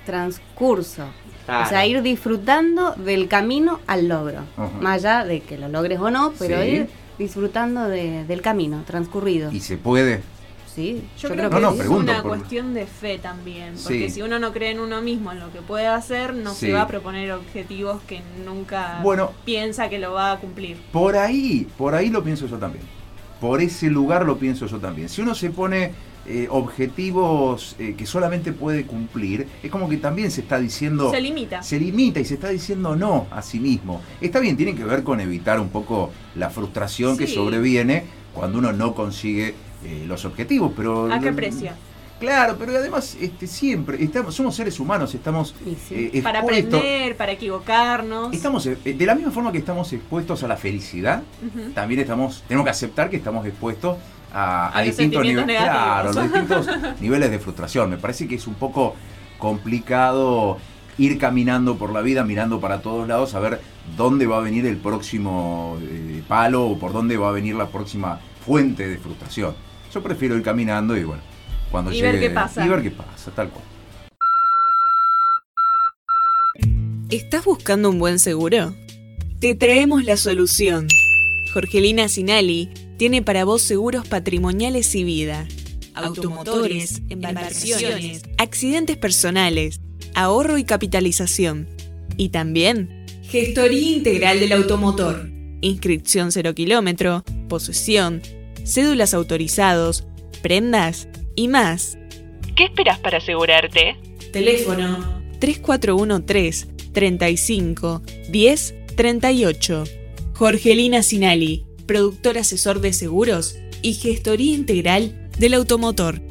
transcurso. 0.06 1.04
O 1.48 1.66
sea, 1.70 1.86
ir 1.86 2.02
disfrutando 2.02 2.94
del 2.94 3.28
camino 3.28 3.80
al 3.88 4.08
logro. 4.10 4.42
Más 4.82 5.06
allá 5.06 5.26
de 5.26 5.40
que 5.42 5.58
lo 5.58 5.70
logres 5.70 6.00
o 6.00 6.10
no, 6.12 6.34
pero 6.38 6.64
ir 6.64 6.90
disfrutando 7.18 7.88
del 7.88 8.42
camino 8.42 8.84
transcurrido. 8.86 9.52
¿Y 9.52 9.62
se 9.62 9.78
puede? 9.78 10.22
Sí, 10.78 11.02
yo, 11.20 11.30
creo, 11.30 11.50
que 11.50 11.82
es 11.82 11.88
una 11.88 12.22
cuestión 12.22 12.76
de 12.76 12.86
fe 12.86 13.18
también, 13.18 13.74
porque 13.82 14.12
si 14.12 14.22
uno 14.22 14.38
no 14.38 14.54
cree 14.54 14.70
en 14.70 14.80
uno 14.80 15.02
mismo, 15.02 15.32
en 15.32 15.40
lo 15.40 15.52
que 15.52 15.60
puede 15.64 15.88
hacer, 15.88 16.36
no 16.36 16.54
se 16.54 16.72
va 16.72 16.84
a 16.84 16.88
proponer 16.88 17.32
objetivos 17.32 18.00
que 18.04 18.22
nunca 18.46 19.04
piensa 19.44 19.90
que 19.90 19.98
lo 19.98 20.14
va 20.14 20.34
a 20.34 20.38
cumplir. 20.38 20.78
Por 20.92 21.18
ahí, 21.18 21.68
por 21.80 21.96
ahí 21.96 22.12
lo 22.12 22.24
pienso 22.24 22.46
yo 22.46 22.58
también. 22.58 22.86
Por 23.42 23.60
ese 23.60 23.90
lugar 23.90 24.24
lo 24.24 24.38
pienso 24.38 24.68
yo 24.68 24.78
también. 24.78 25.10
Si 25.10 25.20
uno 25.20 25.34
se 25.34 25.50
pone 25.50 25.94
eh, 26.28 26.48
objetivos 26.52 27.76
eh, 27.80 27.96
que 27.98 28.06
solamente 28.06 28.54
puede 28.54 28.86
cumplir, 28.86 29.48
es 29.64 29.72
como 29.72 29.90
que 29.90 29.98
también 29.98 30.30
se 30.30 30.42
está 30.42 30.60
diciendo... 30.60 31.10
Se 31.10 31.22
limita. 31.22 31.64
Se 31.64 31.80
limita 31.80 32.20
y 32.20 32.26
se 32.26 32.36
está 32.36 32.50
diciendo 32.50 32.96
no 32.96 33.26
a 33.32 33.42
sí 33.42 33.60
mismo. 33.60 34.04
Está 34.22 34.40
bien, 34.40 34.56
tiene 34.56 34.76
que 34.76 34.84
ver 34.84 35.02
con 35.02 35.22
evitar 35.22 35.60
un 35.60 35.70
poco 35.70 36.12
la 36.36 36.52
frustración 36.52 37.18
que 37.18 37.26
sobreviene 37.26 38.04
cuando 38.32 38.60
uno 38.60 38.72
no 38.74 38.94
consigue 38.94 39.56
eh, 39.84 40.06
los 40.08 40.26
objetivos, 40.26 40.72
pero... 40.76 41.12
¿A 41.12 41.20
qué 41.20 41.32
precio? 41.32 41.72
Claro, 42.20 42.56
pero 42.58 42.76
además 42.76 43.16
este, 43.22 43.46
siempre 43.46 44.04
estamos, 44.04 44.34
somos 44.34 44.56
seres 44.56 44.80
humanos, 44.80 45.14
estamos 45.14 45.54
eh, 45.92 46.20
para 46.24 46.40
aprender, 46.40 47.16
para 47.16 47.34
equivocarnos. 47.34 48.34
Estamos 48.34 48.66
eh, 48.66 48.78
de 48.84 49.06
la 49.06 49.14
misma 49.14 49.32
forma 49.32 49.52
que 49.52 49.60
estamos 49.60 49.94
expuestos 49.94 50.42
a 50.44 50.48
la 50.48 50.58
felicidad, 50.58 51.22
también 51.76 52.00
estamos 52.00 52.44
tenemos 52.48 52.66
que 52.66 52.72
aceptar 52.72 53.12
que 53.12 53.18
estamos 53.18 53.46
expuestos 53.46 53.98
a, 54.34 54.82
distintos 54.84 55.22
niveles, 55.22 55.62
claro, 55.62 56.12
los 56.12 56.24
distintos 56.24 56.68
niveles 57.02 57.30
de 57.30 57.40
frustración. 57.40 57.92
Me 57.92 57.98
parece 57.98 58.28
que 58.28 58.36
es 58.36 58.48
un 58.48 58.56
poco 58.56 58.96
complicado 59.38 60.58
ir 60.98 61.20
caminando 61.20 61.78
por 61.78 61.94
la 61.94 62.02
vida, 62.02 62.24
mirando 62.24 62.60
para 62.60 62.82
todos 62.82 63.08
lados, 63.08 63.36
a 63.36 63.40
ver 63.40 63.62
dónde 63.96 64.26
va 64.26 64.38
a 64.38 64.42
venir 64.42 64.66
el 64.66 64.78
próximo 64.78 65.78
palo 66.28 66.66
o 66.66 66.80
por 66.80 66.94
dónde 66.94 67.16
va 67.18 67.30
a 67.30 67.32
venir 67.32 67.54
la 67.54 67.68
próxima 67.68 68.20
fuente 68.44 68.88
de 68.88 68.98
frustración. 68.98 69.67
Yo 69.94 70.04
prefiero 70.04 70.36
ir 70.36 70.44
caminando 70.44 70.98
y 70.98 71.04
bueno, 71.04 71.22
cuando 71.72 71.92
y 71.92 72.02
ver 72.02 72.20
qué 72.20 72.30
pasa. 72.30 72.66
Y 72.66 72.70
ver 72.70 72.82
qué 72.82 72.92
pasa, 72.92 73.32
tal 73.32 73.50
cual. 73.50 73.64
¿Estás 77.10 77.46
buscando 77.46 77.90
un 77.90 78.00
buen 78.00 78.20
seguro? 78.20 78.76
Te 79.40 79.56
traemos 79.56 80.04
la 80.04 80.18
solución. 80.18 80.88
Jorgelina 81.54 82.10
Sinali 82.10 82.70
tiene 82.98 83.22
para 83.22 83.46
vos 83.46 83.62
seguros 83.62 84.06
patrimoniales 84.08 84.94
y 84.94 85.04
vida, 85.06 85.48
automotores, 85.94 87.02
embarcaciones, 87.10 88.24
accidentes 88.38 88.98
personales, 88.98 89.80
ahorro 90.16 90.58
y 90.58 90.66
capitalización. 90.66 91.68
Y 92.18 92.30
también 92.30 93.06
gestoría 93.24 93.96
integral 93.96 94.40
del 94.40 94.52
automotor, 94.52 95.30
inscripción 95.62 96.32
cero 96.32 96.54
kilómetro, 96.54 97.24
posesión, 97.48 98.22
cédulas 98.68 99.14
autorizados, 99.14 100.06
prendas 100.42 101.08
y 101.36 101.48
más. 101.48 101.98
¿Qué 102.56 102.66
esperas 102.66 103.00
para 103.00 103.20
asegurarte? 103.20 103.96
Teléfono 104.32 105.22
3413 105.40 106.68
35 106.92 108.02
10 108.30 108.76
38. 108.96 109.84
Jorgelina 110.34 111.04
Sinali, 111.04 111.66
productor 111.86 112.38
asesor 112.38 112.82
de 112.82 112.94
seguros 112.94 113.58
y 113.82 113.94
gestoría 113.94 114.56
integral 114.56 115.30
del 115.38 115.54
automotor. 115.54 116.22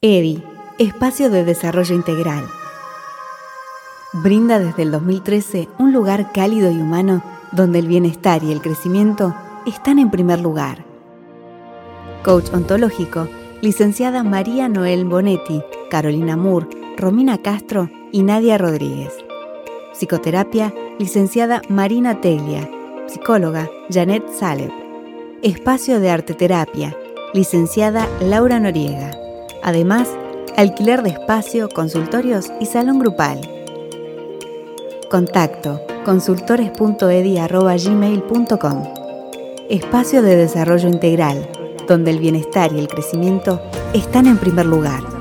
EDI, 0.00 0.42
Espacio 0.78 1.30
de 1.30 1.44
Desarrollo 1.44 1.94
Integral. 1.94 2.46
Brinda 4.12 4.58
desde 4.58 4.82
el 4.82 4.90
2013 4.90 5.68
un 5.78 5.92
lugar 5.92 6.32
cálido 6.32 6.70
y 6.70 6.76
humano 6.76 7.22
donde 7.52 7.80
el 7.80 7.86
bienestar 7.86 8.42
y 8.42 8.50
el 8.50 8.60
crecimiento 8.60 9.34
están 9.66 9.98
en 9.98 10.10
primer 10.10 10.40
lugar. 10.40 10.89
Coach 12.22 12.52
ontológico, 12.52 13.28
licenciada 13.62 14.22
María 14.22 14.68
Noel 14.68 15.04
Bonetti, 15.04 15.62
Carolina 15.90 16.36
Moore, 16.36 16.66
Romina 16.96 17.38
Castro 17.38 17.90
y 18.12 18.22
Nadia 18.22 18.58
Rodríguez. 18.58 19.12
Psicoterapia, 19.92 20.72
licenciada 20.98 21.62
Marina 21.68 22.20
Teglia. 22.20 22.68
Psicóloga, 23.06 23.68
Janet 23.90 24.28
Saleb. 24.32 24.70
Espacio 25.42 26.00
de 26.00 26.10
Arte 26.10 26.34
Terapia, 26.34 26.94
licenciada 27.32 28.06
Laura 28.20 28.60
Noriega. 28.60 29.12
Además, 29.62 30.10
alquiler 30.56 31.02
de 31.02 31.10
espacio, 31.10 31.70
consultorios 31.70 32.52
y 32.60 32.66
salón 32.66 32.98
grupal. 32.98 33.40
Contacto 35.10 35.80
consultores.edi.gmail.com 36.04 38.94
Espacio 39.68 40.22
de 40.22 40.36
desarrollo 40.36 40.88
integral, 40.88 41.46
donde 41.90 42.12
el 42.12 42.20
bienestar 42.20 42.72
y 42.72 42.78
el 42.78 42.86
crecimiento 42.86 43.60
están 43.92 44.28
en 44.28 44.38
primer 44.38 44.64
lugar. 44.64 45.19